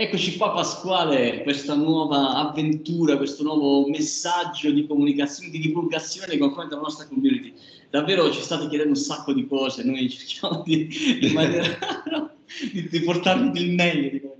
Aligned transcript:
Eccoci 0.00 0.36
qua 0.36 0.52
Pasquale, 0.52 1.42
questa 1.42 1.74
nuova 1.74 2.36
avventura, 2.36 3.16
questo 3.16 3.42
nuovo 3.42 3.88
messaggio 3.88 4.70
di 4.70 4.86
comunicazione, 4.86 5.50
di 5.50 5.58
divulgazione 5.58 6.28
nei 6.28 6.38
confronti 6.38 6.68
della 6.68 6.82
nostra 6.82 7.08
community. 7.08 7.52
Davvero 7.90 8.30
ci 8.30 8.40
state 8.40 8.68
chiedendo 8.68 8.92
un 8.92 8.96
sacco 8.96 9.32
di 9.32 9.48
cose, 9.48 9.82
noi 9.82 10.08
cerchiamo 10.08 10.62
di, 10.64 10.86
di, 10.86 11.32
maniera, 11.32 11.76
di, 12.72 12.88
di 12.88 13.00
portarvi 13.00 13.60
il 13.60 13.74
meglio 13.74 14.36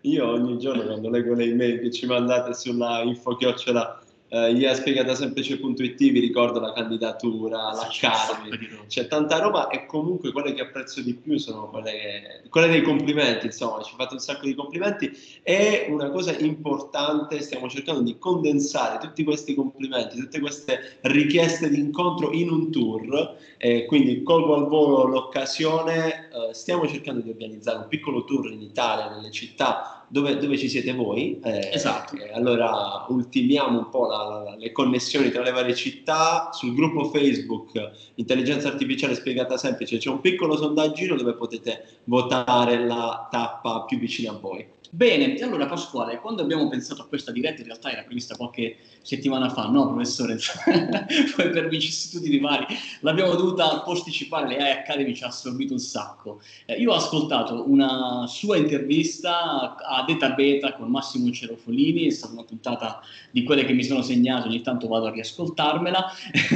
Io 0.00 0.32
ogni 0.32 0.58
giorno 0.58 0.82
quando 0.82 1.10
leggo 1.10 1.32
le 1.34 1.44
email 1.44 1.78
che 1.78 1.92
ci 1.92 2.04
mandate 2.04 2.52
sulla 2.52 3.02
info 3.02 3.36
chiocciola 3.36 4.02
Uh, 4.30 4.54
iaspiegatassemplice.it 4.54 5.96
vi 5.96 6.20
ricordo 6.20 6.60
la 6.60 6.74
candidatura, 6.74 7.72
la 7.72 7.72
l'academy, 7.72 8.84
c'è 8.86 9.06
tanta 9.06 9.38
roba 9.38 9.68
e 9.68 9.86
comunque 9.86 10.32
quelle 10.32 10.52
che 10.52 10.60
apprezzo 10.60 11.00
di 11.00 11.14
più 11.14 11.38
sono 11.38 11.70
quelle, 11.70 11.90
che, 11.90 12.48
quelle 12.50 12.68
dei 12.68 12.82
complimenti, 12.82 13.46
insomma 13.46 13.82
ci 13.82 13.94
fate 13.96 14.12
un 14.12 14.20
sacco 14.20 14.44
di 14.44 14.54
complimenti. 14.54 15.10
E 15.42 15.86
una 15.88 16.10
cosa 16.10 16.36
importante, 16.36 17.40
stiamo 17.40 17.70
cercando 17.70 18.02
di 18.02 18.18
condensare 18.18 18.98
tutti 18.98 19.24
questi 19.24 19.54
complimenti, 19.54 20.18
tutte 20.18 20.40
queste 20.40 20.98
richieste 21.02 21.70
di 21.70 21.78
incontro 21.78 22.30
in 22.30 22.50
un 22.50 22.70
tour, 22.70 23.34
e 23.56 23.86
quindi 23.86 24.22
colgo 24.22 24.56
al 24.56 24.66
volo 24.66 25.04
l'occasione, 25.04 26.28
uh, 26.32 26.52
stiamo 26.52 26.86
cercando 26.86 27.22
di 27.22 27.30
organizzare 27.30 27.78
un 27.78 27.88
piccolo 27.88 28.24
tour 28.24 28.50
in 28.50 28.60
Italia, 28.60 29.08
nelle 29.08 29.30
città 29.30 29.97
dove, 30.08 30.36
dove, 30.38 30.56
ci 30.56 30.68
siete 30.68 30.92
voi. 30.92 31.38
Eh, 31.42 31.70
esatto. 31.72 32.16
Eh, 32.16 32.32
allora 32.32 33.04
ultimiamo 33.08 33.78
un 33.78 33.88
po' 33.88 34.06
la, 34.06 34.42
la, 34.44 34.56
le 34.56 34.72
connessioni 34.72 35.30
tra 35.30 35.42
le 35.42 35.50
varie 35.50 35.74
città. 35.74 36.50
Sul 36.52 36.74
gruppo 36.74 37.04
Facebook 37.10 37.72
Intelligenza 38.16 38.68
Artificiale 38.68 39.14
Spiegata 39.14 39.56
Semplice 39.56 39.98
c'è 39.98 40.10
un 40.10 40.20
piccolo 40.20 40.56
sondaggino 40.56 41.16
dove 41.16 41.34
potete 41.34 42.00
votare 42.04 42.84
la 42.84 43.28
tappa 43.30 43.82
più 43.82 43.98
vicina 43.98 44.32
a 44.32 44.38
voi. 44.38 44.66
Bene, 44.90 45.36
e 45.36 45.42
allora 45.42 45.66
Pasquale, 45.66 46.18
quando 46.18 46.40
abbiamo 46.40 46.66
pensato 46.68 47.02
a 47.02 47.06
questa 47.06 47.30
diretta, 47.30 47.60
in 47.60 47.66
realtà 47.66 47.90
era 47.90 48.02
prevista 48.02 48.36
qualche 48.36 48.76
settimana 49.02 49.50
fa, 49.50 49.68
no 49.68 49.86
professore? 49.92 50.38
Poi 51.36 51.50
per 51.50 51.68
vicissitudini 51.68 52.38
vari 52.38 52.64
l'abbiamo 53.00 53.34
dovuta 53.34 53.80
posticipare, 53.80 54.48
le 54.48 54.56
AI 54.56 54.70
Academy 54.78 55.14
ci 55.14 55.24
ha 55.24 55.26
assorbito 55.26 55.74
un 55.74 55.78
sacco. 55.78 56.40
Eh, 56.64 56.80
io 56.80 56.92
ho 56.92 56.94
ascoltato 56.94 57.68
una 57.68 58.26
sua 58.28 58.56
intervista 58.56 59.76
a 59.76 60.04
Deta 60.06 60.30
Beta 60.30 60.72
con 60.72 60.88
Massimo 60.88 61.30
Cerofolini, 61.30 62.06
è 62.06 62.10
stata 62.10 62.32
una 62.32 62.44
puntata 62.44 63.02
di 63.30 63.42
quelle 63.42 63.66
che 63.66 63.74
mi 63.74 63.84
sono 63.84 64.00
segnato, 64.00 64.48
ogni 64.48 64.62
tanto 64.62 64.88
vado 64.88 65.06
a 65.06 65.10
riascoltarmela 65.10 66.12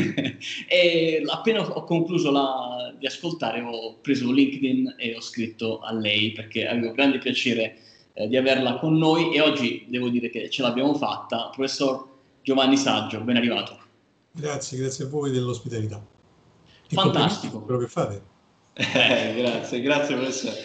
e 0.69 1.23
appena 1.27 1.61
ho 1.61 1.85
concluso 1.85 2.31
la, 2.31 2.95
di 2.99 3.07
ascoltare 3.07 3.61
ho 3.61 3.97
preso 4.01 4.33
LinkedIn 4.33 4.95
e 4.97 5.15
ho 5.17 5.21
scritto 5.21 5.81
a 5.81 5.93
lei 5.93 6.33
perché 6.33 6.67
avevo 6.67 6.93
grande 6.93 7.19
piacere 7.19 7.77
eh, 8.15 8.29
di 8.29 8.37
averla 8.37 8.79
con 8.79 8.97
noi 8.97 9.35
e 9.35 9.41
oggi 9.41 9.87
devo 9.89 10.09
dire 10.09 10.31
che 10.31 10.51
ce 10.51 10.63
l'abbiamo 10.63 10.95
fatta. 10.95 11.51
Professor 11.55 12.07
Giovanni 12.43 12.77
Saggio, 12.77 13.21
ben 13.21 13.37
arrivato. 13.37 13.79
Grazie, 14.33 14.79
grazie 14.79 15.05
a 15.05 15.09
voi 15.09 15.31
dell'ospitalità. 15.31 16.03
Fantastico. 16.89 17.61
Quello 17.61 17.81
che 17.81 17.89
fate. 17.89 18.23
Eh, 18.75 19.35
grazie, 19.37 19.81
grazie 19.81 20.17
professore. 20.17 20.57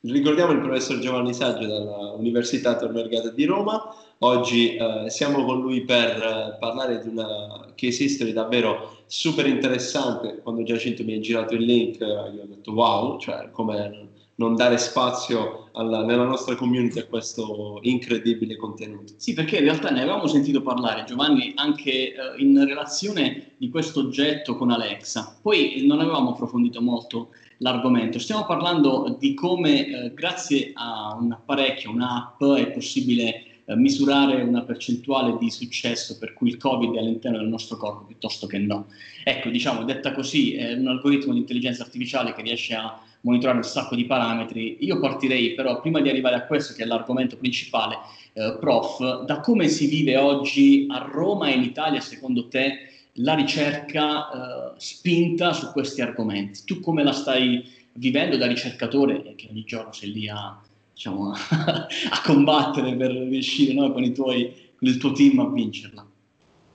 Ricordiamo 0.00 0.52
il 0.52 0.60
professor 0.60 0.98
Giovanni 0.98 1.34
Saggio 1.34 1.66
dall'Università 1.66 2.76
Tor 2.76 2.92
Vergata 2.92 3.30
di 3.30 3.44
Roma. 3.44 3.94
Oggi 4.18 4.76
eh, 4.76 5.06
siamo 5.08 5.44
con 5.44 5.60
lui 5.60 5.84
per 5.84 6.22
eh, 6.22 6.56
parlare 6.58 7.00
di 7.00 7.08
una 7.08 7.72
case 7.74 8.04
history 8.04 8.32
davvero 8.32 8.98
super 9.06 9.46
interessante. 9.46 10.40
Quando 10.42 10.62
Giacinto 10.62 11.02
mi 11.02 11.14
ha 11.14 11.20
girato 11.20 11.54
il 11.54 11.62
link, 11.62 12.00
eh, 12.00 12.04
io 12.04 12.42
ho 12.42 12.46
detto 12.46 12.72
wow, 12.72 13.18
cioè 13.18 13.50
come 13.50 14.08
non 14.36 14.54
dare 14.54 14.78
spazio 14.78 15.70
alla, 15.72 16.04
nella 16.04 16.24
nostra 16.24 16.54
community 16.56 16.98
a 16.98 17.06
questo 17.06 17.78
incredibile 17.82 18.56
contenuto. 18.56 19.14
Sì, 19.16 19.32
perché 19.32 19.58
in 19.58 19.64
realtà 19.64 19.90
ne 19.90 20.02
avevamo 20.02 20.26
sentito 20.26 20.62
parlare, 20.62 21.04
Giovanni, 21.04 21.52
anche 21.56 21.90
eh, 21.90 22.14
in 22.38 22.62
relazione 22.64 23.52
di 23.56 23.68
questo 23.68 24.00
oggetto 24.00 24.56
con 24.56 24.70
Alexa. 24.70 25.38
Poi 25.40 25.84
non 25.86 26.00
avevamo 26.00 26.30
approfondito 26.30 26.80
molto 26.82 27.30
l'argomento. 27.58 28.18
Stiamo 28.18 28.44
parlando 28.44 29.16
di 29.18 29.32
come, 29.34 29.86
eh, 29.86 30.14
grazie 30.14 30.72
a 30.74 31.16
un 31.18 31.32
apparecchio, 31.32 31.90
un'app, 31.90 32.42
è 32.42 32.70
possibile 32.72 33.44
eh, 33.64 33.74
misurare 33.74 34.42
una 34.42 34.62
percentuale 34.62 35.38
di 35.38 35.50
successo 35.50 36.18
per 36.18 36.34
cui 36.34 36.50
il 36.50 36.58
Covid 36.58 36.94
è 36.94 36.98
all'interno 36.98 37.38
del 37.38 37.48
nostro 37.48 37.78
corpo 37.78 38.04
piuttosto 38.04 38.46
che 38.46 38.58
no. 38.58 38.88
Ecco, 39.24 39.48
diciamo, 39.48 39.84
detta 39.84 40.12
così, 40.12 40.54
è 40.54 40.74
un 40.74 40.88
algoritmo 40.88 41.32
di 41.32 41.38
intelligenza 41.38 41.82
artificiale 41.82 42.34
che 42.34 42.42
riesce 42.42 42.74
a 42.74 43.00
monitorare 43.26 43.58
un 43.58 43.64
sacco 43.64 43.96
di 43.96 44.06
parametri. 44.06 44.78
Io 44.80 45.00
partirei 45.00 45.54
però, 45.54 45.80
prima 45.80 46.00
di 46.00 46.08
arrivare 46.08 46.36
a 46.36 46.46
questo 46.46 46.72
che 46.74 46.84
è 46.84 46.86
l'argomento 46.86 47.36
principale, 47.36 47.96
eh, 48.32 48.56
prof, 48.60 49.24
da 49.24 49.40
come 49.40 49.66
si 49.66 49.86
vive 49.86 50.16
oggi 50.16 50.86
a 50.88 50.98
Roma 51.10 51.48
e 51.48 51.54
in 51.54 51.62
Italia, 51.62 52.00
secondo 52.00 52.46
te, 52.46 52.88
la 53.14 53.34
ricerca 53.34 54.30
eh, 54.30 54.72
spinta 54.76 55.52
su 55.52 55.72
questi 55.72 56.02
argomenti? 56.02 56.60
Tu 56.64 56.80
come 56.80 57.02
la 57.02 57.12
stai 57.12 57.64
vivendo 57.94 58.36
da 58.36 58.46
ricercatore, 58.46 59.34
che 59.34 59.48
ogni 59.50 59.64
giorno 59.64 59.92
sei 59.92 60.12
lì 60.12 60.28
a, 60.28 60.60
diciamo, 60.94 61.32
a 61.50 62.22
combattere 62.24 62.94
per 62.94 63.10
riuscire 63.10 63.72
no, 63.72 63.90
con, 63.90 64.12
tuoi, 64.12 64.54
con, 64.76 64.88
il 64.88 64.98
tuo 64.98 65.10
team 65.10 65.40
a 65.40 65.48
vincerla? 65.48 66.06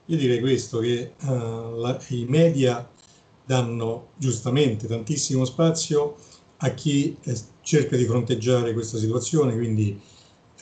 Io 0.06 0.16
direi 0.18 0.40
questo, 0.40 0.80
che 0.80 1.12
uh, 1.22 1.76
la, 1.76 1.98
i 2.08 2.26
media 2.28 2.86
danno 3.46 4.10
giustamente 4.16 4.86
tantissimo 4.86 5.44
spazio 5.44 6.16
a 6.64 6.70
chi 6.70 7.16
eh, 7.22 7.36
cerca 7.60 7.96
di 7.96 8.04
fronteggiare 8.04 8.72
questa 8.72 8.98
situazione, 8.98 9.54
quindi 9.54 9.98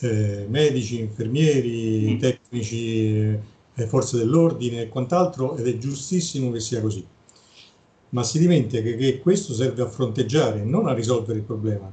eh, 0.00 0.46
medici, 0.48 0.98
infermieri, 0.98 2.14
mm. 2.14 2.18
tecnici, 2.18 3.38
eh, 3.74 3.86
forze 3.86 4.16
dell'ordine 4.16 4.82
e 4.82 4.88
quant'altro, 4.88 5.56
ed 5.56 5.66
è 5.66 5.76
giustissimo 5.78 6.50
che 6.50 6.60
sia 6.60 6.80
così. 6.80 7.04
Ma 8.10 8.22
si 8.22 8.38
dimentica 8.38 8.82
che, 8.82 8.96
che 8.96 9.18
questo 9.20 9.52
serve 9.52 9.82
a 9.82 9.88
fronteggiare, 9.88 10.64
non 10.64 10.88
a 10.88 10.94
risolvere 10.94 11.38
il 11.38 11.44
problema. 11.44 11.92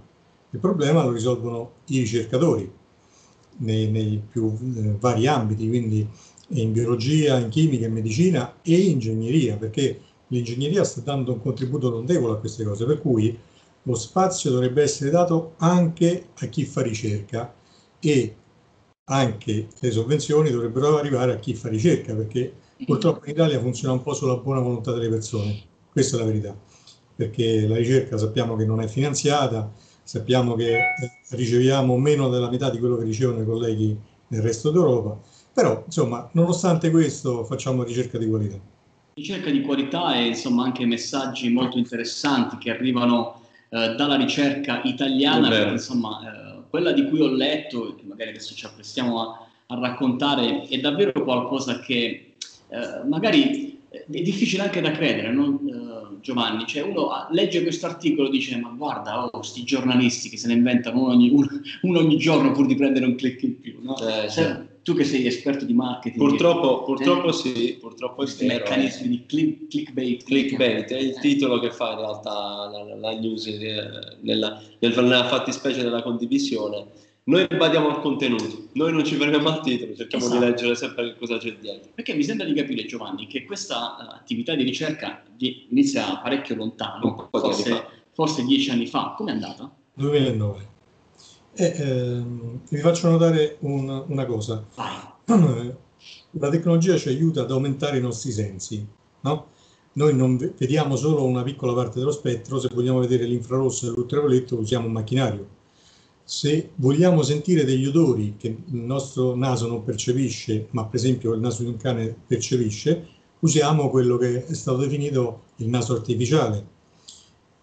Il 0.51 0.59
problema 0.59 1.03
lo 1.03 1.11
risolvono 1.11 1.73
i 1.87 1.99
ricercatori 1.99 2.71
nei, 3.57 3.91
nei 3.91 4.21
più 4.29 4.57
eh, 4.77 4.95
vari 4.99 5.27
ambiti, 5.27 5.67
quindi 5.67 6.07
in 6.51 6.71
biologia, 6.71 7.37
in 7.37 7.49
chimica, 7.49 7.87
in 7.87 7.93
medicina 7.93 8.55
e 8.61 8.79
in 8.79 8.91
ingegneria, 8.91 9.57
perché 9.57 9.99
l'ingegneria 10.27 10.85
sta 10.85 11.01
dando 11.01 11.33
un 11.33 11.41
contributo 11.41 11.89
notevole 11.89 12.33
a 12.33 12.37
queste 12.37 12.63
cose, 12.63 12.85
per 12.85 13.01
cui 13.01 13.37
lo 13.87 13.95
spazio 13.95 14.51
dovrebbe 14.51 14.83
essere 14.83 15.09
dato 15.09 15.53
anche 15.57 16.27
a 16.39 16.45
chi 16.47 16.65
fa 16.65 16.81
ricerca 16.81 17.53
e 17.99 18.35
anche 19.05 19.67
le 19.79 19.91
sovvenzioni 19.91 20.51
dovrebbero 20.51 20.97
arrivare 20.97 21.31
a 21.31 21.37
chi 21.37 21.55
fa 21.55 21.69
ricerca, 21.69 22.13
perché 22.13 22.53
purtroppo 22.85 23.23
in 23.25 23.31
Italia 23.31 23.59
funziona 23.61 23.93
un 23.93 24.03
po' 24.03 24.13
sulla 24.13 24.35
buona 24.35 24.59
volontà 24.59 24.91
delle 24.91 25.07
persone, 25.07 25.57
questa 25.89 26.17
è 26.17 26.19
la 26.19 26.25
verità, 26.25 26.55
perché 27.15 27.65
la 27.65 27.77
ricerca 27.77 28.17
sappiamo 28.17 28.57
che 28.57 28.65
non 28.65 28.81
è 28.81 28.87
finanziata, 28.87 29.71
sappiamo 30.03 30.55
che 30.55 30.77
riceviamo 31.29 31.97
meno 31.97 32.27
della 32.27 32.49
metà 32.49 32.69
di 32.69 32.79
quello 32.79 32.97
che 32.97 33.05
ricevono 33.05 33.41
i 33.41 33.45
colleghi 33.45 33.97
nel 34.27 34.41
resto 34.41 34.69
d'Europa, 34.69 35.17
però 35.53 35.83
insomma, 35.85 36.29
nonostante 36.33 36.91
questo 36.91 37.45
facciamo 37.45 37.83
ricerca 37.83 38.17
di 38.17 38.27
qualità. 38.27 38.59
Ricerca 39.13 39.49
di 39.49 39.61
qualità 39.61 40.13
e 40.15 40.27
insomma 40.27 40.65
anche 40.65 40.85
messaggi 40.85 41.49
molto 41.49 41.77
interessanti 41.77 42.57
che 42.57 42.69
arrivano 42.69 43.45
eh, 43.69 43.95
dalla 43.95 44.15
ricerca 44.15 44.81
italiana, 44.83 45.49
perché 45.49 45.71
insomma 45.71 46.21
eh, 46.21 46.61
quella 46.69 46.91
di 46.91 47.07
cui 47.07 47.21
ho 47.21 47.31
letto, 47.31 47.95
che 47.95 48.03
magari 48.05 48.29
adesso 48.31 48.55
ci 48.55 48.65
apprestiamo 48.65 49.21
a, 49.21 49.47
a 49.67 49.79
raccontare, 49.79 50.67
è 50.67 50.77
davvero 50.79 51.11
qualcosa 51.23 51.79
che 51.79 52.33
eh, 52.69 53.07
magari 53.07 53.79
è 53.89 54.21
difficile 54.21 54.63
anche 54.63 54.81
da 54.81 54.91
credere, 54.91 55.31
no? 55.31 55.59
Eh, 55.65 56.17
Giovanni? 56.21 56.65
Cioè 56.65 56.83
uno 56.83 57.27
legge 57.31 57.61
questo 57.61 57.85
articolo 57.85 58.27
e 58.27 58.31
dice 58.31 58.57
ma 58.57 58.69
guarda, 58.69 59.25
oh, 59.25 59.41
sti 59.41 59.63
giornalisti 59.63 60.29
che 60.29 60.37
se 60.37 60.47
ne 60.47 60.53
inventano 60.53 61.01
uno 61.01 61.11
ogni, 61.11 61.29
uno, 61.29 61.47
uno 61.81 61.99
ogni 61.99 62.17
giorno 62.17 62.51
pur 62.51 62.65
di 62.65 62.75
prendere 62.75 63.05
un 63.05 63.15
click 63.15 63.43
in 63.43 63.59
più, 63.59 63.79
no? 63.81 63.97
Eh, 63.97 64.29
cioè, 64.29 64.65
tu 64.87 64.93
che 64.93 65.03
sei 65.03 65.25
esperto 65.25 65.65
di 65.65 65.73
marketing. 65.73 66.15
Purtroppo, 66.25 66.83
purtroppo 66.83 67.27
eh, 67.27 67.33
sì, 67.33 67.77
purtroppo 67.77 68.15
questi 68.15 68.45
è 68.45 68.47
vero. 68.47 68.63
meccanismi 68.63 69.09
di 69.09 69.25
click, 69.25 69.67
clickbait. 69.67 70.23
Clickbait 70.23 70.89
è 70.93 70.97
il 70.97 71.09
eh. 71.09 71.19
titolo 71.19 71.59
che 71.59 71.71
fa 71.71 71.91
in 71.91 71.97
realtà 71.97 72.69
la, 72.71 72.95
la 72.95 73.19
news 73.19 73.47
eh, 73.47 74.17
nella, 74.21 74.61
nella 74.79 75.25
fattispecie 75.25 75.83
della 75.83 76.01
condivisione. 76.01 76.85
Noi 77.23 77.45
badiamo 77.47 77.89
al 77.89 77.99
contenuto, 77.99 78.69
noi 78.75 78.93
non 78.93 79.03
ci 79.03 79.15
fermiamo 79.15 79.49
al 79.49 79.59
titolo, 79.59 79.93
cerchiamo 79.93 80.23
esatto. 80.23 80.39
di 80.39 80.45
leggere 80.49 80.75
sempre 80.75 81.11
che 81.11 81.19
cosa 81.19 81.37
c'è 81.37 81.53
dietro. 81.59 81.91
Perché 81.93 82.13
mi 82.13 82.23
sembra 82.23 82.45
di 82.45 82.53
capire, 82.53 82.85
Giovanni, 82.85 83.27
che 83.27 83.43
questa 83.43 83.97
uh, 83.99 84.13
attività 84.15 84.55
di 84.55 84.63
ricerca 84.63 85.21
inizia 85.67 86.21
parecchio 86.23 86.55
lontano, 86.55 87.27
forse, 87.29 87.87
forse 88.13 88.45
dieci 88.45 88.69
anni 88.69 88.87
fa. 88.87 89.15
Come 89.17 89.31
è 89.31 89.33
andata? 89.33 89.69
2009. 89.95 90.75
E, 91.59 91.73
ehm, 91.75 92.59
vi 92.69 92.77
faccio 92.77 93.09
notare 93.09 93.57
un, 93.61 94.03
una 94.07 94.25
cosa. 94.25 94.63
La 96.31 96.49
tecnologia 96.49 96.95
ci 96.97 97.07
aiuta 97.09 97.41
ad 97.41 97.51
aumentare 97.51 97.97
i 97.97 98.01
nostri 98.01 98.31
sensi, 98.31 98.85
no? 99.21 99.47
Noi 99.93 100.15
non 100.15 100.37
vediamo 100.37 100.95
solo 100.95 101.25
una 101.25 101.41
piccola 101.41 101.73
parte 101.73 101.97
dello 101.97 102.11
spettro, 102.11 102.59
se 102.59 102.69
vogliamo 102.71 102.99
vedere 102.99 103.25
l'infrarosso 103.25 103.87
e 103.87 103.89
l'ultravioletto 103.89 104.59
usiamo 104.59 104.85
un 104.85 104.91
macchinario. 104.93 105.47
se 106.23 106.71
vogliamo 106.75 107.23
sentire 107.23 107.63
degli 107.63 107.85
odori 107.85 108.35
che 108.37 108.47
il 108.47 108.75
nostro 108.75 109.35
naso 109.35 109.67
non 109.67 109.83
percepisce, 109.83 110.67
ma 110.71 110.85
per 110.85 110.99
esempio 110.99 111.33
il 111.33 111.39
naso 111.39 111.63
di 111.63 111.69
un 111.69 111.77
cane 111.77 112.15
percepisce, 112.27 113.07
usiamo 113.39 113.89
quello 113.89 114.17
che 114.17 114.45
è 114.45 114.53
stato 114.53 114.77
definito 114.79 115.43
il 115.57 115.69
naso 115.69 115.93
artificiale. 115.93 116.75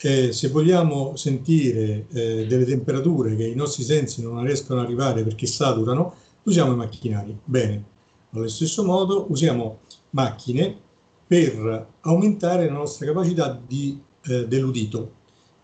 Eh, 0.07 0.33
se 0.33 0.49
vogliamo 0.49 1.17
sentire 1.17 2.07
eh, 2.13 2.47
delle 2.47 2.67
temperature 2.67 3.37
che 3.37 3.47
i 3.47 3.55
nostri 3.55 3.85
sensi 3.85 4.21
non 4.21 4.45
riescono 4.45 4.81
ad 4.81 4.85
arrivare 4.85 5.23
perché 5.23 5.47
saturano, 5.47 6.15
usiamo 6.43 6.75
i 6.75 6.77
macchinari. 6.77 7.35
Bene, 7.43 7.85
allo 8.33 8.47
stesso 8.49 8.85
modo 8.85 9.25
usiamo 9.31 9.79
macchine 10.11 10.79
per 11.27 11.89
aumentare 12.01 12.67
la 12.67 12.73
nostra 12.73 13.07
capacità 13.07 13.59
di, 13.67 13.99
eh, 14.27 14.47
dell'udito, 14.47 15.11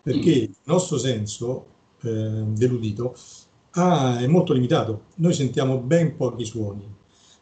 perché 0.03 0.31
mm. 0.31 0.43
il 0.45 0.57
nostro 0.65 0.97
senso 0.97 1.67
eh, 2.01 2.45
dell'udito 2.47 3.15
ah, 3.73 4.21
è 4.21 4.27
molto 4.27 4.55
limitato. 4.55 5.03
Noi 5.17 5.35
sentiamo 5.35 5.77
ben 5.77 6.17
pochi 6.17 6.47
suoni, 6.47 6.89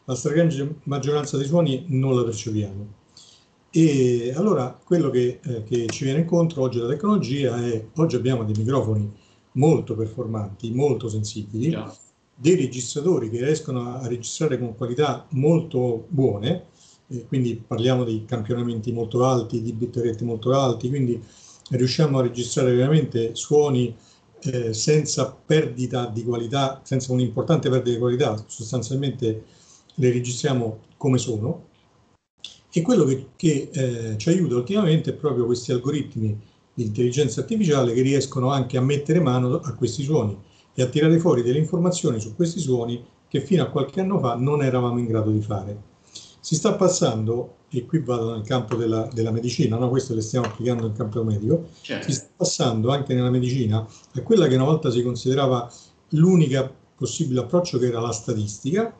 la 0.03 0.15
stragrande 0.15 0.75
maggioranza 0.83 1.37
dei 1.37 1.45
suoni 1.47 1.85
non 1.87 2.13
la 2.17 2.25
percepiamo. 2.25 2.98
E 3.71 4.33
allora 4.35 4.79
quello 4.83 5.09
che, 5.11 5.39
eh, 5.43 5.63
che 5.63 5.85
ci 5.87 6.03
viene 6.03 6.19
incontro 6.19 6.63
oggi 6.63 6.79
la 6.79 6.87
tecnologia 6.87 7.63
è, 7.63 7.85
oggi 7.95 8.15
abbiamo 8.15 8.43
dei 8.43 8.55
microfoni 8.57 9.11
molto 9.53 9.95
performanti, 9.95 10.71
molto 10.71 11.07
sensibili, 11.07 11.69
yeah. 11.69 11.93
dei 12.33 12.55
registratori 12.55 13.29
che 13.29 13.43
riescono 13.43 13.95
a 13.95 14.07
registrare 14.07 14.57
con 14.57 14.75
qualità 14.75 15.27
molto 15.31 16.05
buone, 16.09 16.65
eh, 17.09 17.25
quindi 17.27 17.55
parliamo 17.55 18.03
di 18.03 18.25
campionamenti 18.25 18.91
molto 18.91 19.23
alti, 19.23 19.61
di 19.61 19.73
bit 19.73 19.97
rate 19.97 20.23
molto 20.23 20.51
alti, 20.53 20.89
quindi 20.89 21.21
riusciamo 21.69 22.17
a 22.17 22.23
registrare 22.23 22.73
veramente 22.73 23.35
suoni 23.35 23.95
eh, 24.41 24.73
senza 24.73 25.31
perdita 25.45 26.07
di 26.07 26.23
qualità, 26.23 26.81
senza 26.83 27.11
un'importante 27.11 27.69
perdita 27.69 27.91
di 27.91 27.99
qualità, 27.99 28.43
sostanzialmente 28.47 29.43
le 29.95 30.11
registriamo 30.11 30.79
come 30.97 31.17
sono. 31.17 31.67
E 32.71 32.81
quello 32.81 33.03
che, 33.05 33.27
che 33.35 33.69
eh, 33.71 34.17
ci 34.17 34.29
aiuta 34.29 34.55
ultimamente 34.55 35.11
è 35.11 35.13
proprio 35.13 35.45
questi 35.45 35.71
algoritmi 35.71 36.37
di 36.73 36.83
intelligenza 36.83 37.41
artificiale 37.41 37.93
che 37.93 38.01
riescono 38.01 38.51
anche 38.51 38.77
a 38.77 38.81
mettere 38.81 39.19
mano 39.19 39.59
a 39.59 39.73
questi 39.73 40.03
suoni 40.03 40.37
e 40.73 40.81
a 40.81 40.87
tirare 40.87 41.19
fuori 41.19 41.41
delle 41.41 41.57
informazioni 41.57 42.19
su 42.19 42.35
questi 42.35 42.59
suoni 42.59 43.03
che 43.27 43.41
fino 43.41 43.63
a 43.63 43.67
qualche 43.67 43.99
anno 43.99 44.19
fa 44.19 44.35
non 44.35 44.63
eravamo 44.63 44.99
in 44.99 45.05
grado 45.05 45.31
di 45.31 45.41
fare. 45.41 45.87
Si 46.39 46.55
sta 46.55 46.73
passando, 46.73 47.55
e 47.69 47.85
qui 47.85 47.99
vado 47.99 48.31
nel 48.31 48.43
campo 48.43 48.75
della, 48.75 49.07
della 49.13 49.31
medicina, 49.31 49.77
no? 49.77 49.89
questo 49.89 50.15
le 50.15 50.21
stiamo 50.21 50.47
applicando 50.47 50.87
in 50.87 50.93
campo 50.93 51.23
medico, 51.23 51.67
certo. 51.81 52.09
si 52.09 52.13
sta 52.13 52.27
passando 52.35 52.91
anche 52.91 53.13
nella 53.13 53.29
medicina 53.29 53.85
a 54.13 54.21
quella 54.21 54.47
che 54.47 54.55
una 54.55 54.63
volta 54.63 54.89
si 54.89 55.03
considerava 55.03 55.71
l'unica 56.09 56.71
possibile 56.95 57.41
approccio 57.41 57.77
che 57.77 57.87
era 57.87 57.99
la 57.99 58.11
statistica, 58.11 58.93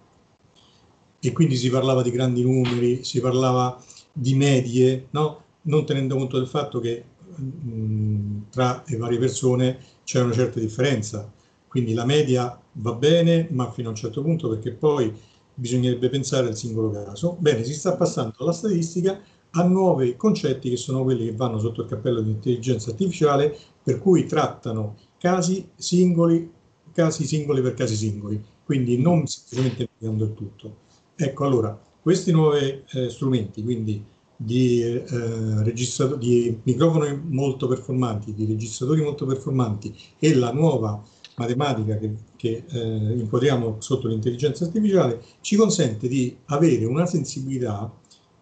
e 1.21 1.31
quindi 1.31 1.55
si 1.55 1.69
parlava 1.69 2.01
di 2.01 2.11
grandi 2.11 2.41
numeri, 2.41 3.03
si 3.03 3.19
parlava 3.19 3.81
di 4.11 4.35
medie, 4.35 5.07
no? 5.11 5.43
non 5.63 5.85
tenendo 5.85 6.15
conto 6.15 6.37
del 6.37 6.47
fatto 6.47 6.79
che 6.79 7.03
mh, 7.35 8.49
tra 8.49 8.83
le 8.87 8.97
varie 8.97 9.17
persone 9.17 9.79
c'è 10.03 10.21
una 10.21 10.33
certa 10.33 10.59
differenza. 10.59 11.31
Quindi 11.67 11.93
la 11.93 12.05
media 12.05 12.59
va 12.73 12.93
bene, 12.93 13.47
ma 13.51 13.71
fino 13.71 13.89
a 13.89 13.91
un 13.91 13.97
certo 13.97 14.21
punto, 14.21 14.49
perché 14.49 14.71
poi 14.71 15.13
bisognerebbe 15.53 16.09
pensare 16.09 16.47
al 16.47 16.55
singolo 16.55 16.89
caso. 16.89 17.35
Bene, 17.39 17.63
si 17.63 17.73
sta 17.73 17.95
passando 17.95 18.33
dalla 18.37 18.51
statistica 18.53 19.19
a 19.51 19.63
nuovi 19.63 20.15
concetti 20.15 20.69
che 20.69 20.77
sono 20.77 21.03
quelli 21.03 21.25
che 21.25 21.35
vanno 21.35 21.59
sotto 21.59 21.81
il 21.81 21.87
cappello 21.87 22.21
di 22.21 22.31
intelligenza 22.31 22.91
artificiale, 22.91 23.55
per 23.83 23.99
cui 23.99 24.25
trattano 24.25 24.95
casi 25.17 25.67
singoli, 25.75 26.49
casi 26.93 27.25
singoli 27.25 27.61
per 27.61 27.73
casi 27.73 27.95
singoli, 27.95 28.41
quindi 28.63 28.97
non 28.97 29.25
semplicemente 29.27 29.83
applicando 29.83 30.23
il 30.25 30.33
tutto. 30.33 30.75
Ecco, 31.21 31.43
allora, 31.43 31.77
questi 32.01 32.31
nuovi 32.31 32.81
eh, 32.93 33.09
strumenti, 33.09 33.61
quindi 33.61 34.01
di, 34.37 34.81
eh, 34.81 36.17
di 36.17 36.59
microfoni 36.63 37.23
molto 37.25 37.67
performanti, 37.67 38.33
di 38.33 38.45
registratori 38.45 39.01
molto 39.01 39.25
performanti 39.25 39.93
e 40.17 40.33
la 40.33 40.53
nuova 40.53 41.03
matematica 41.35 41.97
che, 41.97 42.15
che 42.37 42.63
eh, 42.69 42.79
inquadriamo 43.17 43.81
sotto 43.81 44.07
l'intelligenza 44.07 44.63
artificiale 44.63 45.21
ci 45.41 45.57
consente 45.57 46.07
di 46.07 46.37
avere 46.45 46.85
una 46.85 47.05
sensibilità 47.05 47.91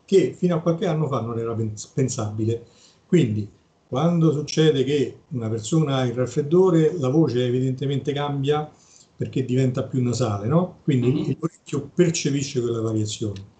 che 0.05 0.35
fino 0.37 0.55
a 0.55 0.59
qualche 0.59 0.85
anno 0.85 1.07
fa 1.07 1.21
non 1.21 1.39
era 1.39 1.57
pensabile. 1.95 2.63
Quindi 3.07 3.49
quando 3.87 4.31
succede 4.31 4.83
che 4.83 5.21
una 5.29 5.49
persona 5.49 5.95
ha 5.95 6.05
il 6.05 6.13
raffreddore, 6.13 6.95
la 6.99 7.09
voce 7.09 7.43
evidentemente 7.43 8.13
cambia 8.13 8.69
perché 9.17 9.43
diventa 9.43 9.83
più 9.83 10.01
nasale, 10.03 10.47
no? 10.47 10.77
Quindi 10.83 11.11
mm-hmm. 11.11 11.31
l'orecchio 11.39 11.89
percepisce 11.93 12.61
quella 12.61 12.81
variazione. 12.81 13.55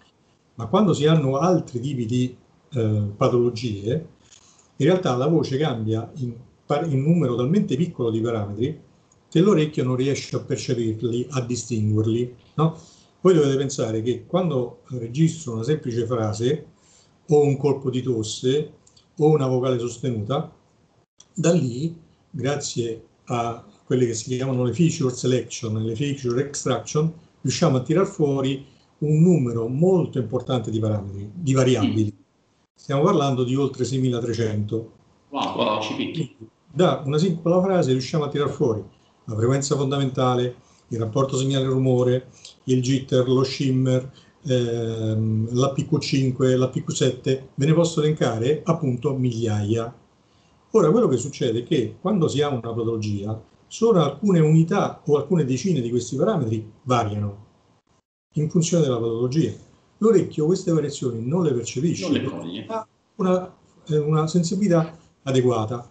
Ma 0.54 0.66
quando 0.66 0.94
si 0.94 1.06
hanno 1.06 1.36
altri 1.38 1.80
tipi 1.80 2.06
di 2.06 2.36
eh, 2.70 3.12
patologie, 3.16 4.08
in 4.76 4.86
realtà 4.86 5.16
la 5.16 5.26
voce 5.26 5.58
cambia 5.58 6.10
in, 6.16 6.32
in 6.86 7.02
numero 7.02 7.34
talmente 7.34 7.76
piccolo 7.76 8.10
di 8.10 8.20
parametri 8.20 8.80
che 9.28 9.40
l'orecchio 9.40 9.84
non 9.84 9.96
riesce 9.96 10.36
a 10.36 10.40
percepirli, 10.40 11.26
a 11.30 11.40
distinguerli. 11.40 12.34
No? 12.54 12.78
Voi 13.20 13.34
dovete 13.34 13.56
pensare 13.56 14.00
che 14.00 14.26
quando 14.26 14.82
registro 14.90 15.54
una 15.54 15.64
semplice 15.64 16.06
frase 16.06 16.66
o 17.28 17.42
un 17.42 17.56
colpo 17.56 17.90
di 17.90 18.00
tosse 18.00 18.72
o 19.16 19.28
una 19.28 19.48
vocale 19.48 19.78
sostenuta, 19.78 20.52
da 21.34 21.52
lì, 21.52 21.96
grazie 22.30 23.02
a 23.24 23.64
quelle 23.88 24.04
che 24.04 24.12
si 24.12 24.36
chiamano 24.36 24.64
le 24.64 24.74
feature 24.74 25.14
selection 25.14 25.78
e 25.78 25.80
le 25.80 25.96
feature 25.96 26.44
extraction, 26.44 27.10
riusciamo 27.40 27.78
a 27.78 27.80
tirar 27.80 28.06
fuori 28.06 28.62
un 28.98 29.22
numero 29.22 29.66
molto 29.66 30.18
importante 30.18 30.70
di 30.70 30.78
parametri, 30.78 31.30
di 31.32 31.54
variabili. 31.54 32.14
Stiamo 32.74 33.00
parlando 33.00 33.44
di 33.44 33.54
oltre 33.54 33.86
6300. 33.86 34.92
Wow, 35.30 35.56
wow, 35.56 35.80
Da 36.70 37.02
una 37.06 37.16
singola 37.16 37.62
frase 37.62 37.92
riusciamo 37.92 38.24
a 38.24 38.28
tirar 38.28 38.50
fuori 38.50 38.84
la 39.24 39.34
frequenza 39.34 39.74
fondamentale, 39.74 40.56
il 40.88 40.98
rapporto 40.98 41.38
segnale-rumore, 41.38 42.28
il 42.64 42.82
jitter, 42.82 43.26
lo 43.26 43.42
shimmer, 43.42 44.12
ehm, 44.42 45.48
la 45.54 45.72
PQ5, 45.74 46.58
la 46.58 46.70
PQ7, 46.70 47.42
ve 47.54 47.66
ne 47.66 47.72
posso 47.72 48.00
elencare 48.02 48.60
appunto 48.66 49.16
migliaia. 49.16 49.90
Ora, 50.72 50.90
quello 50.90 51.08
che 51.08 51.16
succede 51.16 51.60
è 51.60 51.62
che 51.62 51.96
quando 51.98 52.28
si 52.28 52.42
ha 52.42 52.48
una 52.48 52.60
patologia, 52.60 53.56
solo 53.68 54.02
alcune 54.02 54.40
unità 54.40 55.02
o 55.06 55.16
alcune 55.16 55.44
decine 55.44 55.80
di 55.80 55.90
questi 55.90 56.16
parametri 56.16 56.68
variano 56.82 57.46
in 58.34 58.50
funzione 58.50 58.84
della 58.84 58.98
patologia. 58.98 59.52
L'orecchio 59.98 60.46
queste 60.46 60.72
variazioni 60.72 61.24
non 61.24 61.42
le 61.42 61.52
percepisce, 61.52 62.08
non 62.08 62.12
le 62.12 62.24
coglie. 62.24 62.66
ha 62.68 62.86
una, 63.16 63.54
una 63.88 64.26
sensibilità 64.26 64.96
adeguata. 65.24 65.88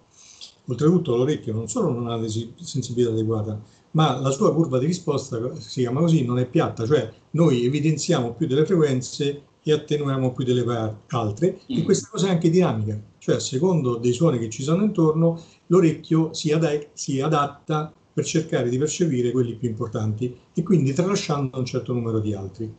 Oltretutto 0.70 1.16
l'orecchio 1.16 1.54
non 1.54 1.68
solo 1.68 1.92
non 1.92 2.08
ha 2.08 2.16
una 2.16 2.28
sensibilità 2.28 3.12
adeguata, 3.12 3.62
ma 3.92 4.20
la 4.20 4.32
sua 4.32 4.54
curva 4.54 4.80
di 4.80 4.86
risposta, 4.86 5.56
si 5.56 5.82
chiama 5.82 6.02
così, 6.02 6.26
non 6.26 6.40
è 6.40 6.46
piatta, 6.46 6.86
cioè 6.86 7.12
noi 7.32 7.66
evidenziamo 7.66 8.34
più 8.34 8.48
delle 8.48 8.66
frequenze 8.66 9.44
e 9.64 9.72
attenuiamo 9.72 10.34
più 10.34 10.46
delle 10.46 10.64
altre 11.08 11.60
mm. 11.72 11.78
e 11.78 11.84
questa 11.84 12.08
cosa 12.10 12.28
è 12.28 12.32
anche 12.32 12.50
dinamica, 12.50 13.00
cioè 13.28 13.36
a 13.36 13.40
secondo 13.40 13.98
dei 13.98 14.14
suoni 14.14 14.40
che 14.40 14.50
ci 14.50 14.64
sono 14.64 14.84
intorno 14.84 15.44
l'orecchio 15.66 16.34
si, 16.34 16.54
ad 16.54 16.88
si 16.94 17.20
adatta 17.20 17.94
per 18.14 18.24
cercare 18.24 18.70
di 18.70 18.78
percepire 18.78 19.32
quelli 19.32 19.56
più 19.56 19.68
importanti 19.68 20.34
e 20.54 20.64
quindi 20.64 20.94
tralasciando 20.94 21.60
un 21.60 21.66
certo 21.66 21.92
numero 21.92 22.20
di 22.20 22.34
altri. 22.34 22.74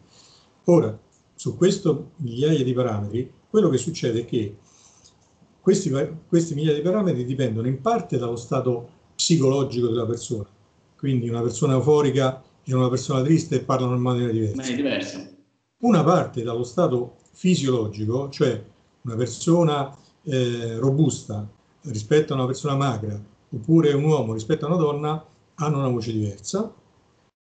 Ora, 0.65 0.99
su 1.35 1.55
questo 1.55 2.13
migliaia 2.17 2.65
di 2.65 2.73
parametri, 2.73 3.31
quello 3.51 3.69
che 3.69 3.77
succede 3.77 4.21
è 4.21 4.25
che 4.25 4.57
questi, 5.61 5.93
questi 6.27 6.55
migliaia 6.55 6.77
di 6.77 6.83
parametri 6.83 7.27
dipendono 7.27 7.69
in 7.69 7.83
parte 7.83 8.17
dallo 8.17 8.37
stato 8.37 8.89
psicologico 9.15 9.89
della 9.89 10.07
persona. 10.07 10.49
Quindi 10.97 11.29
una 11.29 11.43
persona 11.43 11.75
euforica 11.75 12.43
e 12.65 12.75
una 12.75 12.89
persona 12.89 13.23
triste 13.23 13.61
parlano 13.61 13.97
in 13.97 14.01
maniera 14.01 14.33
diversa. 14.33 14.75
Diverso. 14.75 15.29
Una 15.81 16.03
parte 16.03 16.43
dallo 16.43 16.65
stato 16.65 17.17
fisiologico, 17.33 18.31
cioè 18.31 18.65
una 19.03 19.15
persona 19.15 19.95
eh, 20.29 20.77
robusta 20.79 21.49
rispetto 21.83 22.33
a 22.33 22.37
una 22.37 22.47
persona 22.47 22.77
magra, 22.77 23.21
oppure 23.51 23.93
un 23.93 24.05
uomo 24.05 24.33
rispetto 24.33 24.65
a 24.65 24.69
una 24.69 24.77
donna, 24.77 25.27
hanno 25.55 25.79
una 25.79 25.89
voce 25.89 26.13
diversa. 26.13 26.73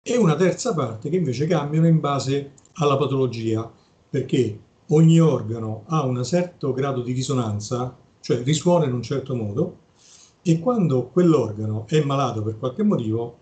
E 0.02 0.16
una 0.16 0.34
terza 0.34 0.72
parte 0.74 1.10
che 1.10 1.16
invece 1.16 1.46
cambiano 1.46 1.86
in 1.86 2.00
base 2.00 2.52
alla 2.74 2.96
patologia, 2.96 3.70
perché 4.08 4.58
ogni 4.88 5.20
organo 5.20 5.84
ha 5.88 6.04
un 6.04 6.24
certo 6.24 6.72
grado 6.72 7.02
di 7.02 7.12
risonanza 7.12 7.96
cioè 8.20 8.42
risuona 8.42 8.84
in 8.84 8.92
un 8.92 9.02
certo 9.02 9.34
modo 9.34 9.78
e 10.42 10.58
quando 10.58 11.08
quell'organo 11.08 11.86
è 11.86 12.02
malato 12.02 12.42
per 12.42 12.58
qualche 12.58 12.82
motivo, 12.82 13.38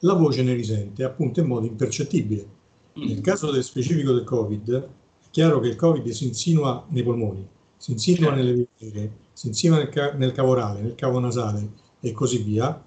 la 0.00 0.14
voce 0.14 0.42
ne 0.42 0.54
risente 0.54 1.04
appunto 1.04 1.40
in 1.40 1.46
modo 1.46 1.66
impercettibile. 1.66 2.58
Nel 2.94 3.18
mm. 3.18 3.22
caso 3.22 3.50
del 3.50 3.64
specifico 3.64 4.12
del 4.12 4.24
Covid, 4.24 4.72
è 4.72 4.88
chiaro 5.30 5.60
che 5.60 5.68
il 5.68 5.76
Covid 5.76 6.08
si 6.10 6.26
insinua 6.26 6.84
nei 6.88 7.02
polmoni, 7.02 7.46
si 7.80 7.92
insinua 7.92 8.34
certo. 8.34 8.34
nelle 8.34 8.68
vene, 8.78 9.16
si 9.32 9.46
insinua 9.46 9.78
nel, 9.78 9.88
ca- 9.88 10.12
nel 10.12 10.32
cavorale, 10.32 10.82
nel 10.82 10.94
cavo 10.94 11.18
nasale 11.18 11.66
e 12.00 12.12
così 12.12 12.42
via, 12.42 12.78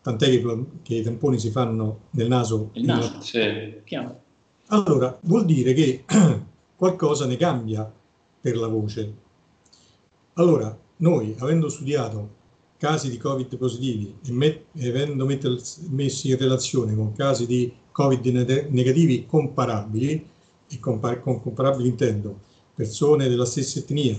tant'è 0.00 0.26
che, 0.30 0.64
che, 0.82 0.94
i 0.94 1.02
tamponi 1.02 1.38
si 1.38 1.50
fanno 1.50 2.04
nel 2.12 2.28
naso. 2.28 2.70
Il 2.72 2.86
naso, 2.86 3.10
nella... 3.10 3.20
sì, 3.20 3.82
chiaro. 3.84 4.22
Allora, 4.68 5.18
vuol 5.24 5.44
dire 5.44 5.74
che 5.74 6.04
qualcosa 6.76 7.26
ne 7.26 7.36
cambia 7.36 7.92
per 8.40 8.56
la 8.56 8.68
voce. 8.68 9.14
Allora, 10.34 10.74
noi, 10.96 11.34
avendo 11.40 11.68
studiato 11.68 12.36
casi 12.78 13.10
di 13.10 13.18
Covid 13.18 13.54
positivi 13.58 14.16
e, 14.24 14.32
met- 14.32 14.64
avendo 14.80 15.26
met- 15.26 15.88
messi 15.90 16.30
in 16.30 16.38
relazione 16.38 16.94
con 16.94 17.12
casi 17.12 17.44
di 17.44 17.70
Covid 17.92 18.24
ne- 18.24 18.66
negativi 18.70 19.26
comparabili, 19.26 20.26
e 20.70 20.78
compar- 20.78 21.20
con 21.20 21.42
comparabili 21.42 21.88
intendo 21.88 22.40
persone 22.74 23.28
della 23.28 23.44
stessa 23.44 23.80
etnia, 23.80 24.16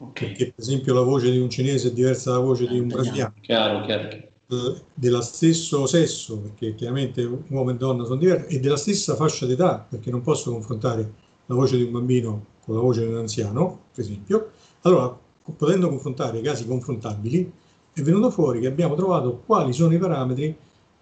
okay. 0.00 0.28
perché 0.28 0.44
per 0.46 0.54
esempio 0.56 0.94
la 0.94 1.02
voce 1.02 1.30
di 1.30 1.38
un 1.38 1.48
cinese 1.48 1.88
è 1.88 1.92
diversa 1.92 2.30
dalla 2.30 2.42
voce 2.42 2.66
di 2.66 2.78
un 2.78 2.88
brasiliano, 2.88 3.34
chiaro, 3.40 3.84
chiaro. 3.84 4.08
Eh, 4.08 4.82
dello 4.94 5.20
stesso 5.20 5.86
sesso, 5.86 6.38
perché 6.38 6.74
chiaramente 6.74 7.22
uomo 7.48 7.70
e 7.70 7.76
donna 7.76 8.04
sono 8.04 8.16
diversi, 8.16 8.56
e 8.56 8.60
della 8.60 8.76
stessa 8.76 9.14
fascia 9.14 9.46
d'età, 9.46 9.86
perché 9.88 10.10
non 10.10 10.22
posso 10.22 10.50
confrontare 10.50 11.12
la 11.46 11.54
voce 11.54 11.76
di 11.76 11.84
un 11.84 11.92
bambino 11.92 12.46
con 12.64 12.74
la 12.74 12.80
voce 12.80 13.04
di 13.04 13.12
un 13.12 13.18
anziano, 13.18 13.84
per 13.94 14.04
esempio, 14.04 14.50
allora 14.82 15.16
potendo 15.56 15.88
confrontare 15.88 16.38
i 16.38 16.42
casi 16.42 16.66
confrontabili, 16.66 17.52
è 17.92 18.02
venuto 18.02 18.30
fuori 18.30 18.60
che 18.60 18.66
abbiamo 18.66 18.94
trovato 18.94 19.42
quali 19.44 19.72
sono 19.72 19.94
i 19.94 19.98
parametri 19.98 20.56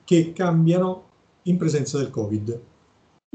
che 0.04 0.32
cambiano 0.32 1.04
in 1.42 1.56
presenza 1.56 1.98
del 1.98 2.10
Covid. 2.10 2.60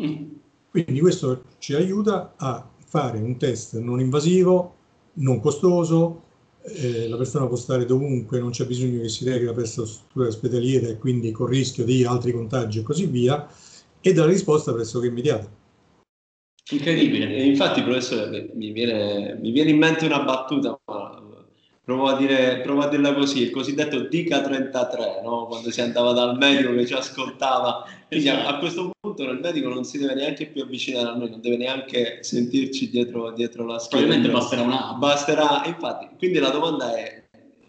Mm. 0.01 0.23
Quindi 0.69 0.99
questo 0.99 1.43
ci 1.59 1.75
aiuta 1.75 2.33
a 2.35 2.67
fare 2.85 3.19
un 3.19 3.37
test 3.37 3.77
non 3.77 3.99
invasivo, 3.99 4.75
non 5.15 5.39
costoso, 5.39 6.23
eh, 6.63 7.07
la 7.07 7.17
persona 7.17 7.47
può 7.47 7.57
stare 7.57 7.85
dovunque, 7.85 8.39
non 8.39 8.51
c'è 8.51 8.65
bisogno 8.65 9.01
che 9.01 9.09
si 9.09 9.25
rechi 9.25 9.51
presso 9.53 9.81
la 9.81 9.87
struttura 9.87 10.27
ospedaliera 10.27 10.87
e 10.87 10.97
quindi 10.97 11.31
con 11.31 11.47
rischio 11.47 11.83
di 11.83 12.05
altri 12.05 12.31
contagi 12.31 12.79
e 12.79 12.83
così 12.83 13.05
via, 13.05 13.47
e 13.99 14.13
dà 14.13 14.25
risposta 14.25 14.73
pressoché 14.73 15.07
immediata. 15.07 15.49
Incredibile. 16.71 17.43
Infatti, 17.43 17.81
professore, 17.83 18.49
mi 18.53 18.71
viene, 18.71 19.37
mi 19.39 19.51
viene 19.51 19.71
in 19.71 19.77
mente 19.77 20.05
una 20.05 20.23
battuta, 20.23 20.79
ma 20.85 21.02
provo 21.83 22.07
a, 22.07 22.15
dire, 22.15 22.61
provo 22.61 22.81
a 22.81 22.87
dirla 22.87 23.13
così, 23.13 23.41
il 23.41 23.51
cosiddetto 23.51 24.07
Dica 24.07 24.41
33, 24.41 25.21
no? 25.23 25.47
quando 25.47 25.69
si 25.69 25.81
andava 25.81 26.13
dal 26.13 26.37
medico 26.37 26.73
che 26.73 26.85
ci 26.85 26.93
ascoltava. 26.93 27.85
Quindi 28.07 28.29
a, 28.29 28.47
a, 28.47 28.57
questo 28.57 28.91
punto 28.99 29.23
il 29.23 29.39
medico 29.41 29.67
non 29.69 29.83
si 29.83 29.97
deve 29.97 30.15
neanche 30.15 30.47
più 30.47 30.63
avvicinare 30.63 31.09
a 31.09 31.15
noi, 31.15 31.29
non 31.29 31.41
deve 31.41 31.57
neanche 31.57 32.19
sentirci 32.21 32.89
dietro, 32.89 33.31
dietro 33.31 33.65
la 33.65 33.79
schiena. 33.79 34.05
Probabilmente 34.05 34.39
basterà 34.39 34.61
una... 34.61 34.93
Basterà, 34.97 35.63
infatti, 35.65 36.07
quindi 36.17 36.39
la 36.39 36.49
domanda 36.49 36.95
è 36.95 37.21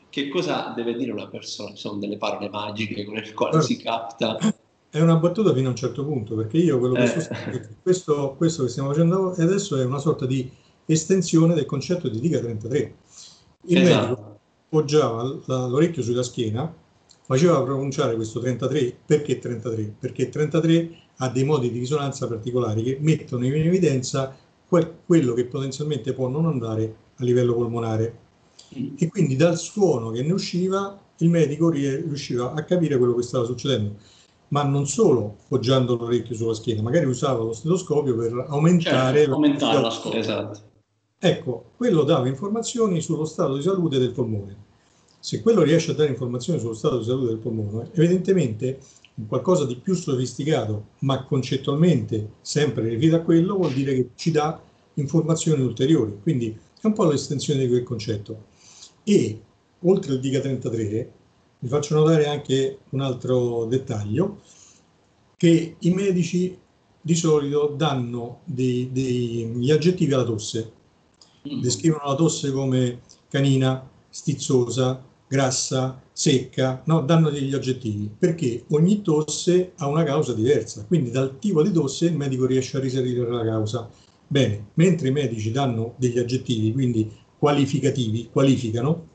che 0.09 0.29
cosa 0.29 0.73
deve 0.77 0.95
dire 0.95 1.11
una 1.11 1.27
persona? 1.27 1.71
Ci 1.71 1.79
sono 1.79 1.99
delle 1.99 2.17
parole 2.17 2.49
magiche 2.49 3.05
con 3.05 3.15
le 3.15 3.33
quali 3.33 3.63
si 3.63 3.77
capta 3.79 4.39
è 4.95 5.01
una 5.01 5.17
battuta 5.17 5.53
fino 5.53 5.67
a 5.67 5.71
un 5.71 5.77
certo 5.77 6.05
punto, 6.05 6.37
perché 6.37 6.57
io 6.57 6.79
quello 6.79 6.95
che 6.95 7.03
eh. 7.03 7.07
sostengo 7.09 7.61
questo, 7.83 8.35
questo 8.37 8.63
che 8.63 8.69
stiamo 8.69 8.91
facendo 8.91 9.33
adesso 9.37 9.77
è 9.77 9.85
una 9.85 9.99
sorta 9.99 10.25
di 10.25 10.49
estensione 10.87 11.55
del 11.55 11.67
concetto 11.67 12.09
di 12.09 12.21
diga 12.21 12.39
33. 12.39 12.95
Il 13.67 13.79
esatto. 13.79 14.07
medico 14.07 14.39
poggiava 14.69 15.23
l'orecchio 15.23 16.03
sulla 16.03 16.23
schiena, 16.23 16.73
faceva 17.23 17.63
pronunciare 17.63 18.15
questo 18.15 18.41
33, 18.41 18.97
perché 19.07 19.39
33? 19.39 19.95
Perché 19.99 20.29
33 20.29 20.91
ha 21.19 21.29
dei 21.29 21.45
modi 21.45 21.71
di 21.71 21.79
risonanza 21.79 22.27
particolari 22.27 22.83
che 22.83 22.99
mettono 23.01 23.47
in 23.47 23.55
evidenza 23.55 24.37
quello 24.67 25.35
che 25.35 25.45
potenzialmente 25.45 26.13
può 26.13 26.29
non 26.29 26.47
andare 26.47 26.97
a 27.17 27.25
livello 27.25 27.55
polmonare. 27.55 28.19
Mm. 28.77 28.95
E 28.99 29.09
quindi 29.09 29.37
dal 29.37 29.57
suono 29.57 30.11
che 30.11 30.23
ne 30.23 30.33
usciva 30.33 30.99
il 31.19 31.31
medico 31.31 31.71
riusciva 31.71 32.53
a 32.55 32.65
capire 32.65 32.99
quello 32.99 33.15
che 33.15 33.23
stava 33.23 33.45
succedendo 33.45 33.95
ma 34.49 34.63
non 34.63 34.87
solo 34.87 35.39
poggiando 35.49 35.97
l'orecchio 35.97 36.35
sulla 36.37 36.55
schiena, 36.55 36.81
magari 36.81 37.07
usava 37.07 37.43
lo 37.43 37.53
stetoscopio 37.53 38.17
per 38.17 38.47
aumentare, 38.49 39.19
certo, 39.19 39.35
aumentare 39.35 39.81
l'ascolto. 39.81 40.17
Esatto. 40.17 40.61
Ecco, 41.27 41.71
quello 41.79 42.03
dava 42.03 42.29
informazioni 42.29 43.01
sullo 43.01 43.25
stato 43.25 43.57
di 43.57 43.63
salute 43.63 43.99
del 43.99 44.13
polmone. 44.13 44.57
Se 45.19 45.41
quello 45.41 45.63
riesce 45.63 45.93
a 45.93 45.95
dare 45.95 46.11
informazioni 46.11 46.61
sullo 46.61 46.75
stato 46.75 46.99
di 46.99 47.05
salute 47.05 47.29
del 47.29 47.39
polmone, 47.39 47.89
evidentemente 47.95 48.79
qualcosa 49.27 49.65
di 49.65 49.77
più 49.77 49.95
sofisticato, 49.95 50.89
ma 50.99 51.25
concettualmente 51.25 52.33
sempre 52.43 52.91
riferito 52.91 53.17
a 53.17 53.21
quello, 53.21 53.57
vuol 53.57 53.73
dire 53.73 53.95
che 53.95 54.11
ci 54.17 54.33
dà 54.33 54.61
informazioni 54.97 55.63
ulteriori. 55.63 56.19
Quindi 56.21 56.55
è 56.79 56.87
un 56.87 56.93
po' 56.93 57.07
l'estensione 57.07 57.61
di 57.61 57.69
quel 57.69 57.85
concetto. 57.85 58.45
E 59.03 59.41
oltre 59.81 60.13
al 60.13 60.21
DIGA 60.21 60.41
33, 60.41 61.13
vi 61.61 61.69
faccio 61.69 61.95
notare 61.95 62.27
anche 62.27 62.81
un 62.91 63.01
altro 63.01 63.65
dettaglio, 63.65 64.43
che 65.39 65.77
i 65.79 65.91
medici 65.91 66.55
di 67.01 67.15
solito 67.15 67.73
danno 67.75 68.41
dei, 68.45 68.91
degli 68.93 69.71
aggettivi 69.71 70.13
alla 70.13 70.25
tosse. 70.25 70.83
Mm. 71.53 71.61
Descrivono 71.61 72.05
la 72.07 72.15
tosse 72.15 72.51
come 72.53 73.01
canina, 73.29 73.89
stizzosa, 74.09 75.03
grassa, 75.27 76.01
secca, 76.13 76.83
no, 76.87 77.03
danno 77.03 77.29
degli 77.31 77.53
aggettivi, 77.55 78.09
perché 78.17 78.65
ogni 78.69 79.03
tosse 79.03 79.73
ha 79.77 79.89
una 79.89 80.05
causa 80.05 80.33
diversa, 80.33 80.85
quindi 80.87 81.11
dal 81.11 81.39
tipo 81.39 81.63
di 81.63 81.73
tosse 81.73 82.07
il 82.07 82.17
medico 82.17 82.47
riesce 82.47 82.77
a 82.77 82.81
risalire 82.81 83.29
la 83.29 83.45
causa. 83.45 83.91
Bene, 84.27 84.69
mentre 84.75 85.09
i 85.09 85.13
medici 85.13 85.51
danno 85.51 85.95
degli 85.97 86.19
aggettivi, 86.19 86.73
quindi 86.73 87.11
qualificativi, 87.37 88.29
qualificano, 88.31 89.09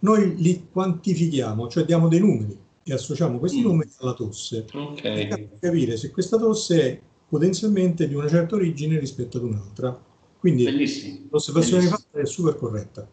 noi 0.00 0.34
li 0.36 0.66
quantifichiamo, 0.72 1.68
cioè 1.68 1.84
diamo 1.84 2.08
dei 2.08 2.20
numeri 2.20 2.58
e 2.82 2.92
associamo 2.92 3.38
questi 3.38 3.60
mm. 3.60 3.64
numeri 3.64 3.90
alla 3.98 4.14
tosse. 4.14 4.66
Okay. 4.72 5.28
Per 5.28 5.48
capire 5.60 5.96
se 5.96 6.10
questa 6.10 6.36
tosse 6.36 6.82
è 6.82 7.00
potenzialmente 7.28 8.08
di 8.08 8.14
una 8.14 8.28
certa 8.28 8.54
origine 8.54 8.98
rispetto 8.98 9.38
ad 9.38 9.44
un'altra. 9.44 10.04
Quindi 10.46 10.62
Bellissimo. 10.62 11.18
l'osservazione 11.30 11.88
fatta 11.88 12.20
è 12.20 12.24
super 12.24 12.54
corretta. 12.54 13.04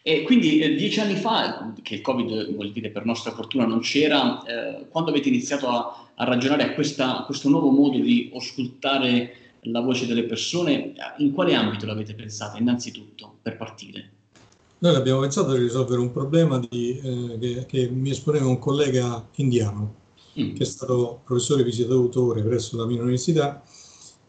E 0.00 0.22
quindi 0.22 0.60
eh, 0.60 0.74
dieci 0.74 1.00
anni 1.00 1.16
fa, 1.16 1.74
che 1.82 1.96
il 1.96 2.00
Covid 2.00 2.54
vuol 2.54 2.72
dire 2.72 2.88
per 2.88 3.04
nostra 3.04 3.32
fortuna 3.32 3.66
non 3.66 3.80
c'era, 3.80 4.42
eh, 4.44 4.86
quando 4.88 5.10
avete 5.10 5.28
iniziato 5.28 5.68
a, 5.68 6.08
a 6.14 6.24
ragionare 6.24 6.62
a, 6.62 6.72
questa, 6.72 7.18
a, 7.18 7.24
questo 7.26 7.50
nuovo 7.50 7.68
modo 7.68 7.98
di 7.98 8.30
auscultare 8.32 9.32
la 9.64 9.80
voce 9.80 10.06
delle 10.06 10.24
persone, 10.24 10.94
in 11.18 11.32
quale 11.32 11.52
ambito 11.52 11.84
l'avete 11.84 12.14
pensata 12.14 12.56
innanzitutto 12.56 13.34
per 13.42 13.58
partire? 13.58 14.12
Noi 14.78 14.94
abbiamo 14.94 15.20
pensato 15.20 15.52
di 15.52 15.58
risolvere 15.58 16.00
un 16.00 16.10
problema 16.10 16.58
di, 16.58 16.98
eh, 17.04 17.38
che, 17.38 17.66
che, 17.66 17.90
mi 17.90 18.08
esponeva 18.08 18.46
un 18.46 18.58
collega 18.58 19.28
indiano, 19.34 19.94
mm. 20.40 20.54
che 20.54 20.62
è 20.62 20.66
stato 20.66 21.20
professore 21.22 21.64
visitatore 21.64 22.42
presso 22.42 22.78
la 22.78 22.86
mia 22.86 23.02
università, 23.02 23.62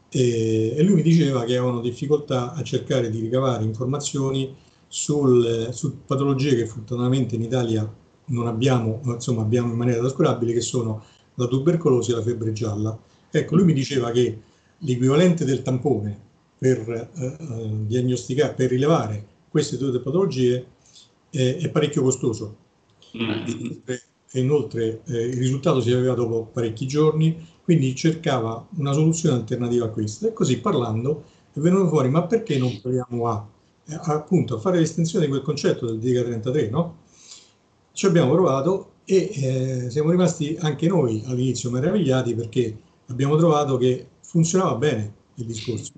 e, 0.09 0.73
e, 0.75 0.83
lui 0.83 0.95
mi 0.95 1.01
diceva 1.01 1.43
che 1.43 1.57
avevano 1.57 1.81
difficoltà 1.81 2.53
a 2.53 2.63
cercare 2.63 3.09
di 3.09 3.19
ricavare 3.19 3.63
informazioni 3.63 4.55
sul, 4.87 5.69
su 5.71 6.03
patologie 6.05 6.55
che 6.55 6.65
fortunatamente 6.65 7.35
in 7.35 7.43
Italia 7.43 7.87
non 8.25 8.47
abbiamo, 8.47 9.01
insomma 9.05 9.41
abbiamo 9.41 9.71
in 9.71 9.77
maniera 9.77 9.99
trascurabile, 9.99 10.53
che 10.53 10.61
sono 10.61 11.03
la 11.35 11.47
tubercolosi 11.47 12.11
e 12.11 12.15
la 12.15 12.21
febbre 12.21 12.51
gialla. 12.51 12.97
Ecco, 13.29 13.55
lui 13.55 13.65
mi 13.65 13.73
diceva 13.73 14.11
che 14.11 14.39
l'equivalente 14.79 15.45
del 15.45 15.61
tampone 15.61 16.27
per 16.57 16.89
eh, 16.89 17.25
eh 17.25 17.69
diagnosticare, 17.85 18.53
per 18.53 18.69
rilevare 18.69 19.25
queste 19.49 19.77
due 19.77 19.99
patologie 19.99 20.65
eh, 21.29 21.57
è 21.57 21.69
parecchio 21.69 22.01
costoso. 22.01 22.55
Mm. 23.17 23.71
E 24.31 24.39
inoltre 24.39 25.01
eh, 25.05 25.21
il 25.27 25.37
risultato 25.37 25.81
si 25.81 25.91
aveva 25.91 26.13
dopo 26.13 26.45
parecchi 26.45 26.85
giorni, 26.85 27.43
quindi 27.69 27.93
cercava 27.93 28.67
una 28.77 28.93
soluzione 28.93 29.35
alternativa 29.35 29.85
a 29.85 29.89
questa. 29.89 30.27
E 30.27 30.33
così 30.33 30.59
parlando 30.59 31.25
è 31.53 31.59
venuto 31.59 31.87
fuori, 31.87 32.09
ma 32.09 32.25
perché 32.25 32.57
non 32.57 32.79
proviamo 32.81 33.27
a, 33.27 33.47
eh, 33.87 33.99
appunto, 34.05 34.55
a 34.55 34.59
fare 34.59 34.79
l'estensione 34.79 35.25
di 35.25 35.29
quel 35.29 35.43
concetto 35.43 35.85
del 35.85 35.99
DIGA 35.99 36.23
33, 36.23 36.69
no? 36.71 36.97
Ci 37.91 38.07
abbiamo 38.07 38.31
provato 38.31 38.93
e 39.05 39.29
eh, 39.35 39.89
siamo 39.91 40.09
rimasti 40.09 40.57
anche 40.59 40.87
noi 40.87 41.21
all'inizio 41.27 41.69
meravigliati 41.69 42.33
perché 42.33 42.75
abbiamo 43.05 43.35
trovato 43.37 43.77
che 43.77 44.07
funzionava 44.21 44.73
bene 44.73 45.13
il 45.35 45.45
discorso. 45.45 45.91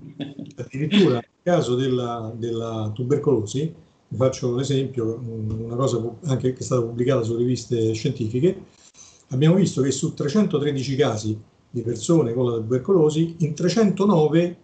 Addirittura 0.56 1.14
nel 1.14 1.28
caso 1.42 1.74
della, 1.74 2.34
della 2.36 2.90
tubercolosi, 2.92 3.74
vi 4.08 4.16
faccio 4.18 4.52
un 4.52 4.60
esempio, 4.60 5.18
una 5.24 5.76
cosa 5.76 6.02
anche 6.24 6.52
che 6.52 6.58
è 6.58 6.62
stata 6.62 6.82
pubblicata 6.82 7.22
su 7.22 7.34
riviste 7.34 7.94
scientifiche, 7.94 8.62
abbiamo 9.28 9.54
visto 9.54 9.80
che 9.80 9.90
su 9.90 10.12
313 10.12 10.96
casi 10.96 11.50
di 11.72 11.82
persone 11.82 12.32
con 12.32 12.46
la 12.46 12.56
tubercolosi, 12.58 13.36
in 13.38 13.54
309 13.54 14.56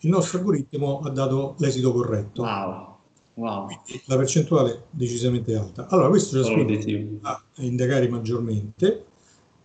il 0.00 0.10
nostro 0.10 0.38
algoritmo 0.38 1.00
ha 1.00 1.10
dato 1.10 1.54
l'esito 1.58 1.92
corretto. 1.92 2.42
Wow. 2.42 2.94
Wow. 3.36 3.68
la 4.06 4.16
percentuale 4.16 4.86
decisamente 4.90 5.54
alta. 5.54 5.88
Allora, 5.88 6.08
questo 6.08 6.42
ci 6.42 6.50
ha 6.50 6.52
spinto 6.52 7.18
a 7.26 7.42
indagare 7.56 8.08
maggiormente. 8.08 9.04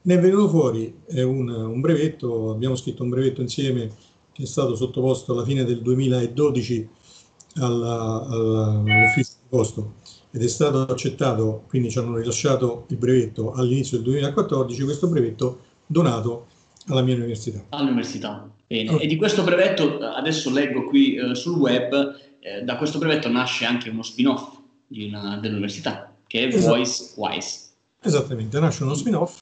Ne 0.02 0.14
è 0.14 0.20
venuto 0.20 0.50
fuori 0.50 0.94
un, 1.08 1.50
un 1.50 1.80
brevetto, 1.80 2.52
abbiamo 2.52 2.76
scritto 2.76 3.04
un 3.04 3.10
brevetto 3.10 3.40
insieme 3.40 3.90
che 4.34 4.44
è 4.44 4.46
stato 4.46 4.76
sottoposto 4.76 5.32
alla 5.32 5.46
fine 5.46 5.64
del 5.64 5.82
2012 5.82 6.90
alla, 7.56 8.26
alla, 8.28 8.68
all'ufficio 8.86 9.32
di 9.42 9.48
posto 9.48 9.94
ed 10.32 10.44
è 10.44 10.48
stato 10.48 10.82
accettato, 10.82 11.64
quindi 11.68 11.90
ci 11.90 12.00
hanno 12.00 12.18
rilasciato 12.18 12.86
il 12.88 12.98
brevetto 12.98 13.52
all'inizio 13.52 13.98
del 13.98 14.06
2014, 14.08 14.84
questo 14.84 15.08
brevetto 15.08 15.60
donato 15.86 16.48
alla 16.88 17.02
mia 17.02 17.16
università. 17.16 17.64
All'università, 17.70 18.50
bene. 18.68 19.00
E 19.00 19.08
di 19.08 19.16
questo 19.16 19.44
brevetto, 19.44 20.00
adesso 20.00 20.52
leggo 20.52 20.86
qui 20.86 21.16
eh, 21.16 21.36
sul 21.36 21.58
web, 21.58 22.16
eh, 22.40 22.64
da 22.64 22.78
questo 22.78 22.98
brevetto 22.98 23.30
nasce 23.30 23.66
anche 23.66 23.90
uno 23.90 24.04
spin-off 24.04 24.60
una, 24.90 25.38
dell'università, 25.38 26.14
che 26.28 26.44
è 26.44 26.48
esatto. 26.48 26.76
Voice 26.76 27.14
Wise. 27.16 27.60
Esattamente, 28.04 28.60
nasce 28.60 28.84
uno 28.84 28.96
spin-off 28.96 29.40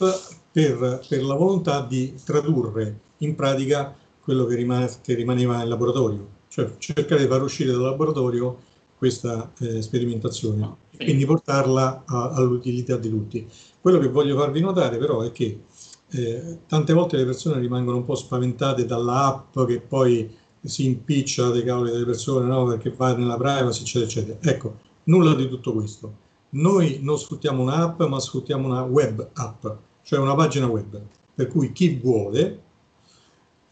per, 0.51 1.01
per, 1.07 1.23
la 1.23 1.35
volontà 1.35 1.81
di 1.81 2.13
tradurre 2.23 2.99
in 3.19 3.35
pratica 3.35 3.95
quello 4.21 4.45
che, 4.45 4.55
rimane, 4.55 4.89
che 5.01 5.13
rimaneva 5.13 5.57
nel 5.57 5.69
laboratorio, 5.69 6.27
cioè 6.49 6.69
cercare 6.77 7.21
di 7.21 7.27
far 7.27 7.41
uscire 7.41 7.71
dal 7.71 7.81
laboratorio 7.81 8.67
questa 8.97 9.53
eh, 9.59 9.81
sperimentazione 9.81 10.57
no, 10.57 10.77
e 10.97 11.05
quindi 11.05 11.25
portarla 11.25 12.03
a, 12.05 12.31
all'utilità 12.31 12.97
di 12.97 13.09
tutti. 13.09 13.47
Quello 13.79 13.97
che 13.97 14.09
voglio 14.09 14.37
farvi 14.37 14.59
notare 14.59 14.97
però 14.97 15.21
è 15.21 15.31
che 15.31 15.61
eh, 16.11 16.59
tante 16.67 16.93
volte 16.93 17.17
le 17.17 17.25
persone 17.25 17.59
rimangono 17.59 17.97
un 17.97 18.05
po' 18.05 18.15
spaventate 18.15 18.85
dall'app 18.85 19.59
che 19.65 19.79
poi 19.79 20.35
si 20.61 20.85
impiccia 20.85 21.51
dei 21.51 21.63
cavoli 21.63 21.91
delle 21.91 22.05
persone 22.05 22.45
no? 22.45 22.65
perché 22.65 22.91
va 22.91 23.15
nella 23.15 23.37
privacy 23.37 23.81
eccetera 23.81 24.05
eccetera. 24.05 24.37
Ecco, 24.41 24.77
nulla 25.03 25.35
di 25.35 25.47
tutto 25.47 25.73
questo. 25.73 26.27
Noi 26.51 26.99
non 27.01 27.17
sfruttiamo 27.17 27.61
un'app 27.61 28.01
ma 28.03 28.19
sfruttiamo 28.19 28.67
una 28.67 28.81
web 28.81 29.29
app, 29.33 29.67
cioè 30.03 30.19
una 30.19 30.35
pagina 30.35 30.67
web, 30.67 30.99
per 31.35 31.47
cui 31.47 31.71
chi 31.71 31.95
vuole, 31.95 32.63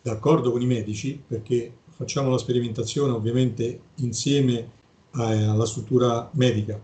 d'accordo 0.01 0.51
con 0.51 0.61
i 0.61 0.67
medici, 0.67 1.21
perché 1.25 1.73
facciamo 1.89 2.29
la 2.29 2.37
sperimentazione 2.37 3.11
ovviamente 3.13 3.81
insieme 3.95 4.75
alla 5.11 5.65
struttura 5.65 6.29
medica, 6.33 6.79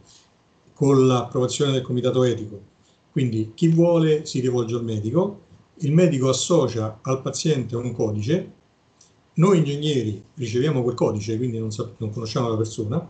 con 0.73 1.05
l'approvazione 1.05 1.71
del 1.71 1.83
comitato 1.83 2.23
etico. 2.23 2.71
Quindi 3.13 3.51
chi 3.53 3.67
vuole 3.67 4.25
si 4.25 4.39
rivolge 4.39 4.73
al 4.73 4.83
medico, 4.83 5.41
il 5.77 5.91
medico 5.91 6.29
associa 6.29 6.97
al 7.03 7.21
paziente 7.21 7.75
un 7.75 7.93
codice, 7.93 8.51
noi 9.35 9.59
ingegneri 9.59 10.19
riceviamo 10.33 10.81
quel 10.81 10.95
codice, 10.95 11.37
quindi 11.37 11.59
non, 11.59 11.69
non 11.97 12.09
conosciamo 12.09 12.49
la 12.49 12.57
persona, 12.57 13.07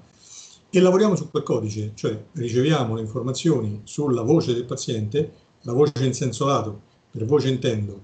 e 0.69 0.79
lavoriamo 0.81 1.15
su 1.15 1.31
quel 1.31 1.43
codice, 1.43 1.93
cioè 1.95 2.21
riceviamo 2.33 2.95
le 2.95 3.01
informazioni 3.01 3.79
sulla 3.85 4.23
voce 4.23 4.53
del 4.53 4.65
paziente, 4.65 5.31
la 5.61 5.71
voce 5.71 6.03
in 6.03 6.13
senso 6.13 6.47
lato, 6.47 6.81
per 7.09 7.23
voce 7.23 7.47
intendo, 7.47 8.01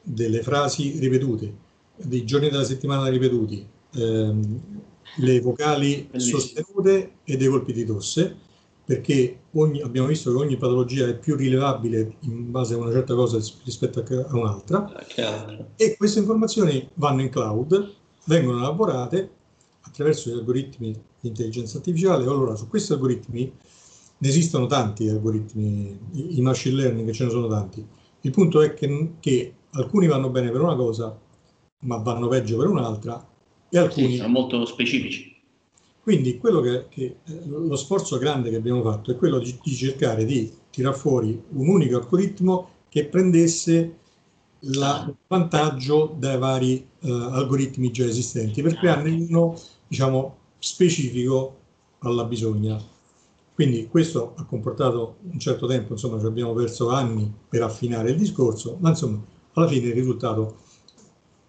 delle 0.00 0.40
frasi 0.42 0.98
ripetute, 0.98 1.54
dei 1.96 2.24
giorni 2.24 2.48
della 2.48 2.64
settimana 2.64 3.08
ripetuti, 3.08 3.66
ehm, 3.96 4.60
le 5.16 5.40
vocali 5.40 6.08
Bellissimo. 6.10 6.38
sostenute 6.38 7.12
e 7.24 7.36
dei 7.36 7.48
colpi 7.48 7.74
di 7.74 7.84
tosse, 7.84 8.36
perché 8.92 9.44
ogni, 9.52 9.80
abbiamo 9.80 10.08
visto 10.08 10.30
che 10.30 10.36
ogni 10.36 10.58
patologia 10.58 11.08
è 11.08 11.18
più 11.18 11.34
rilevabile 11.34 12.16
in 12.20 12.50
base 12.50 12.74
a 12.74 12.76
una 12.76 12.92
certa 12.92 13.14
cosa 13.14 13.38
rispetto 13.64 14.00
a 14.00 14.36
un'altra. 14.36 14.84
Ah, 15.16 15.66
e 15.76 15.96
queste 15.96 16.18
informazioni 16.18 16.86
vanno 16.94 17.22
in 17.22 17.30
cloud, 17.30 17.90
vengono 18.26 18.58
elaborate 18.58 19.30
attraverso 19.80 20.28
gli 20.28 20.34
algoritmi 20.34 20.92
di 21.20 21.28
intelligenza 21.28 21.78
artificiale. 21.78 22.24
Allora, 22.24 22.54
su 22.54 22.68
questi 22.68 22.92
algoritmi 22.92 23.50
ne 24.18 24.28
esistono 24.28 24.66
tanti 24.66 25.08
algoritmi, 25.08 25.98
i 26.36 26.40
machine 26.42 26.76
learning, 26.76 27.10
ce 27.12 27.24
ne 27.24 27.30
sono 27.30 27.48
tanti. 27.48 27.82
Il 28.20 28.30
punto 28.30 28.60
è 28.60 28.74
che, 28.74 29.12
che 29.20 29.54
alcuni 29.70 30.06
vanno 30.06 30.28
bene 30.28 30.50
per 30.50 30.60
una 30.60 30.76
cosa, 30.76 31.18
ma 31.80 31.96
vanno 31.96 32.28
peggio 32.28 32.58
per 32.58 32.68
un'altra, 32.68 33.26
e 33.70 33.78
alcuni... 33.78 34.10
Sì, 34.10 34.16
sono 34.16 34.28
molto 34.28 34.66
specifici. 34.66 35.31
Quindi 36.02 36.38
quello 36.38 36.60
che, 36.60 36.88
che, 36.88 37.16
lo 37.46 37.76
sforzo 37.76 38.18
grande 38.18 38.50
che 38.50 38.56
abbiamo 38.56 38.82
fatto 38.82 39.12
è 39.12 39.16
quello 39.16 39.38
di, 39.38 39.56
di 39.62 39.72
cercare 39.72 40.24
di 40.24 40.52
tirar 40.70 40.96
fuori 40.96 41.40
un 41.50 41.68
unico 41.68 41.96
algoritmo 41.96 42.68
che 42.88 43.06
prendesse 43.06 43.98
il 44.58 45.16
vantaggio 45.28 46.14
dai 46.18 46.38
vari 46.38 46.86
uh, 47.00 47.08
algoritmi 47.08 47.90
già 47.92 48.04
esistenti 48.04 48.62
per 48.62 48.76
crearne 48.76 49.10
uno 49.10 49.56
diciamo, 49.86 50.36
specifico 50.58 51.56
alla 52.00 52.24
bisogna. 52.24 52.80
Quindi 53.54 53.86
questo 53.86 54.34
ha 54.36 54.44
comportato 54.44 55.18
un 55.30 55.38
certo 55.38 55.66
tempo, 55.66 55.92
insomma 55.92 56.18
ci 56.18 56.26
abbiamo 56.26 56.52
perso 56.52 56.88
anni 56.90 57.32
per 57.48 57.62
affinare 57.62 58.10
il 58.10 58.16
discorso, 58.16 58.76
ma 58.80 58.88
insomma 58.88 59.22
alla 59.52 59.68
fine 59.68 59.88
il 59.88 59.94
risultato 59.94 60.56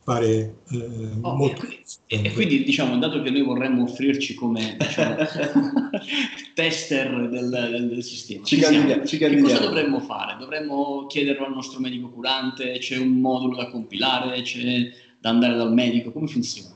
fare 0.03 0.57
eh, 0.69 1.09
oh, 1.21 1.35
molto... 1.35 1.65
E, 2.07 2.21
e, 2.23 2.33
quindi 2.33 2.63
diciamo, 2.63 2.97
dato 2.97 3.21
che 3.21 3.29
noi 3.29 3.41
vorremmo 3.41 3.83
offrirci 3.83 4.33
come 4.33 4.75
diciamo, 4.77 5.15
tester 6.53 7.29
del, 7.29 7.49
del, 7.49 7.87
del 7.87 8.03
sistema, 8.03 8.43
ci 8.43 8.57
ci 8.57 8.61
candidiamo. 8.61 9.03
che 9.03 9.41
cosa 9.41 9.59
dovremmo 9.59 9.99
fare? 10.01 10.35
Dovremmo 10.37 11.05
chiederlo 11.07 11.45
al 11.45 11.53
nostro 11.53 11.79
medico 11.79 12.09
curante? 12.09 12.77
C'è 12.79 12.97
un 12.97 13.19
modulo 13.19 13.55
da 13.55 13.69
compilare? 13.69 14.41
C'è 14.41 14.91
da 15.19 15.29
andare 15.29 15.55
dal 15.55 15.73
medico? 15.73 16.11
Come 16.11 16.27
funziona? 16.27 16.75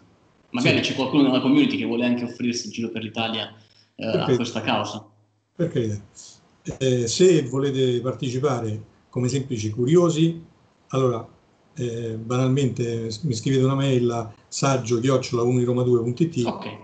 Magari 0.51 0.83
sì. 0.83 0.91
c'è 0.91 0.95
qualcuno 0.95 1.23
nella 1.23 1.41
community 1.41 1.77
che 1.77 1.85
vuole 1.85 2.05
anche 2.05 2.23
offrirsi 2.23 2.67
in 2.67 2.71
giro 2.71 2.89
per 2.89 3.03
l'Italia 3.03 3.53
eh, 3.95 4.05
a 4.05 4.35
questa 4.35 4.61
causa. 4.61 5.05
Per 5.53 5.69
carità. 5.69 6.01
Eh, 6.79 7.07
se 7.07 7.43
volete 7.43 7.99
partecipare 8.01 8.81
come 9.09 9.27
semplici 9.27 9.69
curiosi, 9.69 10.41
allora 10.89 11.27
eh, 11.77 12.17
banalmente 12.17 13.09
mi 13.21 13.33
scrivete 13.33 13.63
una 13.63 13.75
mail 13.75 14.09
a 14.09 14.33
saggio-uniroma2.it 14.47 16.45
okay. 16.45 16.77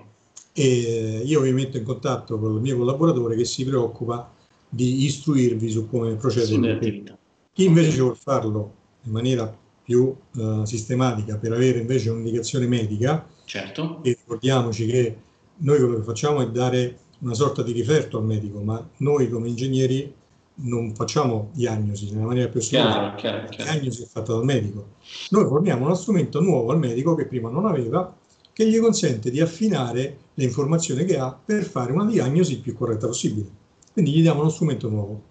e 0.54 1.22
io 1.26 1.42
vi 1.42 1.52
metto 1.52 1.78
in 1.78 1.84
contatto 1.84 2.38
con 2.38 2.54
il 2.56 2.62
mio 2.62 2.78
collaboratore 2.78 3.36
che 3.36 3.46
si 3.46 3.66
preoccupa 3.66 4.32
di 4.70 5.04
istruirvi 5.06 5.70
su 5.70 5.90
come 5.90 6.16
procedere. 6.16 7.18
Chi 7.54 7.66
invece 7.66 8.00
vuole 8.00 8.16
farlo 8.16 8.74
in 9.04 9.12
maniera 9.12 9.56
più 9.84 10.16
uh, 10.36 10.64
sistematica 10.64 11.38
per 11.38 11.52
avere 11.52 11.80
invece 11.80 12.10
un'indicazione 12.10 12.68
medica, 12.68 13.28
certo. 13.46 14.00
e 14.02 14.18
ricordiamoci 14.20 14.86
che 14.86 15.18
noi 15.58 15.78
quello 15.78 15.98
che 15.98 16.04
facciamo 16.04 16.42
è 16.42 16.50
dare 16.50 17.00
una 17.20 17.34
sorta 17.34 17.62
di 17.62 17.72
riferto 17.72 18.18
al 18.18 18.26
medico, 18.26 18.60
ma 18.62 18.90
noi 18.98 19.30
come 19.30 19.50
ingegneri 19.50 20.14
non 20.56 20.94
facciamo 20.94 21.50
diagnosi 21.54 22.12
nella 22.12 22.28
maniera 22.28 22.50
più 22.50 22.60
assoluta, 22.60 23.16
la 23.22 23.50
diagnosi 23.50 24.04
è 24.04 24.06
fatta 24.06 24.34
dal 24.34 24.44
medico. 24.44 24.96
Noi 25.30 25.46
forniamo 25.46 25.86
uno 25.86 25.96
strumento 25.96 26.40
nuovo 26.42 26.72
al 26.72 26.80
medico 26.80 27.16
che 27.16 27.26
prima 27.26 27.50
non 27.50 27.66
aveva, 27.66 28.16
che 28.54 28.70
gli 28.70 28.80
consente 28.80 29.32
di 29.32 29.42
affinare 29.42 30.18
le 30.34 30.44
informazioni 30.44 31.06
che 31.06 31.18
ha 31.18 31.34
per 31.34 31.64
fare 31.64 31.92
una 31.92 32.06
diagnosi 32.06 32.60
più 32.60 32.74
corretta 32.76 33.08
possibile. 33.08 33.48
Quindi 33.92 34.12
gli 34.12 34.22
diamo 34.22 34.42
uno 34.42 34.50
strumento 34.50 34.90
nuovo. 34.90 35.22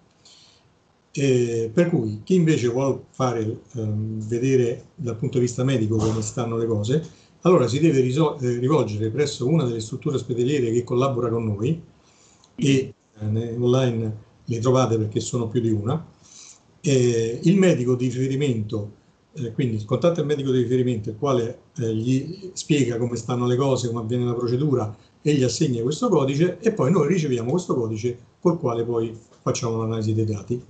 E 1.11 1.69
per 1.71 1.89
cui 1.89 2.21
chi 2.23 2.35
invece 2.35 2.67
vuole 2.67 3.03
fare, 3.11 3.61
ehm, 3.75 4.27
vedere 4.27 4.85
dal 4.95 5.15
punto 5.15 5.37
di 5.37 5.45
vista 5.45 5.63
medico 5.63 5.95
come 5.95 6.21
stanno 6.21 6.57
le 6.57 6.65
cose, 6.65 7.07
allora 7.41 7.67
si 7.67 7.79
deve 7.79 7.99
eh, 7.99 8.59
rivolgere 8.59 9.09
presso 9.09 9.47
una 9.47 9.63
delle 9.63 9.79
strutture 9.79 10.15
ospedaliere 10.15 10.71
che 10.71 10.83
collabora 10.83 11.29
con 11.29 11.45
noi 11.45 11.81
e 12.55 12.93
eh, 13.19 13.55
online 13.59 14.31
le 14.45 14.59
trovate 14.59 14.97
perché 14.97 15.19
sono 15.19 15.47
più 15.47 15.61
di 15.61 15.71
una. 15.71 16.05
Eh, 16.81 17.39
il 17.43 17.57
medico 17.57 17.95
di 17.95 18.05
riferimento, 18.05 18.91
eh, 19.33 19.51
quindi 19.53 19.77
il 19.77 20.25
medico 20.25 20.51
di 20.51 20.61
riferimento, 20.61 21.09
il 21.09 21.17
quale 21.17 21.59
eh, 21.77 21.93
gli 21.95 22.51
spiega 22.53 22.97
come 22.97 23.15
stanno 23.15 23.47
le 23.47 23.55
cose, 23.55 23.87
come 23.87 24.01
avviene 24.01 24.25
la 24.25 24.33
procedura 24.33 24.95
e 25.21 25.33
gli 25.33 25.43
assegna 25.43 25.81
questo 25.81 26.09
codice 26.09 26.59
e 26.59 26.73
poi 26.73 26.91
noi 26.91 27.07
riceviamo 27.07 27.51
questo 27.51 27.73
codice 27.75 28.17
col 28.39 28.59
quale 28.59 28.83
poi 28.83 29.17
facciamo 29.41 29.77
l'analisi 29.77 30.13
dei 30.13 30.25
dati. 30.25 30.61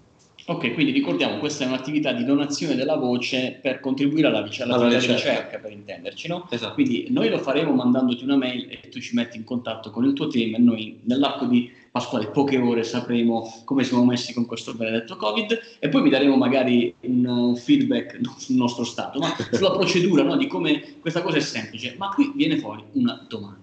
Ok, 0.46 0.74
quindi 0.74 0.92
ricordiamo, 0.92 1.38
questa 1.38 1.64
è 1.64 1.68
un'attività 1.68 2.12
di 2.12 2.26
donazione 2.26 2.76
della 2.76 2.98
voce 2.98 3.58
per 3.62 3.80
contribuire 3.80 4.28
alla, 4.28 4.40
alla, 4.40 4.76
alla 4.76 4.88
ricerca. 4.88 5.14
ricerca, 5.14 5.58
per 5.60 5.72
intenderci, 5.72 6.28
no? 6.28 6.48
Esatto. 6.50 6.74
Quindi 6.74 7.08
noi 7.10 7.30
lo 7.30 7.38
faremo 7.38 7.72
mandandoti 7.74 8.24
una 8.24 8.36
mail 8.36 8.68
e 8.70 8.90
tu 8.90 9.00
ci 9.00 9.16
metti 9.16 9.38
in 9.38 9.46
contatto 9.46 9.90
con 9.90 10.04
il 10.04 10.14
tuo 10.14 10.28
team 10.28 10.56
e 10.56 10.58
noi 10.58 11.00
nell'arco 11.04 11.46
di 11.46 11.72
Pasquale 11.94 12.26
poche 12.32 12.58
ore 12.58 12.82
sapremo 12.84 13.62
come 13.66 13.84
siamo 13.84 14.04
messi 14.04 14.34
con 14.34 14.48
questo 14.48 14.74
benedetto 14.74 15.16
Covid 15.16 15.60
e 15.78 15.90
poi 15.90 16.02
vi 16.02 16.10
daremo 16.10 16.36
magari 16.36 16.92
un 17.02 17.56
feedback 17.56 18.20
sul 18.36 18.56
nostro 18.56 18.84
stato, 18.84 19.20
ma 19.20 19.32
sulla 19.52 19.74
procedura, 19.74 20.24
no? 20.24 20.36
di 20.36 20.48
come 20.48 20.96
questa 21.00 21.22
cosa 21.22 21.38
è 21.38 21.42
semplice. 21.42 21.94
Ma 21.96 22.10
qui 22.10 22.32
viene 22.36 22.58
fuori 22.58 22.84
una 22.94 23.24
domanda. 23.30 23.63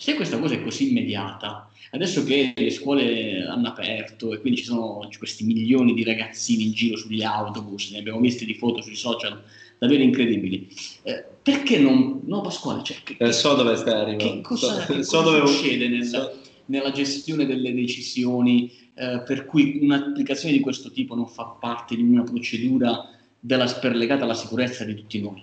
Se 0.00 0.14
questa 0.14 0.38
cosa 0.38 0.54
è 0.54 0.62
così 0.62 0.88
immediata, 0.88 1.70
Adesso 1.92 2.22
che 2.22 2.54
le 2.56 2.70
scuole 2.70 3.44
hanno 3.44 3.66
aperto 3.66 4.32
e 4.32 4.38
quindi 4.38 4.60
ci 4.60 4.64
sono 4.66 5.08
questi 5.18 5.44
milioni 5.44 5.92
di 5.92 6.04
ragazzini 6.04 6.66
in 6.66 6.72
giro 6.72 6.96
sugli 6.96 7.22
autobus, 7.22 7.90
ne 7.90 7.98
abbiamo 7.98 8.20
viste 8.20 8.44
di 8.44 8.54
foto 8.54 8.80
sui 8.80 8.94
social 8.94 9.42
davvero 9.76 10.02
incredibili. 10.02 10.68
Eh, 11.02 11.24
perché 11.42 11.78
non, 11.80 12.20
no 12.26 12.42
Pasquale? 12.42 12.84
Cioè, 12.84 12.98
che, 13.02 13.16
eh, 13.18 13.32
so 13.32 13.54
dove 13.54 13.74
stai 13.74 13.94
arrivando. 13.94 14.24
Che 14.24 14.40
cosa, 14.40 14.86
so, 14.86 14.92
che 14.92 15.02
so 15.02 15.22
cosa 15.22 15.46
succede 15.46 15.88
nel, 15.88 16.04
so. 16.04 16.38
nella 16.66 16.92
gestione 16.92 17.44
delle 17.44 17.74
decisioni 17.74 18.70
eh, 18.94 19.22
per 19.26 19.46
cui 19.46 19.80
un'applicazione 19.82 20.54
di 20.54 20.60
questo 20.60 20.92
tipo 20.92 21.16
non 21.16 21.26
fa 21.26 21.44
parte 21.44 21.96
di 21.96 22.02
una 22.02 22.22
procedura 22.22 23.10
della, 23.40 23.66
per 23.66 23.96
legata 23.96 24.22
alla 24.22 24.34
sicurezza 24.34 24.84
di 24.84 24.94
tutti 24.94 25.20
noi? 25.20 25.42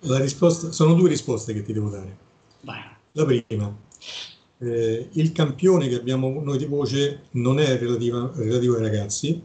La 0.00 0.20
risposta, 0.20 0.70
sono 0.70 0.94
due 0.94 1.08
risposte 1.08 1.52
che 1.52 1.62
ti 1.62 1.72
devo 1.72 1.88
dare. 1.88 2.16
Vai. 2.60 2.93
La 3.16 3.24
prima, 3.24 3.72
eh, 4.58 5.08
il 5.12 5.30
campione 5.30 5.86
che 5.86 5.94
abbiamo 5.94 6.40
noi 6.42 6.58
di 6.58 6.64
voce 6.64 7.26
non 7.32 7.60
è 7.60 7.78
relativo, 7.78 8.32
relativo 8.34 8.74
ai 8.74 8.82
ragazzi, 8.82 9.40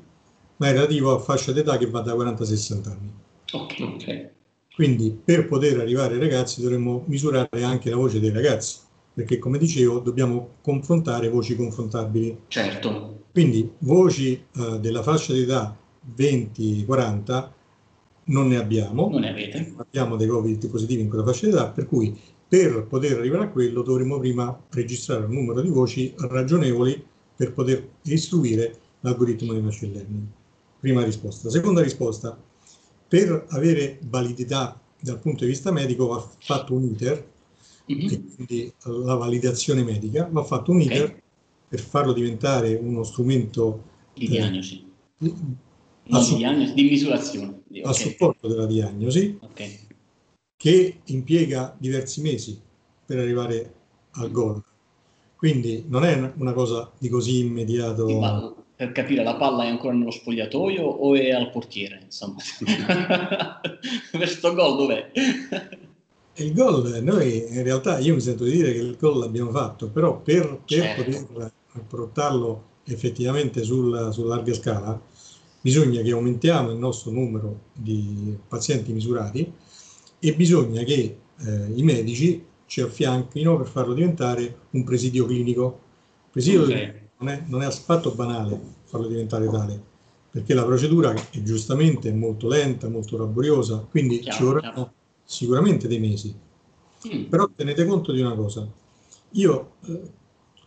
ma 0.58 0.70
è 0.70 0.72
relativo 0.72 1.14
a 1.14 1.20
fascia 1.20 1.52
d'età 1.52 1.78
che 1.78 1.86
va 1.86 2.02
da 2.02 2.16
40 2.16 2.42
a 2.42 2.46
60 2.48 2.90
anni. 2.90 3.14
Ok, 3.52 3.76
ok. 3.80 4.30
Quindi 4.74 5.16
per 5.24 5.48
poter 5.48 5.80
arrivare 5.80 6.16
ai 6.16 6.20
ragazzi 6.20 6.62
dovremmo 6.62 7.04
misurare 7.06 7.62
anche 7.62 7.92
la 7.92 7.96
voce 7.98 8.20
dei 8.20 8.32
ragazzi, 8.32 8.78
perché 9.14 9.38
come 9.38 9.60
dicevo 9.60 10.00
dobbiamo 10.00 10.56
confrontare 10.62 11.30
voci 11.30 11.56
confrontabili. 11.56 12.40
Certo. 12.48 13.26
Quindi 13.32 13.72
voci 13.80 14.34
eh, 14.34 14.80
della 14.80 15.04
fascia 15.04 15.34
d'età 15.34 15.78
20-40 16.18 17.50
non 18.26 18.48
ne 18.48 18.58
abbiamo. 18.58 19.10
Non 19.10 19.22
ne 19.22 19.30
avete. 19.30 19.76
Abbiamo 19.78 20.16
dei 20.16 20.28
Covid 20.28 20.70
positivi 20.70 21.02
in 21.02 21.10
quella 21.10 21.24
fascia 21.24 21.46
d'età, 21.46 21.70
per 21.70 21.86
cui 21.86 22.18
per 22.50 22.88
poter 22.90 23.20
arrivare 23.20 23.44
a 23.44 23.50
quello 23.50 23.84
dovremmo 23.84 24.18
prima 24.18 24.60
registrare 24.72 25.26
un 25.26 25.34
numero 25.34 25.62
di 25.62 25.70
voci 25.70 26.12
ragionevoli 26.18 27.06
per 27.36 27.54
poter 27.54 27.88
istruire 28.04 28.76
l'algoritmo 29.02 29.54
di 29.54 29.62
machine 29.62 29.94
learning. 29.94 30.26
Prima 30.80 31.04
risposta. 31.04 31.52
Seconda 31.52 31.84
risposta, 31.84 32.36
per 33.08 33.46
avere 33.50 34.00
validità 34.02 34.82
dal 35.00 35.20
punto 35.20 35.44
di 35.44 35.52
vista 35.52 35.72
medico 35.72 36.08
va 36.08 36.28
fatto 36.40 36.74
un 36.74 36.86
iter, 36.86 37.32
mm-hmm. 37.94 38.10
e 38.10 38.24
quindi 38.36 38.74
la 38.84 39.14
validazione 39.14 39.84
medica, 39.84 40.28
va 40.32 40.44
fatto 40.44 40.72
un 40.72 40.82
iter 40.82 41.04
okay. 41.04 41.22
per 41.68 41.80
farlo 41.80 42.14
diventare 42.14 42.74
uno 42.74 43.04
strumento 43.04 43.84
di 44.16 44.26
eh, 44.26 44.30
diagnosi. 44.30 44.86
Di, 45.18 45.34
no, 46.06 46.24
di, 46.24 46.36
diagnosi, 46.36 46.74
di 46.74 46.84
misurazione. 46.84 47.62
Okay. 47.70 47.84
A 47.84 47.94
supporto 47.94 48.48
della 48.48 48.66
diagnosi. 48.66 49.38
Okay 49.40 49.88
che 50.60 51.00
impiega 51.06 51.74
diversi 51.78 52.20
mesi 52.20 52.60
per 53.06 53.18
arrivare 53.18 53.74
al 54.16 54.30
gol. 54.30 54.62
Quindi 55.38 55.86
non 55.88 56.04
è 56.04 56.34
una 56.36 56.52
cosa 56.52 56.92
di 56.98 57.08
così 57.08 57.40
immediato. 57.40 58.10
Ma 58.20 58.54
per 58.76 58.92
capire, 58.92 59.24
la 59.24 59.38
palla 59.38 59.64
è 59.64 59.68
ancora 59.70 59.94
nello 59.94 60.12
spogliatoio 60.12 60.84
o 60.84 61.16
è 61.16 61.30
al 61.32 61.50
portiere? 61.50 62.02
Insomma, 62.04 62.36
questo 64.12 64.54
gol 64.54 64.76
dov'è? 64.76 65.12
Il 66.34 66.54
gol, 66.54 67.04
noi 67.04 67.56
in 67.56 67.64
realtà 67.64 68.00
io 68.00 68.16
mi 68.16 68.20
sento 68.20 68.44
di 68.44 68.52
dire 68.52 68.74
che 68.74 68.80
il 68.80 68.98
gol 69.00 69.20
l'abbiamo 69.20 69.52
fatto, 69.52 69.88
però 69.88 70.20
per, 70.20 70.60
per 70.66 70.78
certo. 70.78 71.04
poter 71.04 71.52
portarlo 71.88 72.64
effettivamente 72.84 73.64
sul, 73.64 74.10
su 74.12 74.26
larga 74.26 74.54
scala 74.54 75.02
bisogna 75.62 76.02
che 76.02 76.12
aumentiamo 76.12 76.72
il 76.72 76.78
nostro 76.78 77.12
numero 77.12 77.68
di 77.74 78.38
pazienti 78.46 78.92
misurati 78.92 79.54
e 80.20 80.34
bisogna 80.36 80.84
che 80.84 81.18
eh, 81.38 81.72
i 81.74 81.84
medici 81.84 82.46
ci 82.66 82.82
affianchino 82.82 83.58
per 83.58 83.68
farlo 83.68 83.94
diventare 83.94 84.68
un 84.72 84.84
presidio 84.84 85.26
clinico. 85.26 85.80
Il 86.26 86.32
presidio 86.32 86.64
okay. 86.64 86.94
non, 87.18 87.30
è, 87.30 87.44
non 87.48 87.62
è 87.64 87.66
affatto 87.66 88.12
banale 88.12 88.78
farlo 88.84 89.08
diventare 89.08 89.48
tale, 89.50 89.82
perché 90.32 90.54
la 90.54 90.64
procedura 90.64 91.14
è 91.14 91.42
giustamente 91.42 92.12
molto 92.12 92.48
lenta, 92.48 92.90
molto 92.90 93.18
laboriosa, 93.18 93.86
quindi 93.90 94.20
chiaro, 94.20 94.38
ci 94.38 94.44
vorranno 94.44 94.74
chiaro. 94.74 94.94
sicuramente 95.24 95.88
dei 95.88 96.00
mesi. 96.00 96.36
Mm. 97.08 97.26
Però 97.26 97.50
tenete 97.56 97.86
conto 97.86 98.12
di 98.12 98.22
una 98.22 98.36
cosa, 98.36 98.68
io 99.32 99.72
eh, 99.86 100.02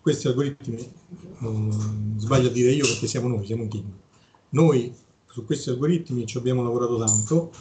questi 0.01 0.29
algoritmi, 0.29 0.93
non 1.39 2.15
sbaglio 2.17 2.49
a 2.49 2.53
dire 2.53 2.71
io 2.71 2.87
perché 2.87 3.07
siamo 3.07 3.29
noi, 3.29 3.45
siamo 3.45 3.63
un 3.63 3.69
team, 3.69 3.93
noi 4.51 4.93
su 5.29 5.45
questi 5.45 5.71
algoritmi 5.71 6.27
ci 6.27 6.39
abbiamo 6.39 6.63
lavorato 6.63 6.99
tanto, 6.99 7.53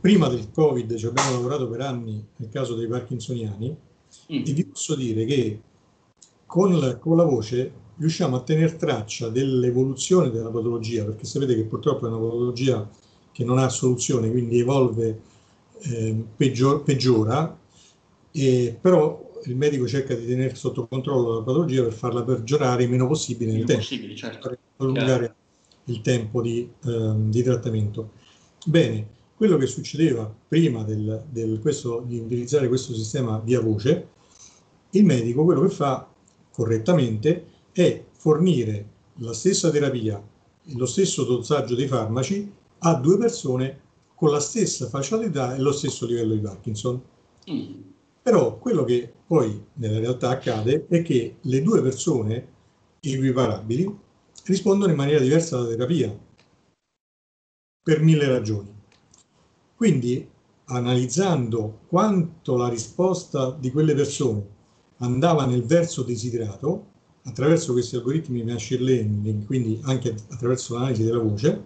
prima 0.00 0.28
del 0.28 0.50
Covid 0.52 0.96
ci 0.96 1.06
abbiamo 1.06 1.32
lavorato 1.32 1.68
per 1.68 1.80
anni 1.80 2.24
nel 2.36 2.48
caso 2.48 2.74
dei 2.74 2.86
parkinsoniani 2.86 3.76
mm. 4.32 4.42
e 4.46 4.52
vi 4.52 4.64
posso 4.64 4.94
dire 4.94 5.24
che 5.24 5.60
con 6.46 6.78
la, 6.78 6.96
con 6.96 7.16
la 7.16 7.24
voce 7.24 7.72
riusciamo 7.98 8.36
a 8.36 8.42
tenere 8.42 8.76
traccia 8.76 9.28
dell'evoluzione 9.28 10.30
della 10.30 10.50
patologia, 10.50 11.04
perché 11.04 11.24
sapete 11.24 11.54
che 11.54 11.64
purtroppo 11.64 12.06
è 12.06 12.08
una 12.08 12.18
patologia 12.18 12.88
che 13.32 13.44
non 13.44 13.58
ha 13.58 13.68
soluzione, 13.68 14.30
quindi 14.30 14.58
evolve, 14.58 15.20
eh, 15.80 16.24
peggior, 16.36 16.82
peggiora, 16.82 17.56
e, 18.30 18.78
però 18.80 19.26
il 19.44 19.56
medico 19.56 19.86
cerca 19.86 20.14
di 20.14 20.26
tenere 20.26 20.54
sotto 20.54 20.86
controllo 20.86 21.34
la 21.34 21.42
patologia 21.42 21.82
per 21.82 21.92
farla 21.92 22.22
peggiorare 22.22 22.84
il 22.84 22.90
meno 22.90 23.06
possibile 23.06 23.52
nel 23.52 23.64
tempo, 23.64 23.82
certo. 24.14 24.48
per 24.48 24.58
prolungare 24.76 25.24
certo. 25.26 25.34
il 25.84 26.00
tempo 26.00 26.40
di, 26.40 26.68
eh, 26.84 27.12
di 27.16 27.42
trattamento. 27.42 28.12
Bene, 28.64 29.06
quello 29.38 29.56
che 29.56 29.66
succedeva 29.66 30.34
prima 30.48 30.82
del, 30.82 31.24
del 31.30 31.60
questo, 31.60 32.02
di 32.04 32.18
utilizzare 32.18 32.66
questo 32.66 32.92
sistema 32.92 33.38
via 33.38 33.60
voce, 33.60 34.08
il 34.90 35.04
medico 35.04 35.44
quello 35.44 35.60
che 35.60 35.68
fa 35.68 36.12
correttamente 36.50 37.46
è 37.70 38.04
fornire 38.10 38.88
la 39.18 39.32
stessa 39.32 39.70
terapia, 39.70 40.20
lo 40.74 40.86
stesso 40.86 41.22
dosaggio 41.22 41.76
dei 41.76 41.86
farmaci 41.86 42.52
a 42.78 42.94
due 42.96 43.16
persone 43.16 43.80
con 44.16 44.32
la 44.32 44.40
stessa 44.40 44.88
facilità 44.88 45.54
e 45.54 45.60
lo 45.60 45.70
stesso 45.70 46.04
livello 46.04 46.34
di 46.34 46.40
Parkinson. 46.40 47.00
Mm. 47.48 47.80
Però 48.20 48.58
quello 48.58 48.82
che 48.82 49.12
poi 49.24 49.66
nella 49.74 50.00
realtà 50.00 50.30
accade 50.30 50.86
è 50.88 51.02
che 51.02 51.36
le 51.42 51.62
due 51.62 51.80
persone 51.80 52.48
equiparabili 52.98 53.96
rispondono 54.46 54.90
in 54.90 54.96
maniera 54.96 55.20
diversa 55.20 55.58
alla 55.58 55.68
terapia 55.68 56.12
per 57.84 58.02
mille 58.02 58.26
ragioni. 58.26 58.77
Quindi, 59.78 60.28
analizzando 60.64 61.82
quanto 61.86 62.56
la 62.56 62.68
risposta 62.68 63.56
di 63.56 63.70
quelle 63.70 63.94
persone 63.94 64.44
andava 64.96 65.46
nel 65.46 65.62
verso 65.62 66.02
desiderato, 66.02 66.86
attraverso 67.22 67.70
questi 67.74 67.94
algoritmi 67.94 68.42
machine 68.42 68.82
learning, 68.82 69.46
quindi 69.46 69.78
anche 69.84 70.16
attraverso 70.30 70.74
l'analisi 70.74 71.04
della 71.04 71.20
voce, 71.20 71.62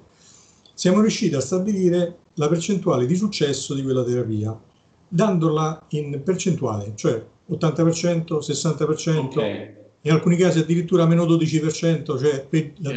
siamo 0.75 1.01
riusciti 1.01 1.35
a 1.35 1.41
stabilire 1.41 2.19
la 2.35 2.49
percentuale 2.49 3.07
di 3.07 3.17
successo 3.17 3.73
di 3.73 3.83
quella 3.83 4.05
terapia, 4.05 4.61
dandola 5.09 5.87
in 5.93 6.21
percentuale, 6.23 6.93
cioè 6.95 7.25
80%, 7.51 8.25
60%, 8.41 9.17
okay. 9.21 9.75
in 10.03 10.11
alcuni 10.11 10.37
casi 10.37 10.59
addirittura 10.59 11.07
meno 11.07 11.25
12%, 11.25 12.19
cioè 12.19 12.47
per 12.47 12.75
la 12.77 12.91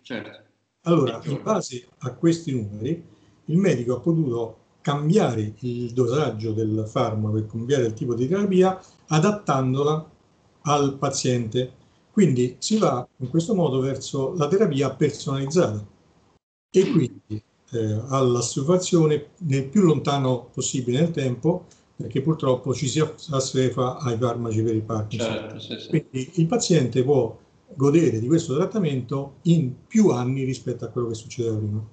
certo. 0.00 0.40
Allora, 0.84 1.20
in 1.24 1.38
base 1.42 1.86
a 1.98 2.14
questi 2.14 2.52
numeri, 2.52 3.10
il 3.52 3.58
medico 3.58 3.96
ha 3.96 4.00
potuto 4.00 4.56
cambiare 4.80 5.54
il 5.60 5.92
dosaggio 5.92 6.52
del 6.52 6.84
farmaco 6.88 7.36
e 7.36 7.46
cambiare 7.46 7.86
il 7.86 7.94
tipo 7.94 8.14
di 8.14 8.26
terapia 8.26 8.80
adattandola 9.06 10.10
al 10.62 10.96
paziente. 10.98 11.80
Quindi 12.10 12.56
si 12.58 12.78
va 12.78 13.06
in 13.18 13.28
questo 13.28 13.54
modo 13.54 13.80
verso 13.80 14.34
la 14.34 14.48
terapia 14.48 14.90
personalizzata 14.94 15.86
e 16.70 16.90
quindi 16.90 17.42
eh, 17.70 18.00
all'assuefazione 18.08 19.28
nel 19.38 19.68
più 19.68 19.82
lontano 19.82 20.48
possibile 20.52 21.00
nel 21.00 21.10
tempo 21.10 21.66
perché 21.94 22.20
purtroppo 22.20 22.74
ci 22.74 22.88
si 22.88 23.00
assuefa 23.30 23.98
ai 23.98 24.16
farmaci 24.18 24.62
per 24.62 24.74
il 24.74 24.82
Parkinson. 24.82 25.32
Certo, 25.32 25.58
sì, 25.60 25.78
sì. 25.78 25.88
Quindi 25.88 26.30
il 26.34 26.46
paziente 26.46 27.04
può 27.04 27.38
godere 27.74 28.18
di 28.18 28.26
questo 28.26 28.54
trattamento 28.56 29.36
in 29.42 29.72
più 29.86 30.08
anni 30.08 30.42
rispetto 30.44 30.84
a 30.84 30.88
quello 30.88 31.08
che 31.08 31.14
succedeva 31.14 31.56
prima. 31.56 31.86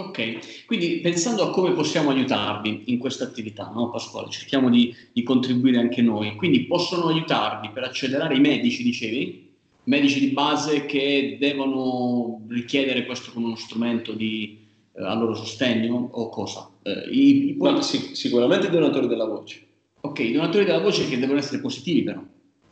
Ok, 0.00 0.64
quindi 0.64 1.00
pensando 1.00 1.42
a 1.42 1.50
come 1.50 1.72
possiamo 1.72 2.08
aiutarvi 2.08 2.84
in 2.86 2.96
questa 2.96 3.24
attività, 3.24 3.70
no 3.74 3.90
Pasquale? 3.90 4.30
Cerchiamo 4.30 4.70
di, 4.70 4.94
di, 5.12 5.22
contribuire 5.22 5.78
anche 5.78 6.00
noi. 6.00 6.36
Quindi 6.36 6.64
possono 6.64 7.08
aiutarvi 7.08 7.68
per 7.68 7.84
accelerare 7.84 8.34
i 8.34 8.40
medici, 8.40 8.82
dicevi? 8.82 9.52
Medici 9.84 10.18
di 10.20 10.28
base 10.30 10.86
che 10.86 11.36
devono 11.38 12.40
richiedere 12.48 13.04
questo 13.04 13.30
come 13.30 13.46
uno 13.46 13.56
strumento 13.56 14.12
di, 14.12 14.58
eh, 14.94 15.02
a 15.02 15.14
loro 15.14 15.34
sostegno 15.34 16.08
o 16.12 16.30
cosa? 16.30 16.70
Eh, 16.82 17.08
i, 17.10 17.48
i 17.50 17.54
poi... 17.54 17.82
sì, 17.82 18.14
sicuramente 18.14 18.68
i 18.68 18.70
donatori 18.70 19.06
della 19.06 19.26
voce. 19.26 19.66
Ok, 20.00 20.20
i 20.20 20.32
donatori 20.32 20.64
della 20.64 20.80
voce 20.80 21.06
che 21.06 21.18
devono 21.18 21.38
essere 21.38 21.60
positivi 21.60 22.04
però, 22.04 22.22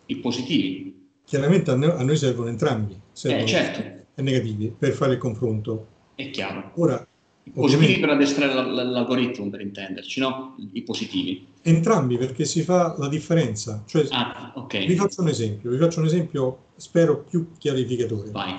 i 0.06 0.16
positivi. 0.16 1.08
Chiaramente 1.26 1.70
a 1.70 1.74
noi, 1.74 1.90
a 1.90 2.02
noi 2.02 2.16
servono 2.16 2.48
entrambi, 2.48 2.98
servono 3.12 3.42
eh, 3.42 3.46
certo. 3.46 3.80
e 4.14 4.22
negativi, 4.22 4.72
per 4.78 4.92
fare 4.92 5.12
il 5.12 5.18
confronto. 5.18 5.88
È 6.14 6.30
chiaro. 6.30 6.72
Ora, 6.76 7.06
positivi 7.52 7.98
per 8.00 8.10
addestrare 8.10 8.54
l'algoritmo, 8.54 9.48
per 9.50 9.60
intenderci, 9.60 10.20
no? 10.20 10.56
I 10.72 10.82
positivi. 10.82 11.46
Entrambi, 11.62 12.16
perché 12.16 12.44
si 12.44 12.62
fa 12.62 12.94
la 12.98 13.08
differenza. 13.08 13.82
Cioè, 13.86 14.06
ah, 14.10 14.52
okay. 14.54 14.86
Vi 14.86 14.94
faccio 14.94 15.22
un 15.22 15.28
esempio, 15.28 15.70
vi 15.70 15.78
faccio 15.78 16.00
un 16.00 16.06
esempio, 16.06 16.58
spero 16.76 17.24
più 17.24 17.48
chiarificatore. 17.58 18.30
Vai. 18.30 18.54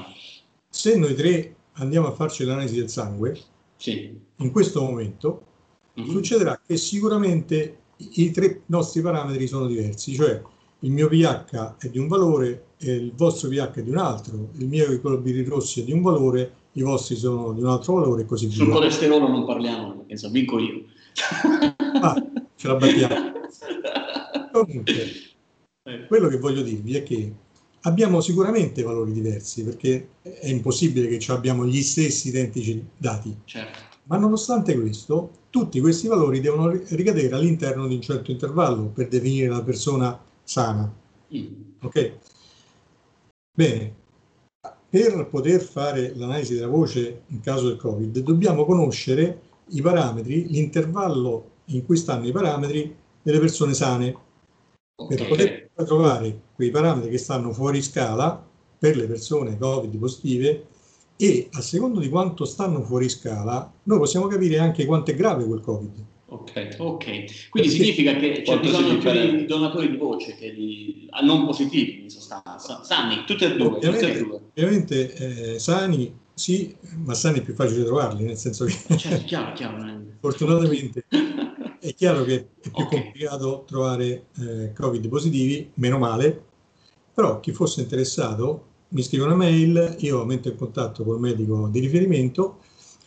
Se 0.70 0.98
noi 0.98 1.16
tre 1.16 1.56
andiamo 1.74 2.08
a 2.08 2.12
farci 2.12 2.44
l'analisi 2.44 2.76
del 2.76 2.90
sangue, 2.90 3.40
sì. 3.76 4.18
in 4.38 4.52
questo 4.52 4.82
momento 4.82 5.46
mm-hmm. 6.00 6.10
succederà 6.10 6.60
che 6.66 6.78
sicuramente 6.78 7.78
i 7.98 8.32
tre 8.32 8.62
nostri 8.68 9.02
parametri 9.02 9.48
sono 9.48 9.68
diversi, 9.68 10.14
cioè 10.14 10.42
il 10.82 10.92
mio 10.92 11.08
pH 11.10 11.76
è 11.80 11.90
di 11.90 11.98
un 11.98 12.08
valore, 12.08 12.68
il 12.80 13.12
vostro 13.16 13.50
pH 13.50 13.80
è 13.80 13.84
di 13.84 13.90
un 13.90 13.98
altro, 13.98 14.50
il 14.58 14.68
mio 14.68 15.00
globuli 15.00 15.44
rossi 15.44 15.82
è 15.82 15.84
di 15.84 15.92
un 15.92 16.02
valore 16.02 16.54
i 16.74 16.82
vostri 16.82 17.16
sono 17.16 17.54
di 17.54 17.62
un 17.62 17.70
altro 17.70 17.96
valore 17.96 18.22
e 18.22 18.26
così 18.26 18.48
via. 18.48 18.56
Sul 18.56 18.72
colesterolo 18.72 19.28
non 19.28 19.46
parliamo, 19.46 19.98
perché 19.98 20.18
so, 20.18 20.30
vinco 20.30 20.60
io. 20.60 20.84
ah, 22.02 22.26
ce 22.56 22.68
la 22.68 22.76
battiamo. 22.76 23.32
Comunque, 24.52 24.94
Eh. 25.84 26.06
Quello 26.06 26.28
che 26.28 26.38
voglio 26.38 26.62
dirvi 26.62 26.96
è 26.96 27.04
che 27.04 27.34
abbiamo 27.82 28.22
sicuramente 28.22 28.84
valori 28.84 29.12
diversi 29.12 29.64
perché 29.64 30.10
è 30.22 30.48
impossibile 30.48 31.08
che 31.08 31.20
ci 31.20 31.32
abbiamo 31.32 31.66
gli 31.66 31.82
stessi 31.82 32.28
identici 32.28 32.86
dati. 32.96 33.36
Certo. 33.46 33.80
Ma 34.04 34.18
nonostante 34.18 34.80
questo, 34.80 35.32
tutti 35.50 35.80
questi 35.80 36.08
valori 36.08 36.42
devono 36.42 36.70
ricadere 36.70 37.34
all'interno 37.34 37.88
di 37.88 37.96
un 37.96 38.02
certo 38.02 38.32
intervallo 38.32 38.88
per 38.88 39.08
definire 39.08 39.48
la 39.48 39.64
persona 39.64 40.20
sana. 40.44 40.92
Mm. 41.36 41.46
Ok? 41.82 42.14
Bene, 43.56 43.96
per 44.90 45.28
poter 45.30 45.62
fare 45.62 46.14
l'analisi 46.16 46.56
della 46.56 46.68
voce 46.68 47.24
in 47.28 47.42
caso 47.42 47.68
del 47.68 47.78
Covid 47.78 48.20
dobbiamo 48.20 48.66
conoscere 48.66 49.42
i 49.70 49.82
parametri, 49.82 50.48
l'intervallo 50.48 51.52
in 51.66 51.86
cui 51.86 51.96
stanno 51.96 52.26
i 52.26 52.32
parametri 52.32 52.96
delle 53.22 53.40
persone 53.40 53.74
sane. 53.74 54.16
Okay. 54.96 55.18
Per 55.18 55.28
poter 55.28 55.70
trovare 55.86 56.42
quei 56.56 56.72
parametri 56.72 57.12
che 57.12 57.18
stanno 57.20 57.54
fuori 57.54 57.82
scala 57.82 58.44
per 58.78 58.98
le 58.98 59.06
persone 59.06 59.58
Covid 59.58 59.96
positive 59.98 60.68
e 61.16 61.50
a 61.52 61.62
secondo 61.62 62.00
di 62.00 62.10
quanto 62.10 62.46
stanno 62.46 62.82
fuori 62.82 63.10
scala 63.10 63.72
noi 63.84 63.98
possiamo 64.00 64.28
capire 64.28 64.58
anche 64.58 64.86
quanto 64.86 65.12
è 65.12 65.16
grave 65.16 65.46
quel 65.46 65.62
Covid. 65.62 66.06
Ok, 66.32 66.76
ok. 66.78 67.50
Quindi 67.50 67.70
significa 67.70 68.16
che 68.16 68.44
c'è 68.44 68.60
bisogno 68.60 68.98
più 68.98 69.12
di 69.12 69.46
donatori 69.46 69.90
di 69.90 69.98
voce 69.98 70.36
che 70.36 70.54
di 70.54 71.08
ah, 71.10 71.22
non 71.22 71.46
positivi 71.46 72.04
in 72.04 72.10
sostanza, 72.10 72.84
sani, 72.84 73.24
tutte 73.26 73.46
e 73.46 73.56
due. 73.56 73.68
Ovviamente, 73.68 74.12
e 74.12 74.24
due. 74.24 74.42
ovviamente 74.54 75.54
eh, 75.54 75.60
sani 75.60 76.14
sì, 76.40 76.74
ma 77.04 77.14
sani 77.16 77.40
è 77.40 77.42
più 77.42 77.54
facile 77.54 77.84
trovarli, 77.84 78.24
nel 78.24 78.38
senso 78.38 78.64
che... 78.64 78.74
Certo, 78.96 79.26
chiaro, 79.26 79.52
chiaro. 79.54 80.02
fortunatamente 80.22 81.04
è 81.82 81.94
chiaro 81.94 82.24
che 82.24 82.36
è 82.36 82.46
più 82.62 82.72
okay. 82.74 83.02
complicato 83.02 83.66
trovare 83.68 84.28
eh, 84.40 84.72
Covid 84.74 85.06
positivi, 85.10 85.70
meno 85.74 85.98
male, 85.98 86.42
però 87.14 87.42
chi 87.42 87.52
fosse 87.52 87.82
interessato 87.82 88.68
mi 88.90 89.04
scrive 89.04 89.26
una 89.26 89.36
mail, 89.36 89.98
io 90.00 90.24
metto 90.24 90.48
in 90.48 90.56
contatto 90.56 91.04
col 91.04 91.20
medico 91.20 91.68
di 91.68 91.80
riferimento, 91.80 92.60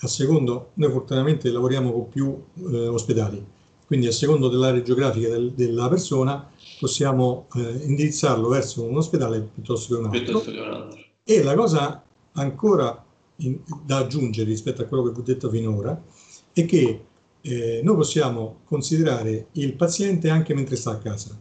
a 0.02 0.08
secondo, 0.08 0.70
noi 0.74 0.90
fortunatamente 0.90 1.50
lavoriamo 1.50 1.92
con 1.92 2.08
più 2.08 2.42
eh, 2.72 2.88
ospedali, 2.88 3.44
quindi 3.86 4.08
a 4.08 4.12
secondo 4.12 4.48
dell'area 4.48 4.82
geografica 4.82 5.28
del, 5.28 5.52
della 5.52 5.88
persona 5.88 6.50
possiamo 6.80 7.46
eh, 7.54 7.84
indirizzarlo 7.84 8.48
verso 8.48 8.82
un 8.82 8.96
ospedale 8.96 9.40
piuttosto 9.40 9.94
che 9.94 10.00
un 10.00 10.06
altro. 10.06 10.20
Piuttosto 10.20 10.50
che 10.50 10.58
un 10.58 10.72
altro. 10.72 11.00
E 11.22 11.42
la 11.44 11.54
cosa 11.54 12.02
ancora 12.32 13.04
in, 13.36 13.60
da 13.84 13.98
aggiungere 13.98 14.48
rispetto 14.48 14.82
a 14.82 14.86
quello 14.86 15.04
che 15.04 15.12
vi 15.12 15.20
ho 15.20 15.22
detto 15.22 15.48
finora 15.50 16.02
è 16.52 16.64
che 16.66 17.04
eh, 17.40 17.80
noi 17.84 17.94
possiamo 17.94 18.60
considerare 18.64 19.48
il 19.52 19.74
paziente 19.74 20.30
anche 20.30 20.52
mentre 20.52 20.74
sta 20.74 20.90
a 20.90 20.98
casa, 20.98 21.38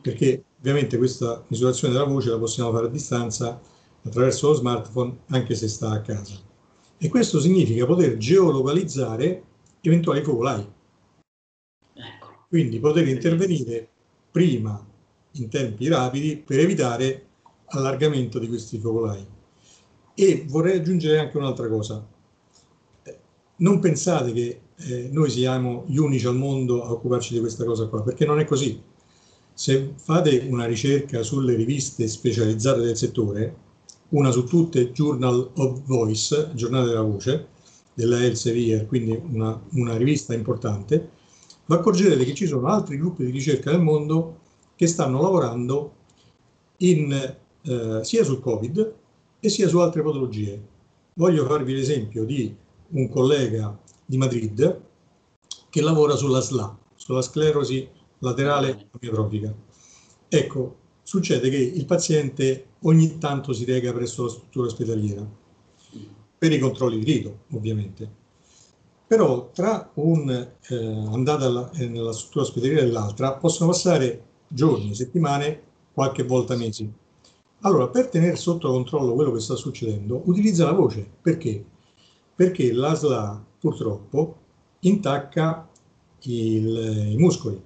perché 0.00 0.42
ovviamente 0.58 0.98
questa 0.98 1.44
misurazione 1.48 1.92
della 1.92 2.04
voce 2.04 2.30
la 2.30 2.38
possiamo 2.38 2.72
fare 2.72 2.86
a 2.86 2.90
distanza 2.90 3.60
attraverso 4.02 4.48
lo 4.48 4.54
smartphone 4.54 5.18
anche 5.28 5.54
se 5.54 5.68
sta 5.68 5.90
a 5.90 6.00
casa. 6.00 6.46
E 7.00 7.08
questo 7.08 7.38
significa 7.38 7.86
poter 7.86 8.16
geolocalizzare 8.16 9.44
eventuali 9.80 10.22
focolai. 10.22 10.66
Quindi 12.48 12.80
poter 12.80 13.06
intervenire 13.06 13.88
prima 14.32 14.84
in 15.32 15.48
tempi 15.48 15.86
rapidi 15.86 16.36
per 16.36 16.58
evitare 16.58 17.26
allargamento 17.66 18.40
di 18.40 18.48
questi 18.48 18.78
focolai. 18.78 19.24
E 20.14 20.44
vorrei 20.48 20.78
aggiungere 20.78 21.20
anche 21.20 21.36
un'altra 21.36 21.68
cosa. 21.68 22.04
Non 23.56 23.78
pensate 23.78 24.32
che 24.32 24.60
eh, 24.76 25.08
noi 25.12 25.30
siamo 25.30 25.84
gli 25.86 25.98
unici 25.98 26.26
al 26.26 26.36
mondo 26.36 26.82
a 26.82 26.90
occuparci 26.90 27.34
di 27.34 27.40
questa 27.40 27.64
cosa 27.64 27.86
qua, 27.86 28.02
perché 28.02 28.24
non 28.24 28.40
è 28.40 28.44
così. 28.44 28.80
Se 29.52 29.94
fate 29.96 30.46
una 30.48 30.66
ricerca 30.66 31.22
sulle 31.22 31.54
riviste 31.54 32.08
specializzate 32.08 32.80
del 32.80 32.96
settore, 32.96 33.56
una 34.10 34.30
su 34.30 34.44
tutte 34.44 34.92
Journal 34.92 35.50
of 35.54 35.82
Voice, 35.84 36.50
giornale 36.54 36.86
della 36.86 37.02
voce, 37.02 37.48
della 37.92 38.24
Elsevier, 38.24 38.86
quindi 38.86 39.18
una, 39.30 39.60
una 39.72 39.96
rivista 39.96 40.34
importante, 40.34 41.10
vi 41.66 41.74
accorgerete 41.74 42.24
che 42.24 42.34
ci 42.34 42.46
sono 42.46 42.68
altri 42.68 42.96
gruppi 42.96 43.24
di 43.24 43.30
ricerca 43.30 43.70
nel 43.70 43.82
mondo 43.82 44.38
che 44.74 44.86
stanno 44.86 45.20
lavorando 45.20 45.92
in, 46.78 47.12
eh, 47.12 48.00
sia 48.02 48.24
sul 48.24 48.40
Covid 48.40 48.94
e 49.40 49.48
sia 49.48 49.68
su 49.68 49.78
altre 49.78 50.02
patologie. 50.02 50.60
Voglio 51.14 51.44
farvi 51.44 51.74
l'esempio 51.74 52.24
di 52.24 52.54
un 52.90 53.08
collega 53.08 53.76
di 54.06 54.16
Madrid 54.16 54.80
che 55.68 55.80
lavora 55.82 56.16
sulla 56.16 56.40
SLA, 56.40 56.78
sulla 56.94 57.20
sclerosi 57.20 57.86
laterale 58.20 58.88
amiotrofica. 58.92 59.52
Ecco, 60.28 60.76
succede 61.08 61.48
che 61.48 61.56
il 61.56 61.86
paziente 61.86 62.72
ogni 62.80 63.16
tanto 63.16 63.54
si 63.54 63.64
reca 63.64 63.94
presso 63.94 64.24
la 64.24 64.28
struttura 64.28 64.66
ospedaliera 64.66 65.26
per 66.36 66.52
i 66.52 66.58
controlli 66.58 66.98
di 66.98 67.12
rito, 67.12 67.38
ovviamente. 67.52 68.12
Però 69.06 69.48
tra 69.54 69.90
un'andata 69.94 71.70
eh, 71.70 71.88
nella 71.88 72.12
struttura 72.12 72.44
ospedaliera 72.44 72.82
e 72.82 72.90
l'altra 72.90 73.32
possono 73.36 73.70
passare 73.70 74.22
giorni, 74.48 74.94
settimane, 74.94 75.62
qualche 75.94 76.24
volta 76.24 76.56
mesi. 76.56 76.92
Allora, 77.60 77.88
per 77.88 78.08
tenere 78.08 78.36
sotto 78.36 78.70
controllo 78.70 79.14
quello 79.14 79.32
che 79.32 79.40
sta 79.40 79.54
succedendo, 79.54 80.20
utilizza 80.26 80.66
la 80.66 80.72
voce. 80.72 81.08
Perché? 81.22 81.64
Perché 82.34 82.70
l'ASLA 82.70 83.42
purtroppo 83.58 84.36
intacca 84.80 85.66
il, 86.24 87.12
i 87.12 87.16
muscoli 87.16 87.62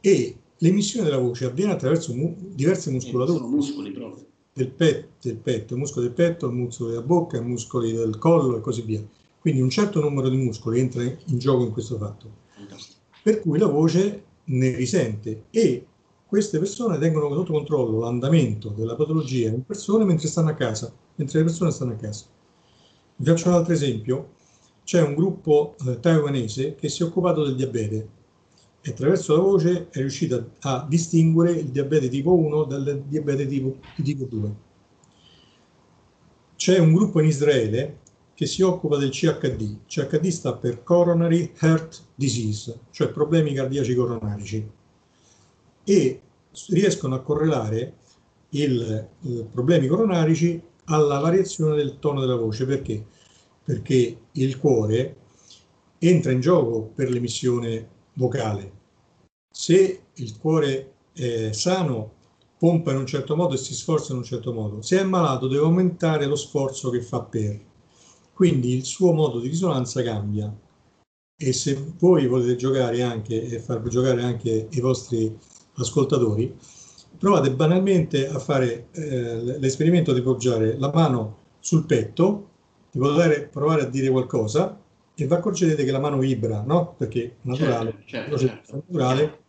e 0.00 0.38
l'emissione 0.58 1.08
della 1.08 1.20
voce 1.20 1.44
avviene 1.44 1.72
attraverso 1.72 2.14
mu 2.14 2.34
diverse 2.54 2.90
muscolature. 2.90 3.38
Sono 3.38 3.48
muscoli 3.48 3.90
proprio. 3.90 4.24
Del, 4.52 4.70
pet, 4.70 5.08
del 5.20 5.36
petto, 5.36 5.74
il 5.74 5.80
muscolo 5.80 6.06
del 6.06 6.14
petto, 6.14 6.46
il 6.46 6.54
muscolo 6.54 6.90
della 6.90 7.02
bocca, 7.02 7.36
i 7.36 7.42
muscoli 7.42 7.92
del 7.92 8.18
collo 8.18 8.56
e 8.56 8.60
così 8.60 8.82
via. 8.82 9.04
Quindi 9.38 9.60
un 9.60 9.70
certo 9.70 10.00
numero 10.00 10.28
di 10.28 10.36
muscoli 10.36 10.80
entra 10.80 11.02
in 11.02 11.38
gioco 11.38 11.62
in 11.62 11.72
questo 11.72 11.98
fatto. 11.98 12.44
Per 13.22 13.40
cui 13.40 13.58
la 13.58 13.66
voce 13.66 14.24
ne 14.44 14.74
risente 14.74 15.44
e 15.50 15.86
queste 16.26 16.58
persone 16.58 16.98
tengono 16.98 17.32
sotto 17.34 17.52
controllo 17.52 18.00
l'andamento 18.00 18.70
della 18.70 18.96
patologia 18.96 19.48
in 19.48 19.64
persone 19.64 20.04
mentre 20.04 20.26
stanno 20.26 20.50
a 20.50 20.54
casa, 20.54 20.92
mentre 21.16 21.38
le 21.38 21.44
persone 21.44 21.70
stanno 21.70 21.92
a 21.92 21.96
casa. 21.96 22.24
Vi 23.16 23.24
faccio 23.24 23.48
un 23.48 23.54
altro 23.54 23.72
esempio. 23.72 24.34
C'è 24.84 25.02
un 25.02 25.14
gruppo 25.14 25.74
eh, 25.86 26.00
taiwanese 26.00 26.76
che 26.76 26.88
si 26.88 27.02
è 27.02 27.04
occupato 27.04 27.44
del 27.44 27.56
diabete 27.56 28.08
e 28.86 28.90
attraverso 28.90 29.34
la 29.34 29.42
voce 29.42 29.88
è 29.90 29.98
riuscito 29.98 30.52
a, 30.60 30.86
distinguere 30.88 31.50
il 31.50 31.70
diabete 31.70 32.08
tipo 32.08 32.34
1 32.34 32.64
dal 32.64 33.02
diabete 33.04 33.44
tipo, 33.48 33.78
tipo 34.00 34.24
2. 34.26 34.54
C'è 36.54 36.78
un 36.78 36.92
gruppo 36.92 37.18
in 37.18 37.26
Israele 37.26 37.98
che 38.34 38.46
si 38.46 38.62
occupa 38.62 38.96
del 38.96 39.10
CHD. 39.10 39.86
CHD 39.86 40.28
sta 40.28 40.54
per 40.54 40.84
Coronary 40.84 41.52
Heart 41.58 42.02
Disease, 42.14 42.78
cioè 42.92 43.08
problemi 43.08 43.54
cardiaci 43.54 43.92
coronarici. 43.92 44.70
E 45.82 46.20
riescono 46.68 47.16
a 47.16 47.22
correlare 47.22 47.96
i 48.50 49.04
problemi 49.50 49.88
coronarici 49.88 50.62
alla 50.84 51.18
variazione 51.18 51.74
del 51.74 51.98
tono 51.98 52.20
della 52.20 52.36
voce. 52.36 52.64
Perché? 52.64 53.04
Perché 53.64 54.18
il 54.30 54.58
cuore 54.58 55.16
entra 55.98 56.30
in 56.30 56.38
gioco 56.38 56.82
per 56.94 57.10
l'emissione 57.10 57.88
vocale. 58.12 58.75
Se 59.58 60.00
il 60.12 60.38
cuore 60.38 60.92
è 61.14 61.50
sano, 61.52 62.12
pompa 62.58 62.90
in 62.90 62.98
un 62.98 63.06
certo 63.06 63.34
modo 63.36 63.54
e 63.54 63.56
si 63.56 63.72
sforza 63.72 64.12
in 64.12 64.18
un 64.18 64.24
certo 64.24 64.52
modo. 64.52 64.82
Se 64.82 65.00
è 65.00 65.02
malato, 65.02 65.48
deve 65.48 65.64
aumentare 65.64 66.26
lo 66.26 66.36
sforzo 66.36 66.90
che 66.90 67.00
fa 67.00 67.22
per. 67.22 67.58
Quindi 68.34 68.74
il 68.74 68.84
suo 68.84 69.12
modo 69.12 69.40
di 69.40 69.48
risonanza 69.48 70.02
cambia. 70.02 70.54
E 71.38 71.52
se 71.54 71.94
voi 71.98 72.26
volete 72.26 72.56
giocare 72.56 73.02
anche 73.02 73.46
e 73.46 73.58
far 73.58 73.82
giocare 73.88 74.22
anche 74.22 74.68
i 74.70 74.80
vostri 74.80 75.34
ascoltatori, 75.76 76.54
provate 77.16 77.50
banalmente 77.50 78.28
a 78.28 78.38
fare 78.38 78.88
eh, 78.92 79.58
l'esperimento 79.58 80.12
di 80.12 80.20
poggiare 80.20 80.76
la 80.78 80.92
mano 80.92 81.38
sul 81.60 81.86
petto, 81.86 82.50
di 82.90 82.98
poter 82.98 83.48
provare 83.48 83.82
a 83.82 83.86
dire 83.86 84.10
qualcosa 84.10 84.78
e 85.14 85.26
vi 85.26 85.32
accorgerete 85.32 85.82
che 85.82 85.90
la 85.92 85.98
mano 85.98 86.18
vibra, 86.18 86.62
no? 86.62 86.94
Perché 86.98 87.24
è 87.24 87.32
naturale, 87.40 88.02
certo, 88.04 88.36
certo, 88.36 88.46
certo. 88.46 88.82
naturale. 88.86 89.44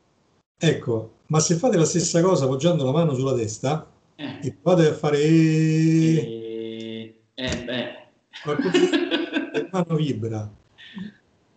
Ecco, 0.60 1.18
ma 1.28 1.40
se 1.40 1.56
fate 1.56 1.78
la 1.78 1.86
stessa 1.86 2.22
cosa 2.22 2.48
poggiando 2.48 2.84
la 2.84 2.92
mano 2.92 3.14
sulla 3.14 3.36
testa 3.36 3.92
eh. 4.16 4.40
e 4.42 4.52
provate 4.54 4.90
a 4.90 4.94
fare... 4.94 5.22
Eh, 5.22 7.16
eh 7.36 7.64
beh. 7.64 8.08
la 8.46 9.68
mano 9.72 9.96
vibra. 9.96 10.52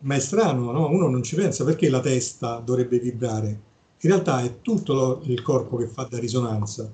Ma 0.00 0.14
è 0.14 0.18
strano, 0.18 0.70
no? 0.70 0.88
Uno 0.88 1.08
non 1.08 1.22
ci 1.22 1.34
pensa 1.34 1.64
perché 1.64 1.88
la 1.88 2.00
testa 2.00 2.58
dovrebbe 2.58 2.98
vibrare. 2.98 3.48
In 4.02 4.10
realtà 4.10 4.42
è 4.42 4.60
tutto 4.60 4.92
lo, 4.94 5.20
il 5.24 5.40
corpo 5.40 5.76
che 5.76 5.86
fa 5.86 6.04
da 6.04 6.18
risonanza. 6.18 6.90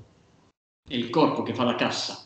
È 0.88 0.94
il 0.94 1.10
corpo 1.10 1.42
che 1.42 1.54
fa 1.54 1.64
la 1.64 1.74
cassa. 1.74 2.24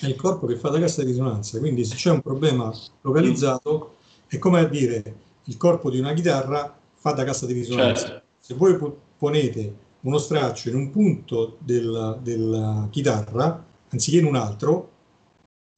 È 0.00 0.06
il 0.06 0.16
corpo 0.16 0.46
che 0.46 0.56
fa 0.56 0.70
da 0.70 0.78
cassa 0.78 1.02
di 1.02 1.10
risonanza. 1.10 1.58
Quindi 1.58 1.84
se 1.84 1.96
c'è 1.96 2.10
un 2.10 2.22
problema 2.22 2.72
localizzato, 3.02 3.96
è 4.26 4.38
come 4.38 4.60
a 4.60 4.64
dire 4.64 5.16
il 5.44 5.56
corpo 5.58 5.90
di 5.90 5.98
una 5.98 6.14
chitarra 6.14 6.78
fa 6.94 7.12
da 7.12 7.24
cassa 7.24 7.44
di 7.44 7.52
risonanza. 7.52 8.06
Certo. 8.06 8.21
Se 8.44 8.54
voi 8.54 8.76
ponete 9.16 9.76
uno 10.00 10.18
straccio 10.18 10.68
in 10.68 10.74
un 10.74 10.90
punto 10.90 11.58
della, 11.60 12.18
della 12.20 12.88
chitarra, 12.90 13.64
anziché 13.88 14.18
in 14.18 14.24
un 14.24 14.34
altro, 14.34 14.90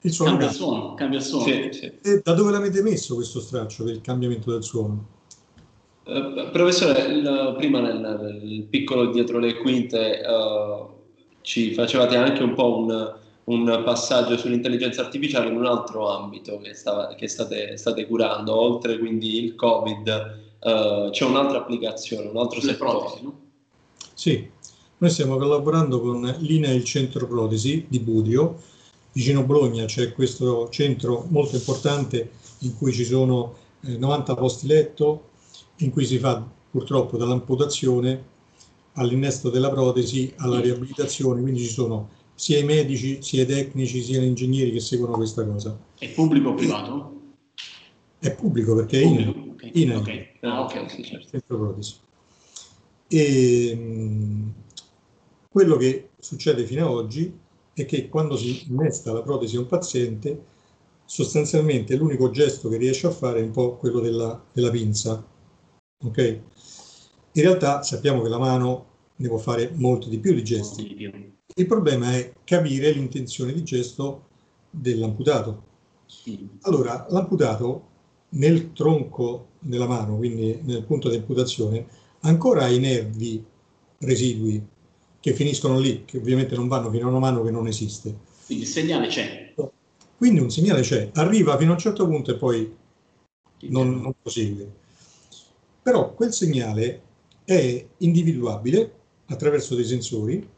il 0.00 0.12
suono 0.12 0.30
cambia. 0.30 0.48
il 0.48 0.54
suono, 0.54 0.94
cambia 0.94 1.18
il 1.18 1.24
suono. 1.24 1.44
Sì, 1.44 1.68
sì. 1.72 1.92
E 2.02 2.20
da 2.22 2.32
dove 2.32 2.50
l'avete 2.50 2.80
messo 2.80 3.16
questo 3.16 3.40
straccio 3.40 3.84
per 3.84 3.92
il 3.92 4.00
cambiamento 4.00 4.50
del 4.50 4.62
suono? 4.62 5.08
Uh, 6.04 6.50
professore, 6.52 7.02
il, 7.04 7.54
prima 7.58 7.80
nel, 7.80 7.98
nel, 7.98 8.62
piccolo 8.62 9.10
dietro 9.10 9.38
le 9.38 9.56
quinte 9.56 10.22
uh, 10.26 10.88
ci 11.42 11.74
facevate 11.74 12.16
anche 12.16 12.42
un 12.42 12.54
po' 12.54 12.78
un, 12.78 13.14
un, 13.44 13.82
passaggio 13.84 14.38
sull'intelligenza 14.38 15.02
artificiale 15.02 15.50
in 15.50 15.56
un 15.56 15.66
altro 15.66 16.08
ambito 16.08 16.58
che, 16.60 16.72
stava, 16.72 17.14
che 17.14 17.28
state, 17.28 17.76
state, 17.76 18.06
curando, 18.06 18.58
oltre 18.58 18.98
quindi 18.98 19.44
il 19.44 19.54
Covid, 19.54 20.43
uh, 20.64 21.10
c'è 21.10 21.24
un'altra 21.24 21.58
applicazione, 21.58 22.28
un 22.28 22.36
altro 22.36 22.60
settore. 22.60 22.98
Protesi, 22.98 23.22
no? 23.22 23.40
Sì, 24.14 24.48
noi 24.98 25.10
stiamo 25.10 25.36
collaborando 25.36 26.00
con 26.00 26.22
l'INA 26.38 26.70
il 26.70 26.84
Centro 26.84 27.26
Protesi 27.26 27.86
di 27.88 28.00
Budio, 28.00 28.60
vicino 29.12 29.44
Bologna 29.44 29.84
c'è 29.84 30.12
questo 30.12 30.68
centro 30.70 31.26
molto 31.28 31.56
importante 31.56 32.30
in 32.60 32.76
cui 32.76 32.92
ci 32.92 33.04
sono 33.04 33.54
eh, 33.82 33.96
90 33.96 34.34
posti 34.34 34.66
letto, 34.66 35.28
in 35.78 35.90
cui 35.90 36.04
si 36.04 36.18
fa 36.18 36.44
purtroppo 36.70 37.16
dall'amputazione 37.16 38.32
all'innesto 38.94 39.50
della 39.50 39.70
protesi 39.70 40.32
alla 40.38 40.60
riabilitazione, 40.60 41.40
quindi 41.40 41.60
ci 41.60 41.72
sono 41.72 42.08
sia 42.34 42.58
i 42.58 42.64
medici, 42.64 43.22
sia 43.22 43.42
i 43.42 43.46
tecnici, 43.46 44.02
sia 44.02 44.20
gli 44.20 44.24
ingegneri 44.24 44.72
che 44.72 44.80
seguono 44.80 45.14
questa 45.14 45.44
cosa. 45.46 45.76
È 45.98 46.08
pubblico 46.08 46.50
o 46.50 46.54
privato? 46.54 47.20
È 48.18 48.32
pubblico 48.34 48.74
perché 48.74 49.00
è 49.00 49.04
INA. 49.04 49.43
Okay. 49.68 49.82
INA 49.82 49.98
okay. 49.98 50.28
Ah, 50.40 50.62
ok, 50.62 50.90
sì, 50.90 51.04
certo. 51.04 51.28
Centro 51.28 51.58
protesi. 51.58 51.94
E, 53.08 53.74
mh, 53.74 54.54
quello 55.48 55.76
che 55.76 56.10
succede 56.18 56.64
fino 56.64 56.86
ad 56.86 56.92
oggi 56.92 57.38
è 57.72 57.84
che 57.86 58.08
quando 58.08 58.36
si 58.36 58.66
innesta 58.68 59.12
la 59.12 59.22
protesi 59.22 59.56
a 59.56 59.60
un 59.60 59.66
paziente, 59.66 60.44
sostanzialmente 61.04 61.96
l'unico 61.96 62.30
gesto 62.30 62.68
che 62.68 62.76
riesce 62.76 63.06
a 63.06 63.10
fare 63.10 63.40
è 63.40 63.42
un 63.42 63.50
po' 63.50 63.76
quello 63.76 64.00
della, 64.00 64.42
della 64.52 64.70
pinza. 64.70 65.24
Ok? 66.02 66.40
In 67.32 67.42
realtà 67.42 67.82
sappiamo 67.82 68.22
che 68.22 68.28
la 68.28 68.38
mano 68.38 68.86
ne 69.16 69.28
può 69.28 69.38
fare 69.38 69.70
molto 69.74 70.08
di 70.08 70.18
più 70.18 70.34
di 70.34 70.44
gesti. 70.44 71.10
Il 71.56 71.66
problema 71.66 72.12
è 72.14 72.32
capire 72.44 72.90
l'intenzione 72.90 73.52
di 73.52 73.62
gesto 73.62 74.26
dell'amputato. 74.70 75.72
Allora, 76.62 77.06
l'amputato 77.10 77.92
nel 78.34 78.72
tronco 78.72 79.48
della 79.58 79.86
mano, 79.86 80.16
quindi 80.16 80.58
nel 80.62 80.84
punto 80.84 81.08
di 81.08 81.16
amputazione, 81.16 81.86
ancora 82.20 82.68
i 82.68 82.78
nervi 82.78 83.42
residui 83.98 84.62
che 85.20 85.32
finiscono 85.32 85.78
lì, 85.78 86.04
che 86.04 86.18
ovviamente 86.18 86.54
non 86.54 86.68
vanno 86.68 86.90
fino 86.90 87.06
a 87.06 87.10
una 87.10 87.18
mano 87.18 87.42
che 87.42 87.50
non 87.50 87.66
esiste. 87.66 88.14
Quindi 88.46 88.64
il 88.64 88.70
segnale 88.70 89.06
c'è. 89.08 89.54
Quindi 90.16 90.40
un 90.40 90.50
segnale 90.50 90.82
c'è, 90.82 91.10
arriva 91.14 91.56
fino 91.56 91.70
a 91.70 91.74
un 91.74 91.80
certo 91.80 92.06
punto 92.06 92.30
e 92.30 92.36
poi 92.36 92.76
non, 93.68 94.00
non 94.00 94.14
prosegue. 94.20 94.82
Però 95.82 96.12
quel 96.14 96.32
segnale 96.32 97.02
è 97.44 97.86
individuabile 97.98 98.92
attraverso 99.26 99.74
dei 99.74 99.84
sensori 99.84 100.48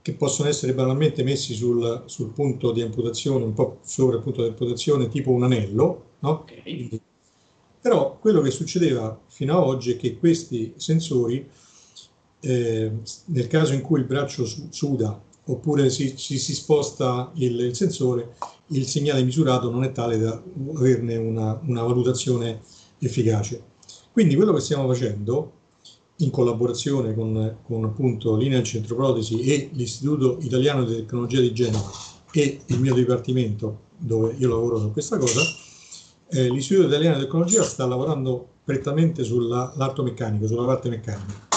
che 0.00 0.12
possono 0.12 0.48
essere 0.48 0.74
banalmente 0.74 1.22
messi 1.22 1.54
sul, 1.54 2.02
sul, 2.06 2.30
punto 2.30 2.72
di 2.72 2.82
amputazione, 2.82 3.44
un 3.44 3.54
po' 3.54 3.78
sopra 3.82 4.16
il 4.16 4.22
punto 4.22 4.42
di 4.42 4.48
amputazione, 4.48 5.08
tipo 5.08 5.30
un 5.30 5.44
anello, 5.44 6.04
no? 6.18 6.30
Okay. 6.40 7.00
Però 7.84 8.16
quello 8.18 8.40
che 8.40 8.50
succedeva 8.50 9.20
fino 9.26 9.58
ad 9.58 9.62
oggi 9.62 9.92
è 9.92 9.96
che 9.98 10.16
questi 10.16 10.72
sensori 10.76 11.46
eh, 12.40 12.92
nel 13.26 13.46
caso 13.46 13.74
in 13.74 13.82
cui 13.82 14.00
il 14.00 14.06
braccio 14.06 14.46
suda 14.70 15.22
oppure 15.44 15.90
si, 15.90 16.14
si, 16.16 16.38
si 16.38 16.54
sposta 16.54 17.30
il, 17.34 17.60
il, 17.60 17.76
sensore, 17.76 18.36
il 18.68 18.86
segnale 18.86 19.22
misurato 19.22 19.70
non 19.70 19.84
è 19.84 19.92
tale 19.92 20.16
da 20.16 20.42
averne 20.76 21.16
una, 21.16 21.60
una 21.62 21.82
valutazione 21.82 22.62
efficace. 23.00 23.62
Quindi 24.12 24.34
quello 24.34 24.54
che 24.54 24.60
stiamo 24.60 24.88
facendo 24.88 25.52
in 26.20 26.30
collaborazione 26.30 27.14
con, 27.14 27.58
con 27.66 27.84
appunto 27.84 28.34
Linea 28.34 28.62
Centro 28.62 28.96
Protesi 28.96 29.40
e 29.40 29.68
l'Istituto 29.74 30.38
Italiano 30.40 30.84
di 30.84 30.94
Tecnologia 30.94 31.40
di 31.40 31.52
Genova 31.52 31.90
e 32.32 32.62
il 32.64 32.80
mio 32.80 32.94
dipartimento 32.94 33.80
dove 33.98 34.34
io 34.38 34.48
lavoro 34.48 34.78
su 34.78 34.90
questa 34.90 35.18
cosa, 35.18 35.42
eh, 36.34 36.50
l'Istituto 36.50 36.88
Italiano 36.88 37.16
di 37.16 37.22
Tecnologia 37.22 37.62
sta 37.62 37.86
lavorando 37.86 38.48
prettamente 38.64 39.22
sull'arto 39.22 40.02
meccanico, 40.02 40.46
sulla 40.46 40.64
parte 40.64 40.88
meccanica. 40.88 41.48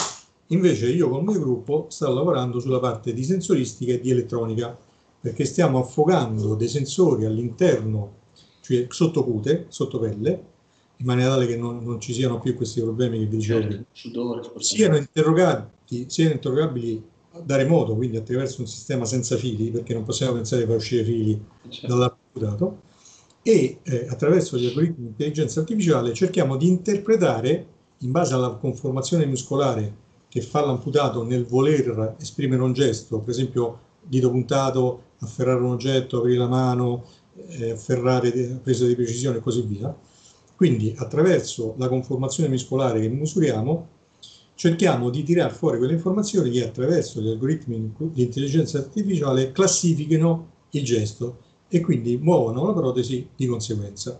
Invece 0.48 0.90
io 0.90 1.10
con 1.10 1.22
il 1.22 1.26
mio 1.26 1.40
gruppo 1.40 1.88
sto 1.90 2.14
lavorando 2.14 2.60
sulla 2.60 2.80
parte 2.80 3.12
di 3.14 3.24
sensoristica 3.24 3.94
e 3.94 4.00
di 4.00 4.12
elettronica, 4.12 4.78
perché 5.20 5.46
stiamo 5.46 5.80
affogando 5.80 6.56
dei 6.56 6.68
sensori 6.68 7.26
all'interno, 7.26 8.14
cioè 8.62 8.86
sotto 8.90 9.24
cute, 9.24 9.66
sotto 9.70 10.00
pelle, 10.00 10.46
in 10.98 11.06
maniera 11.06 11.32
tale 11.32 11.48
che 11.48 11.58
non, 11.58 11.84
non 11.84 12.00
ci 12.00 12.14
siano 12.14 12.40
più 12.40 12.56
questi 12.56 12.82
problemi 12.82 13.20
che 13.20 13.26
vi 13.26 13.38
dicevo 13.38 13.62
certo, 13.92 14.60
siano 14.60 14.96
interrogati, 14.98 16.06
siano 16.08 16.34
interrogabili 16.34 17.04
da 17.44 17.56
remoto, 17.56 17.96
quindi 17.96 18.18
attraverso 18.18 18.62
un 18.62 18.68
sistema 18.68 19.06
senza 19.06 19.38
fili, 19.38 19.70
perché 19.70 19.94
non 19.94 20.04
possiamo 20.04 20.34
pensare 20.34 20.62
di 20.62 20.68
far 20.68 20.78
uscire 20.78 21.04
fili 21.04 21.40
certo. 21.70 21.88
dall'amputato, 21.88 22.82
e 23.48 23.80
eh, 23.82 24.08
attraverso 24.10 24.58
gli 24.58 24.66
algoritmi 24.66 25.04
di 25.04 25.08
intelligenza 25.12 25.62
artificiale 25.62 26.14
cerchiamo 26.14 26.58
di 26.58 26.68
interpretare, 26.68 27.66
in 28.00 28.12
base 28.12 28.34
alla 28.34 28.50
conformazione 28.50 29.26
muscolare 29.26 30.06
che 30.28 30.42
fa 30.42 30.66
l'amputato 30.66 31.24
nel 31.24 31.46
voler 31.46 32.16
esprimere 32.20 32.62
un 32.62 32.74
gesto, 32.74 33.22
per 33.22 33.30
esempio 33.30 33.80
dito 34.02 34.30
puntato, 34.30 35.04
afferrare 35.20 35.62
un 35.62 35.72
oggetto, 35.72 36.18
aprire 36.18 36.40
la 36.40 36.50
mano, 36.50 37.06
eh, 37.48 37.72
afferrare 37.72 38.32
presa 38.62 38.86
di 38.86 38.96
precisione 38.96 39.38
e 39.38 39.40
così 39.40 39.62
via. 39.62 39.96
Quindi 40.54 40.94
attraverso 40.98 41.76
la 41.78 41.88
conformazione 41.88 42.50
muscolare 42.50 43.00
che 43.00 43.08
misuriamo 43.08 43.88
cerchiamo 44.56 45.10
di 45.10 45.24
tirare 45.24 45.54
fuori 45.54 45.78
quelle 45.78 45.94
informazioni 45.94 46.50
che 46.50 46.66
attraverso 46.66 47.22
gli 47.22 47.30
algoritmi 47.30 47.94
di 48.12 48.24
intelligenza 48.24 48.80
artificiale 48.80 49.54
classifichino 49.54 50.56
il 50.72 50.84
gesto 50.84 51.46
e 51.70 51.82
quindi 51.82 52.18
muovono 52.18 52.66
la 52.66 52.74
protesi 52.74 53.28
di 53.36 53.46
conseguenza. 53.46 54.20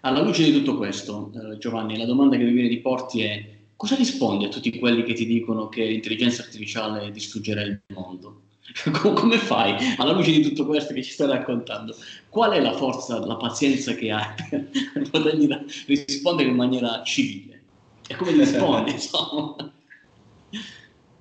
Alla 0.00 0.20
luce 0.20 0.44
di 0.44 0.52
tutto 0.52 0.76
questo, 0.76 1.30
eh, 1.34 1.58
Giovanni, 1.58 1.96
la 1.96 2.04
domanda 2.04 2.36
che 2.36 2.44
mi 2.44 2.52
viene 2.52 2.68
di 2.68 2.80
porti 2.80 3.22
è 3.22 3.44
cosa 3.76 3.94
rispondi 3.94 4.44
a 4.44 4.48
tutti 4.48 4.78
quelli 4.78 5.04
che 5.04 5.14
ti 5.14 5.26
dicono 5.26 5.68
che 5.68 5.84
l'intelligenza 5.84 6.42
artificiale 6.42 7.10
distruggerà 7.10 7.62
il 7.62 7.80
mondo? 7.94 8.42
Come 9.14 9.36
fai 9.38 9.74
alla 9.96 10.12
luce 10.12 10.32
di 10.32 10.40
tutto 10.40 10.66
questo 10.66 10.94
che 10.94 11.02
ci 11.02 11.12
stai 11.12 11.28
raccontando? 11.28 11.94
Qual 12.28 12.52
è 12.52 12.60
la 12.60 12.72
forza, 12.72 13.24
la 13.24 13.36
pazienza 13.36 13.94
che 13.94 14.10
hai 14.10 14.34
per 14.50 15.10
potergli 15.10 15.48
rispondere 15.86 16.48
in 16.48 16.56
maniera 16.56 17.02
civile? 17.04 17.62
E 18.08 18.16
come 18.16 18.32
rispondi, 18.38 18.92
insomma? 18.92 19.72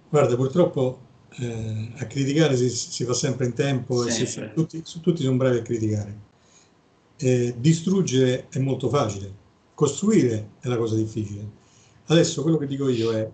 Guarda, 0.10 0.36
purtroppo 0.36 1.00
eh, 1.38 1.92
a 1.96 2.06
criticare 2.06 2.56
si, 2.56 2.70
si, 2.70 3.04
fa 3.04 3.14
sempre 3.14 3.46
in 3.46 3.54
tempo 3.54 4.04
sempre. 4.04 4.24
e 4.24 4.26
si, 4.26 4.50
tutti, 4.54 4.84
tutti, 5.02 5.24
sono 5.24 5.38
bravi 5.38 5.58
a 5.58 5.62
criticare. 5.62 6.30
Eh, 7.18 7.56
distruggere 7.58 8.48
è 8.50 8.60
molto 8.60 8.90
facile, 8.90 9.32
costruire 9.74 10.52
è 10.60 10.68
la 10.68 10.78
cosa 10.78 10.96
difficile. 10.96 11.60
Adesso 12.08 12.42
quello 12.42 12.58
che 12.58 12.68
dico 12.68 12.90
io 12.90 13.12
è 13.12 13.30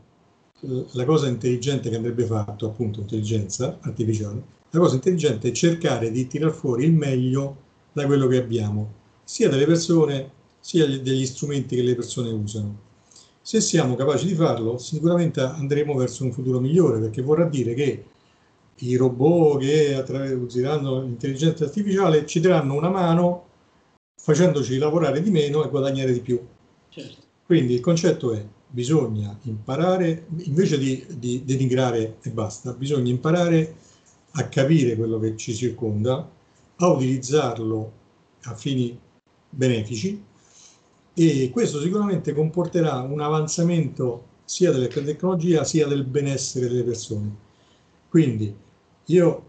la 0.92 1.06
cosa 1.06 1.28
intelligente 1.28 1.90
che 1.90 1.96
andrebbe 1.96 2.26
fatto, 2.26 2.68
appunto 2.68 3.02
intelligenza 3.02 3.78
artificiale, 3.82 4.56
la 4.70 4.80
cosa 4.80 4.96
intelligente 4.96 5.50
è 5.50 5.52
cercare 5.52 6.12
di 6.12 6.28
tirar 6.28 6.52
fuori 6.52 6.86
il 6.86 6.94
meglio 6.94 7.66
da 7.94 8.06
quello 8.06 8.28
che 8.28 8.38
abbiamo, 8.38 8.94
sia 9.24 9.50
delle 9.50 9.66
persone, 9.66 10.32
sia 10.60 10.86
degli 10.86 11.26
strumenti 11.26 11.76
che 11.76 11.84
le 11.84 11.96
persone 11.96 12.30
usano. 12.30 12.86
Se 13.48 13.62
siamo 13.62 13.96
capaci 13.96 14.28
di 14.28 14.34
farlo, 14.36 14.78
sicuramente 14.78 15.40
andremo 15.40 15.94
verso 15.94 16.26
un 16.26 16.34
futuro 16.34 16.60
migliore, 16.60 17.00
perché 17.00 17.22
vorrà 17.22 17.46
dire 17.46 17.74
che 17.76 18.04
i 18.76 18.98
robot 18.98 19.60
che 19.62 20.04
useranno 20.34 21.00
l'intelligenza 21.00 21.64
artificiale 21.64 22.26
ci 22.26 22.42
daranno 22.42 22.74
una 22.74 22.90
mano 22.90 23.46
facendoci 24.20 24.78
lavorare 24.78 25.22
di 25.22 25.30
meno 25.30 25.64
e 25.64 25.70
guadagnare 25.70 26.12
di 26.12 26.20
più. 26.20 26.46
Certo. 26.90 27.22
Quindi 27.46 27.76
il 27.76 27.80
concetto 27.80 28.34
è 28.34 28.46
bisogna 28.68 29.40
imparare, 29.44 30.26
invece 30.40 30.78
di, 30.78 31.06
di 31.18 31.46
denigrare 31.46 32.18
e 32.22 32.30
basta, 32.32 32.74
bisogna 32.74 33.12
imparare 33.12 33.76
a 34.32 34.50
capire 34.50 34.98
quello 34.98 35.20
che 35.20 35.38
ci 35.38 35.56
circonda, 35.56 36.30
a 36.76 36.88
utilizzarlo 36.90 37.92
a 38.42 38.56
fini 38.56 39.00
benefici 39.50 40.22
e 41.20 41.50
questo 41.52 41.82
sicuramente 41.82 42.32
comporterà 42.32 43.00
un 43.00 43.22
avanzamento 43.22 44.26
sia 44.46 44.72
della 44.72 44.86
tecnologia 44.86 45.64
sia 45.64 45.88
del 45.88 46.04
benessere 46.04 46.68
delle 46.68 46.84
persone. 46.84 47.36
Quindi 48.08 48.56
io 49.06 49.46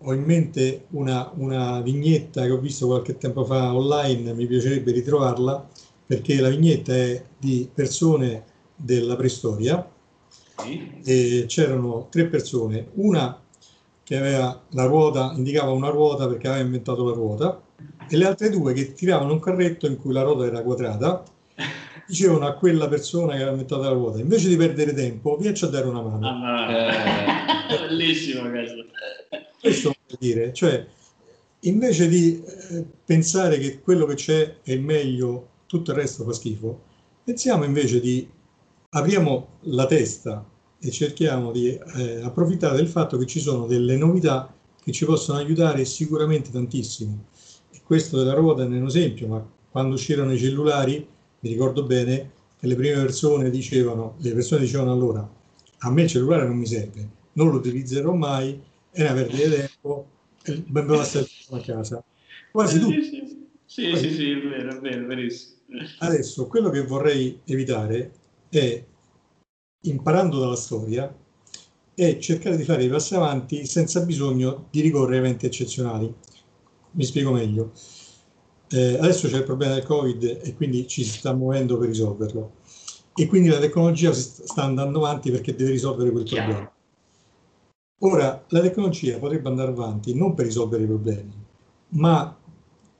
ho 0.00 0.12
in 0.12 0.22
mente 0.24 0.86
una, 0.90 1.30
una 1.36 1.80
vignetta 1.82 2.42
che 2.42 2.50
ho 2.50 2.58
visto 2.58 2.86
qualche 2.86 3.16
tempo 3.16 3.44
fa 3.44 3.76
online, 3.76 4.34
mi 4.34 4.46
piacerebbe 4.48 4.90
ritrovarla, 4.90 5.68
perché 6.04 6.40
la 6.40 6.48
vignetta 6.48 6.92
è 6.92 7.24
di 7.38 7.70
persone 7.72 8.44
della 8.74 9.14
preistoria 9.14 9.88
sì. 10.56 11.00
e 11.04 11.44
c'erano 11.46 12.08
tre 12.10 12.26
persone, 12.26 12.88
una 12.94 13.40
che 14.08 14.16
aveva 14.16 14.58
la 14.70 14.86
ruota, 14.86 15.34
indicava 15.36 15.70
una 15.70 15.90
ruota 15.90 16.26
perché 16.26 16.48
aveva 16.48 16.64
inventato 16.64 17.04
la 17.04 17.12
ruota, 17.12 17.60
e 18.08 18.16
le 18.16 18.24
altre 18.24 18.48
due 18.48 18.72
che 18.72 18.94
tiravano 18.94 19.34
un 19.34 19.38
carretto 19.38 19.86
in 19.86 19.98
cui 19.98 20.14
la 20.14 20.22
ruota 20.22 20.46
era 20.46 20.62
quadrata, 20.62 21.22
dicevano 22.06 22.46
a 22.46 22.54
quella 22.54 22.88
persona 22.88 23.32
che 23.32 23.42
aveva 23.42 23.50
inventato 23.50 23.82
la 23.82 23.90
ruota, 23.90 24.18
invece 24.18 24.48
di 24.48 24.56
perdere 24.56 24.94
tempo, 24.94 25.36
vieni 25.36 25.58
a 25.60 25.66
dare 25.66 25.86
una 25.86 26.00
mano. 26.00 26.26
Ah, 26.26 26.72
eh, 26.72 27.76
bellissimo 27.86 28.48
questo. 28.48 28.86
Questo 29.60 29.94
vuol 30.06 30.18
dire, 30.18 30.54
cioè, 30.54 30.86
invece 31.60 32.08
di 32.08 32.42
eh, 32.42 32.86
pensare 33.04 33.58
che 33.58 33.80
quello 33.80 34.06
che 34.06 34.14
c'è 34.14 34.62
è 34.62 34.74
meglio, 34.76 35.48
tutto 35.66 35.90
il 35.90 35.98
resto 35.98 36.24
fa 36.24 36.32
schifo, 36.32 36.80
pensiamo 37.24 37.64
invece 37.64 38.00
di 38.00 38.26
apriamo 38.88 39.48
la 39.64 39.84
testa 39.84 40.42
e 40.80 40.90
cerchiamo 40.90 41.50
di 41.50 41.68
eh, 41.68 42.20
approfittare 42.22 42.76
del 42.76 42.88
fatto 42.88 43.18
che 43.18 43.26
ci 43.26 43.40
sono 43.40 43.66
delle 43.66 43.96
novità 43.96 44.52
che 44.82 44.92
ci 44.92 45.04
possono 45.04 45.38
aiutare 45.38 45.84
sicuramente 45.84 46.50
tantissimo. 46.50 47.26
E 47.70 47.80
questo 47.82 48.16
della 48.16 48.34
ruota 48.34 48.62
è 48.62 48.66
un 48.66 48.86
esempio, 48.86 49.26
ma 49.26 49.46
quando 49.70 49.94
uscirono 49.94 50.32
i 50.32 50.38
cellulari, 50.38 51.06
mi 51.40 51.50
ricordo 51.50 51.84
bene 51.84 52.32
che 52.58 52.66
le 52.66 52.74
prime 52.74 52.94
persone 52.94 53.50
dicevano, 53.50 54.16
le 54.18 54.32
persone 54.32 54.62
dicevano 54.62 54.92
allora, 54.92 55.28
a 55.78 55.90
me 55.90 56.02
il 56.02 56.08
cellulare 56.08 56.46
non 56.46 56.56
mi 56.56 56.66
serve, 56.66 57.08
non 57.34 57.50
lo 57.50 57.56
utilizzerò 57.56 58.12
mai, 58.14 58.60
è 58.90 59.02
una 59.02 59.12
perdita 59.12 59.48
di 59.48 59.54
tempo, 59.54 60.06
ben 60.66 60.86
basta 60.86 61.20
a 61.50 61.60
casa. 61.60 62.02
Quasi 62.50 62.80
tutti. 62.80 63.02
Sì, 63.02 63.94
sì, 63.94 63.96
sì, 63.96 64.10
sì, 64.14 64.30
è 64.30 64.40
vero, 64.40 64.76
è 64.76 64.80
vero, 64.80 65.06
verissimo. 65.06 65.56
Adesso, 65.98 66.46
quello 66.46 66.70
che 66.70 66.82
vorrei 66.82 67.40
evitare 67.44 68.12
è 68.48 68.82
imparando 69.88 70.38
dalla 70.38 70.56
storia 70.56 71.14
e 71.94 72.20
cercare 72.20 72.56
di 72.56 72.64
fare 72.64 72.84
i 72.84 72.88
passi 72.88 73.14
avanti 73.14 73.66
senza 73.66 74.00
bisogno 74.00 74.66
di 74.70 74.80
ricorrere 74.80 75.16
a 75.16 75.18
eventi 75.18 75.46
eccezionali. 75.46 76.14
Mi 76.92 77.04
spiego 77.04 77.32
meglio. 77.32 77.72
Eh, 78.70 78.98
adesso 79.00 79.28
c'è 79.28 79.38
il 79.38 79.44
problema 79.44 79.74
del 79.74 79.84
Covid 79.84 80.40
e 80.42 80.54
quindi 80.54 80.86
ci 80.86 81.02
si 81.02 81.18
sta 81.18 81.32
muovendo 81.32 81.78
per 81.78 81.88
risolverlo. 81.88 82.52
E 83.14 83.26
quindi 83.26 83.48
la 83.48 83.58
tecnologia 83.58 84.12
sta 84.12 84.62
andando 84.62 84.98
avanti 84.98 85.30
perché 85.30 85.54
deve 85.54 85.70
risolvere 85.70 86.12
quel 86.12 86.24
Chiaro. 86.24 86.44
problema. 86.44 86.72
Ora, 88.00 88.44
la 88.48 88.60
tecnologia 88.60 89.18
potrebbe 89.18 89.48
andare 89.48 89.70
avanti 89.70 90.14
non 90.14 90.34
per 90.34 90.44
risolvere 90.44 90.84
i 90.84 90.86
problemi, 90.86 91.34
ma 91.90 92.38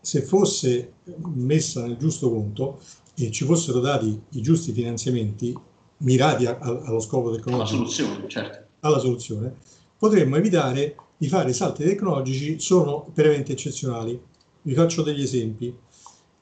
se 0.00 0.22
fosse 0.22 0.94
messa 1.34 1.86
nel 1.86 1.96
giusto 1.96 2.28
punto 2.30 2.80
e 3.14 3.30
ci 3.30 3.44
fossero 3.44 3.78
dati 3.78 4.20
i 4.30 4.40
giusti 4.40 4.72
finanziamenti, 4.72 5.56
mirati 5.98 6.46
a, 6.46 6.58
a, 6.60 6.82
allo 6.84 7.00
scopo 7.00 7.30
tecnologico, 7.30 7.76
alla 7.76 7.88
soluzione, 7.88 8.28
certo. 8.28 8.66
alla 8.80 8.98
soluzione, 8.98 9.54
potremmo 9.96 10.36
evitare 10.36 10.96
di 11.16 11.28
fare 11.28 11.52
salti 11.52 11.84
tecnologici 11.84 12.60
solo 12.60 13.08
per 13.12 13.26
eventi 13.26 13.52
eccezionali. 13.52 14.20
Vi 14.62 14.74
faccio 14.74 15.02
degli 15.02 15.22
esempi. 15.22 15.74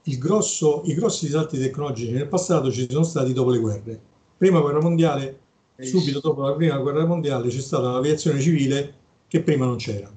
Grosso, 0.02 0.82
I 0.84 0.94
grossi 0.94 1.26
salti 1.28 1.58
tecnologici 1.58 2.12
nel 2.12 2.28
passato 2.28 2.70
ci 2.70 2.86
sono 2.88 3.02
stati 3.02 3.32
dopo 3.32 3.50
le 3.50 3.58
guerre. 3.58 4.00
Prima 4.36 4.60
guerra 4.60 4.80
mondiale, 4.80 5.40
subito 5.80 6.20
dopo 6.20 6.42
la 6.42 6.52
prima 6.52 6.76
guerra 6.78 7.04
mondiale 7.04 7.48
c'è 7.48 7.60
stata 7.60 7.90
l'aviazione 7.90 8.40
civile 8.40 8.94
che 9.26 9.42
prima 9.42 9.66
non 9.66 9.76
c'era. 9.76 10.08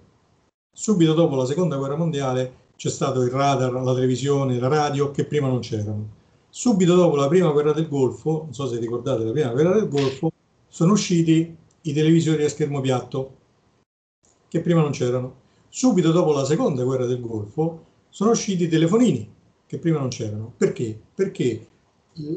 Subito 0.72 1.14
dopo 1.14 1.36
la 1.36 1.46
seconda 1.46 1.78
guerra 1.78 1.96
mondiale 1.96 2.68
c'è 2.76 2.90
stato 2.90 3.24
il 3.24 3.32
radar, 3.32 3.72
la 3.72 3.94
televisione, 3.94 4.60
la 4.60 4.68
radio 4.68 5.10
che 5.12 5.26
prima 5.26 5.48
non 5.48 5.60
c'erano 5.60 6.18
Subito 6.50 6.96
dopo 6.96 7.16
la 7.16 7.28
prima 7.28 7.52
guerra 7.52 7.74
del 7.74 7.88
Golfo, 7.88 8.42
non 8.44 8.54
so 8.54 8.68
se 8.68 8.80
ricordate 8.80 9.24
la 9.24 9.32
prima 9.32 9.52
guerra 9.52 9.74
del 9.74 9.88
Golfo, 9.88 10.32
sono 10.68 10.94
usciti 10.94 11.56
i 11.82 11.94
televisori 11.94 12.44
a 12.44 12.50
schermo 12.50 12.82
piatto, 12.82 13.38
che 14.48 14.62
prima 14.62 14.82
non 14.82 14.92
c'erano. 14.92 15.48
Subito 15.70 16.12
dopo 16.12 16.34
la 16.34 16.46
seconda 16.46 16.84
guerra 16.84 17.06
del 17.06 17.22
Golfo 17.22 17.86
sono 18.10 18.32
usciti 18.32 18.64
i 18.64 18.68
telefonini, 18.68 19.32
che 19.66 19.78
prima 19.78 20.00
non 20.00 20.10
c'erano. 20.10 20.54
Perché? 20.58 21.00
Perché 21.14 21.68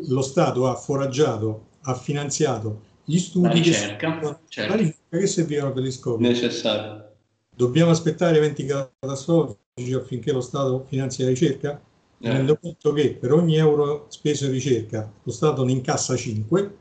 lo 0.08 0.20
Stato 0.20 0.68
ha 0.68 0.74
foraggiato, 0.74 1.68
ha 1.82 1.94
finanziato 1.94 2.90
gli 3.04 3.18
studi 3.18 3.48
la 3.48 3.52
ricerca, 3.54 4.18
che, 4.18 4.36
certo. 4.48 4.76
ricerca 4.76 5.18
che 5.18 5.26
servivano 5.26 5.72
per 5.72 5.82
gli 5.82 5.90
scopi. 5.90 6.22
Necessario. 6.22 7.10
Dobbiamo 7.54 7.90
aspettare 7.90 8.36
eventi 8.36 8.64
catastrofici 8.64 9.94
affinché 9.94 10.32
lo 10.32 10.40
Stato 10.40 10.84
finanzi 10.86 11.22
la 11.22 11.28
ricerca? 11.30 11.80
Eh. 12.22 12.30
tenendo 12.30 12.56
conto 12.56 12.92
che 12.92 13.14
per 13.14 13.32
ogni 13.32 13.56
euro 13.56 14.06
speso 14.08 14.46
in 14.46 14.52
ricerca 14.52 15.10
lo 15.22 15.32
Stato 15.32 15.64
ne 15.64 15.72
incassa 15.72 16.16
5, 16.16 16.76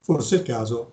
forse 0.00 0.36
è 0.36 0.38
il 0.40 0.44
caso 0.44 0.92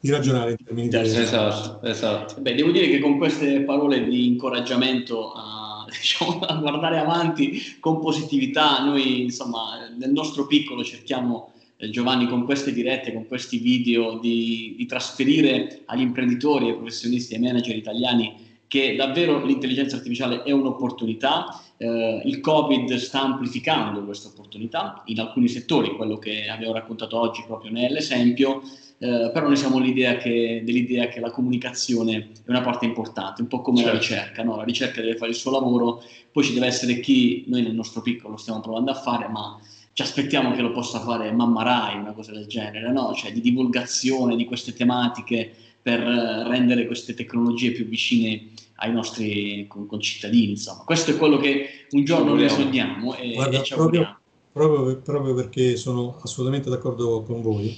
di 0.00 0.10
ragionare 0.10 0.50
in 0.52 0.56
termini 0.62 0.88
di 0.88 0.96
esatto, 0.96 1.84
esatto. 1.86 2.40
Beh, 2.40 2.54
devo 2.54 2.70
dire 2.70 2.88
che 2.88 3.00
con 3.00 3.16
queste 3.16 3.62
parole 3.62 4.04
di 4.04 4.26
incoraggiamento 4.26 5.32
a, 5.32 5.86
diciamo, 5.90 6.40
a 6.40 6.54
guardare 6.56 6.98
avanti 6.98 7.78
con 7.80 8.00
positività, 8.00 8.84
noi 8.84 9.22
insomma 9.22 9.88
nel 9.96 10.12
nostro 10.12 10.46
piccolo 10.46 10.84
cerchiamo 10.84 11.52
eh, 11.78 11.88
Giovanni 11.90 12.28
con 12.28 12.44
queste 12.44 12.72
dirette, 12.72 13.14
con 13.14 13.26
questi 13.26 13.58
video 13.58 14.18
di, 14.18 14.74
di 14.76 14.86
trasferire 14.86 15.82
agli 15.86 16.02
imprenditori, 16.02 16.68
ai 16.68 16.76
professionisti, 16.76 17.34
ai 17.34 17.40
manager 17.40 17.74
italiani 17.74 18.46
che 18.68 18.94
davvero 18.94 19.44
l'intelligenza 19.44 19.96
artificiale 19.96 20.42
è 20.42 20.52
un'opportunità, 20.52 21.60
eh, 21.78 22.20
il 22.24 22.40
Covid 22.40 22.94
sta 22.96 23.22
amplificando 23.22 24.04
questa 24.04 24.28
opportunità 24.28 25.02
in 25.06 25.18
alcuni 25.20 25.48
settori, 25.48 25.96
quello 25.96 26.18
che 26.18 26.48
abbiamo 26.48 26.74
raccontato 26.74 27.18
oggi 27.18 27.42
proprio 27.46 27.72
nell'esempio, 27.72 28.62
eh, 28.98 29.30
però 29.32 29.46
noi 29.46 29.56
siamo 29.56 29.80
che, 29.80 30.62
dell'idea 30.64 31.08
che 31.08 31.20
la 31.20 31.30
comunicazione 31.30 32.30
è 32.44 32.50
una 32.50 32.60
parte 32.60 32.84
importante, 32.84 33.40
un 33.40 33.48
po' 33.48 33.62
come 33.62 33.78
certo. 33.78 33.92
la 33.92 33.98
ricerca, 33.98 34.42
no? 34.42 34.56
la 34.56 34.64
ricerca 34.64 35.00
deve 35.00 35.16
fare 35.16 35.30
il 35.30 35.36
suo 35.36 35.50
lavoro, 35.50 36.02
poi 36.30 36.44
ci 36.44 36.52
deve 36.52 36.66
essere 36.66 37.00
chi, 37.00 37.44
noi 37.46 37.62
nel 37.62 37.74
nostro 37.74 38.02
piccolo 38.02 38.36
stiamo 38.36 38.60
provando 38.60 38.90
a 38.90 38.94
fare, 38.94 39.28
ma 39.28 39.58
ci 39.94 40.02
aspettiamo 40.02 40.52
che 40.52 40.60
lo 40.60 40.72
possa 40.72 41.00
fare 41.00 41.32
Mamma 41.32 41.62
Rai, 41.62 41.98
una 41.98 42.12
cosa 42.12 42.32
del 42.32 42.46
genere, 42.46 42.92
no? 42.92 43.14
cioè 43.14 43.32
di 43.32 43.40
divulgazione 43.40 44.36
di 44.36 44.44
queste 44.44 44.72
tematiche 44.72 45.52
per 45.88 46.00
rendere 46.00 46.86
queste 46.86 47.14
tecnologie 47.14 47.70
più 47.70 47.86
vicine 47.86 48.50
ai 48.76 48.92
nostri 48.92 49.66
concittadini. 49.66 50.50
Insomma. 50.50 50.82
Questo 50.84 51.12
è 51.12 51.16
quello 51.16 51.38
che 51.38 51.86
un 51.90 52.04
giorno 52.04 52.34
noi 52.34 52.48
sogniamo 52.50 53.16
e, 53.16 53.32
Guarda, 53.32 53.60
e 53.60 53.62
ci 53.62 53.74
proprio, 53.74 54.20
proprio, 54.52 54.96
proprio, 54.98 55.34
perché 55.34 55.76
sono 55.76 56.18
assolutamente 56.22 56.68
d'accordo 56.68 57.22
con 57.22 57.40
voi, 57.40 57.76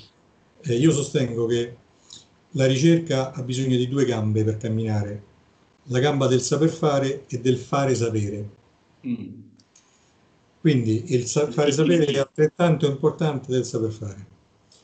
eh, 0.62 0.74
io 0.74 0.90
sostengo 0.90 1.46
che 1.46 1.76
la 2.54 2.66
ricerca 2.66 3.32
ha 3.32 3.42
bisogno 3.42 3.76
di 3.76 3.86
due 3.86 4.04
gambe 4.04 4.42
per 4.42 4.56
camminare, 4.56 5.22
la 5.84 6.00
gamba 6.00 6.26
del 6.26 6.40
saper 6.40 6.68
fare 6.68 7.26
e 7.28 7.38
del 7.38 7.58
fare 7.58 7.94
sapere. 7.94 8.48
Mm. 9.06 9.28
Quindi 10.60 11.14
il 11.14 11.26
sa- 11.26 11.48
fare 11.48 11.70
sapere 11.70 12.06
è 12.06 12.18
altrettanto 12.18 12.86
importante 12.88 13.52
del 13.52 13.64
saper 13.64 13.92
fare. 13.92 14.26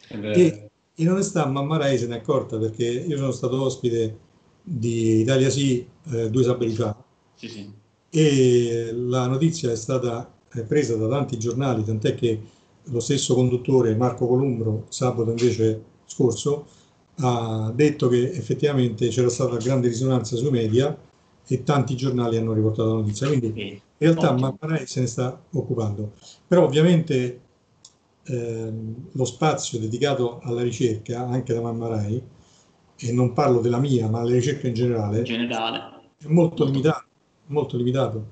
E 0.08 0.65
in 0.96 1.10
onestà 1.10 1.46
Mamma 1.46 1.76
Rai 1.78 1.98
se 1.98 2.06
ne 2.06 2.16
è 2.16 2.18
accorta 2.18 2.58
perché 2.58 2.84
io 2.84 3.16
sono 3.16 3.32
stato 3.32 3.60
ospite 3.62 4.18
di 4.62 5.20
Italia 5.20 5.50
Sì 5.50 5.86
eh, 6.10 6.30
due 6.30 6.42
sabati 6.42 6.74
fa 6.74 6.96
sì, 7.34 7.48
sì. 7.48 7.72
e 8.10 8.92
la 8.92 9.26
notizia 9.26 9.70
è 9.70 9.76
stata 9.76 10.30
presa 10.64 10.96
da 10.96 11.08
tanti 11.08 11.38
giornali, 11.38 11.84
tant'è 11.84 12.14
che 12.14 12.40
lo 12.84 13.00
stesso 13.00 13.34
conduttore 13.34 13.94
Marco 13.96 14.26
Columbro 14.26 14.86
sabato 14.88 15.30
invece 15.30 15.82
scorso 16.06 16.66
ha 17.16 17.72
detto 17.74 18.08
che 18.08 18.30
effettivamente 18.32 19.08
c'era 19.08 19.28
stata 19.28 19.56
grande 19.56 19.88
risonanza 19.88 20.36
sui 20.36 20.50
media 20.50 20.96
e 21.46 21.62
tanti 21.62 21.96
giornali 21.96 22.36
hanno 22.36 22.52
riportato 22.52 22.88
la 22.88 23.00
notizia. 23.00 23.28
Quindi 23.28 23.46
in 23.56 23.80
realtà 23.98 24.32
Mamma 24.32 24.58
Rai 24.60 24.86
se 24.86 25.00
ne 25.00 25.06
sta 25.06 25.40
occupando. 25.52 26.12
Però 26.46 26.64
ovviamente 26.64 27.40
ehm, 28.26 29.08
lo 29.12 29.24
spazio 29.24 29.78
dedicato 29.78 30.40
alla 30.42 30.62
ricerca, 30.62 31.26
anche 31.26 31.54
da 31.54 31.60
Mamma 31.60 31.88
Rai, 31.88 32.22
e 32.98 33.12
non 33.12 33.32
parlo 33.32 33.60
della 33.60 33.78
mia, 33.78 34.08
ma 34.08 34.22
delle 34.22 34.36
ricerche 34.36 34.68
in 34.68 34.74
generale, 34.74 35.18
in 35.18 35.24
generale. 35.24 36.00
è 36.18 36.26
molto 36.26 36.64
limitato, 36.64 37.04
molto 37.46 37.76
limitato, 37.76 38.24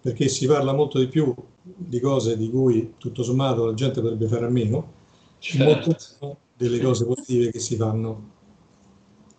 perché 0.00 0.28
si 0.28 0.46
parla 0.46 0.72
molto 0.72 0.98
di 0.98 1.08
più 1.08 1.34
di 1.62 2.00
cose 2.00 2.36
di 2.36 2.50
cui 2.50 2.94
tutto 2.98 3.22
sommato 3.22 3.64
la 3.64 3.74
gente 3.74 4.00
potrebbe 4.00 4.26
fare 4.26 4.46
a 4.46 4.50
meno, 4.50 4.92
certo. 5.38 5.88
molto 5.88 6.36
delle 6.56 6.80
cose 6.80 7.06
positive 7.06 7.50
che 7.50 7.58
si 7.58 7.76
fanno 7.76 8.32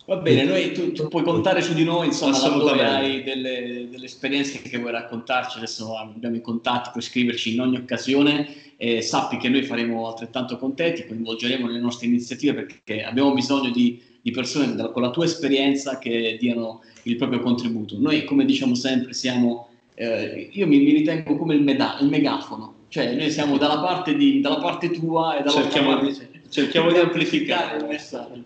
Va 0.07 0.17
bene, 0.17 0.43
noi, 0.43 0.71
tu, 0.71 0.91
tu, 0.91 1.07
puoi 1.07 1.23
contare 1.23 1.63
su 1.63 1.73
di 1.73 1.83
noi, 1.83 2.07
insomma, 2.07 2.37
laddove 2.37 2.85
hai 2.85 3.23
delle, 3.23 3.87
delle, 3.89 4.05
esperienze 4.05 4.61
che 4.61 4.77
vuoi 4.77 4.91
raccontarci, 4.91 5.57
adesso 5.57 5.97
abbiamo 5.97 6.35
i 6.35 6.41
contatti, 6.41 6.91
puoi 6.91 7.01
scriverci 7.01 7.55
in 7.55 7.61
ogni 7.61 7.77
occasione 7.77 8.47
e 8.77 9.01
sappi 9.01 9.37
che 9.37 9.49
noi 9.49 9.63
faremo 9.63 10.07
altrettanto 10.07 10.57
con 10.57 10.75
te, 10.75 10.93
ti 10.93 11.07
coinvolgeremo 11.07 11.65
nelle 11.65 11.79
nostre 11.79 12.05
iniziative 12.05 12.65
perché 12.65 13.03
abbiamo 13.03 13.33
bisogno 13.33 13.71
di, 13.71 13.99
di 14.21 14.29
persone 14.29 14.75
con 14.91 15.01
la 15.01 15.09
tua 15.09 15.25
esperienza 15.25 15.97
che 15.97 16.37
diano 16.39 16.83
il 17.03 17.15
proprio 17.15 17.39
contributo. 17.39 17.97
Noi, 17.99 18.25
come 18.25 18.45
diciamo 18.45 18.75
sempre, 18.75 19.13
siamo, 19.13 19.69
eh, 19.95 20.49
io 20.51 20.67
mi, 20.67 20.77
mi, 20.81 20.91
ritengo 20.91 21.35
come 21.35 21.55
il, 21.55 21.63
meda- 21.63 21.97
il, 21.99 22.09
megafono, 22.09 22.73
cioè 22.89 23.15
noi 23.15 23.31
siamo 23.31 23.57
dalla 23.57 23.79
parte, 23.79 24.15
di, 24.15 24.39
dalla 24.39 24.59
parte 24.59 24.91
tua 24.91 25.39
e 25.39 25.41
dalla 25.41 25.51
cerchiamo 25.51 25.95
parte... 25.95 26.34
cerchiamo 26.55 26.89
di 26.89 26.97
amplificare 26.97 27.77
il 27.79 27.85
messaggio. 27.85 28.41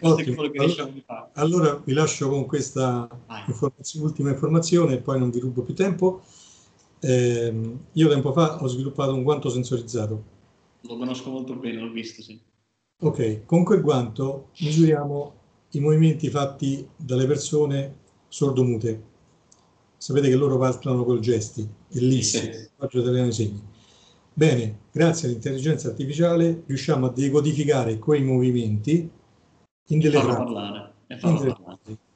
Allora, 0.00 1.30
allora, 1.34 1.82
vi 1.84 1.92
lascio 1.92 2.30
con 2.30 2.46
questa 2.46 3.06
informazione, 3.46 4.06
ultima 4.06 4.30
informazione 4.30 4.94
e 4.94 4.98
poi 4.98 5.18
non 5.18 5.30
vi 5.30 5.38
rubo 5.38 5.62
più 5.62 5.74
tempo. 5.74 6.22
Eh, 7.00 7.76
io 7.92 8.08
tempo 8.08 8.32
fa 8.32 8.62
ho 8.62 8.66
sviluppato 8.66 9.12
un 9.12 9.22
guanto 9.22 9.50
sensorizzato. 9.50 10.36
Lo 10.80 10.96
conosco 10.96 11.30
molto 11.30 11.54
bene, 11.54 11.80
l'ho 11.80 11.90
visto, 11.90 12.22
sì. 12.22 12.40
Ok, 13.00 13.44
con 13.44 13.62
quel 13.62 13.82
guanto 13.82 14.48
misuriamo 14.60 15.34
i 15.72 15.80
movimenti 15.80 16.30
fatti 16.30 16.88
dalle 16.96 17.26
persone 17.26 17.96
sordomute. 18.28 19.16
Sapete 19.98 20.28
che 20.28 20.36
loro 20.36 20.56
parlano 20.56 21.04
col 21.04 21.20
gesti, 21.20 21.60
e 21.60 22.00
lì 22.00 22.22
sì. 22.22 22.38
il 22.38 22.50
linguaggio 22.50 23.00
italiano 23.00 23.30
segni. 23.30 23.67
Bene, 24.38 24.82
grazie 24.92 25.26
all'intelligenza 25.26 25.88
artificiale 25.88 26.62
riusciamo 26.64 27.06
a 27.06 27.10
decodificare 27.10 27.98
quei 27.98 28.22
movimenti 28.22 29.10
in 29.88 29.98
delle 29.98 30.20
frasi. 30.20 31.58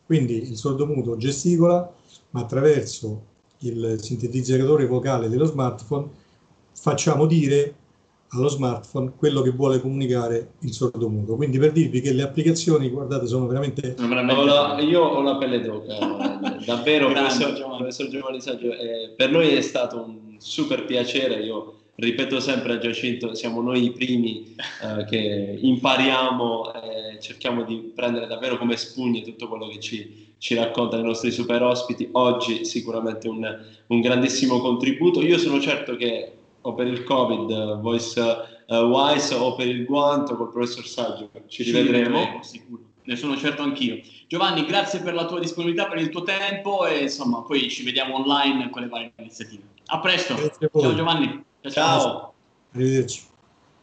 Quindi 0.06 0.36
il 0.36 0.56
sordomuto 0.56 1.16
gesticola, 1.16 1.92
ma 2.30 2.40
attraverso 2.42 3.24
il 3.62 3.96
sintetizzatore 4.00 4.86
vocale 4.86 5.28
dello 5.28 5.46
smartphone 5.46 6.08
facciamo 6.72 7.26
dire 7.26 7.74
allo 8.28 8.48
smartphone 8.48 9.14
quello 9.16 9.42
che 9.42 9.50
vuole 9.50 9.80
comunicare 9.80 10.52
il 10.60 10.72
sordomuto. 10.72 11.34
Quindi 11.34 11.58
per 11.58 11.72
dirvi 11.72 12.00
che 12.00 12.12
le 12.12 12.22
applicazioni, 12.22 12.88
guardate, 12.88 13.26
sono 13.26 13.48
veramente... 13.48 13.96
Ho 13.98 14.44
la, 14.44 14.78
io 14.78 15.02
ho 15.02 15.22
la 15.22 15.38
pelle 15.38 15.60
d'oca, 15.60 15.98
davvero, 16.64 17.10
professor, 17.10 17.52
professor 17.78 18.06
Giovanni 18.06 18.40
Saggio, 18.40 18.70
eh, 18.70 19.12
per 19.16 19.32
noi 19.32 19.48
è 19.56 19.60
stato 19.60 20.00
un 20.00 20.36
super 20.38 20.84
piacere, 20.84 21.42
io 21.42 21.80
ripeto 22.02 22.40
sempre 22.40 22.74
a 22.74 22.78
Giacinto, 22.78 23.34
siamo 23.34 23.62
noi 23.62 23.84
i 23.84 23.92
primi 23.92 24.54
eh, 24.82 25.04
che 25.04 25.58
impariamo 25.60 26.72
e 26.74 27.20
cerchiamo 27.20 27.62
di 27.62 27.92
prendere 27.94 28.26
davvero 28.26 28.58
come 28.58 28.76
spugne 28.76 29.22
tutto 29.22 29.48
quello 29.48 29.68
che 29.68 29.78
ci, 29.78 30.34
ci 30.38 30.54
raccontano 30.54 31.02
i 31.02 31.06
nostri 31.06 31.30
super 31.30 31.62
ospiti. 31.62 32.08
Oggi 32.12 32.64
sicuramente 32.64 33.28
un, 33.28 33.64
un 33.86 34.00
grandissimo 34.00 34.58
contributo. 34.58 35.22
Io 35.22 35.38
sono 35.38 35.60
certo 35.60 35.94
che 35.94 36.32
o 36.62 36.74
per 36.74 36.86
il 36.88 37.04
Covid, 37.04 37.80
Voice 37.80 38.20
uh, 38.20 38.74
Wise 38.74 39.34
o 39.34 39.54
per 39.54 39.68
il 39.68 39.84
guanto 39.84 40.36
col 40.36 40.50
professor 40.50 40.86
Saggio. 40.86 41.30
Ci 41.46 41.62
rivedremo. 41.62 42.40
Ci 42.42 42.48
sicuro. 42.58 42.82
Ne 43.04 43.16
sono 43.16 43.36
certo 43.36 43.62
anch'io. 43.62 44.00
Giovanni, 44.26 44.64
grazie 44.64 45.00
per 45.00 45.14
la 45.14 45.26
tua 45.26 45.40
disponibilità, 45.40 45.86
per 45.86 45.98
il 45.98 46.08
tuo 46.08 46.22
tempo 46.22 46.86
e 46.86 47.02
insomma 47.02 47.42
poi 47.42 47.68
ci 47.68 47.82
vediamo 47.82 48.14
online 48.14 48.70
con 48.70 48.82
le 48.82 48.88
varie 48.88 49.12
iniziative. 49.16 49.62
A 49.86 49.98
presto. 50.00 50.34
Ciao 50.58 50.94
Giovanni. 50.94 51.50
Ciao. 51.70 52.00
ciao. 52.00 52.34
Arrivederci. 52.74 53.31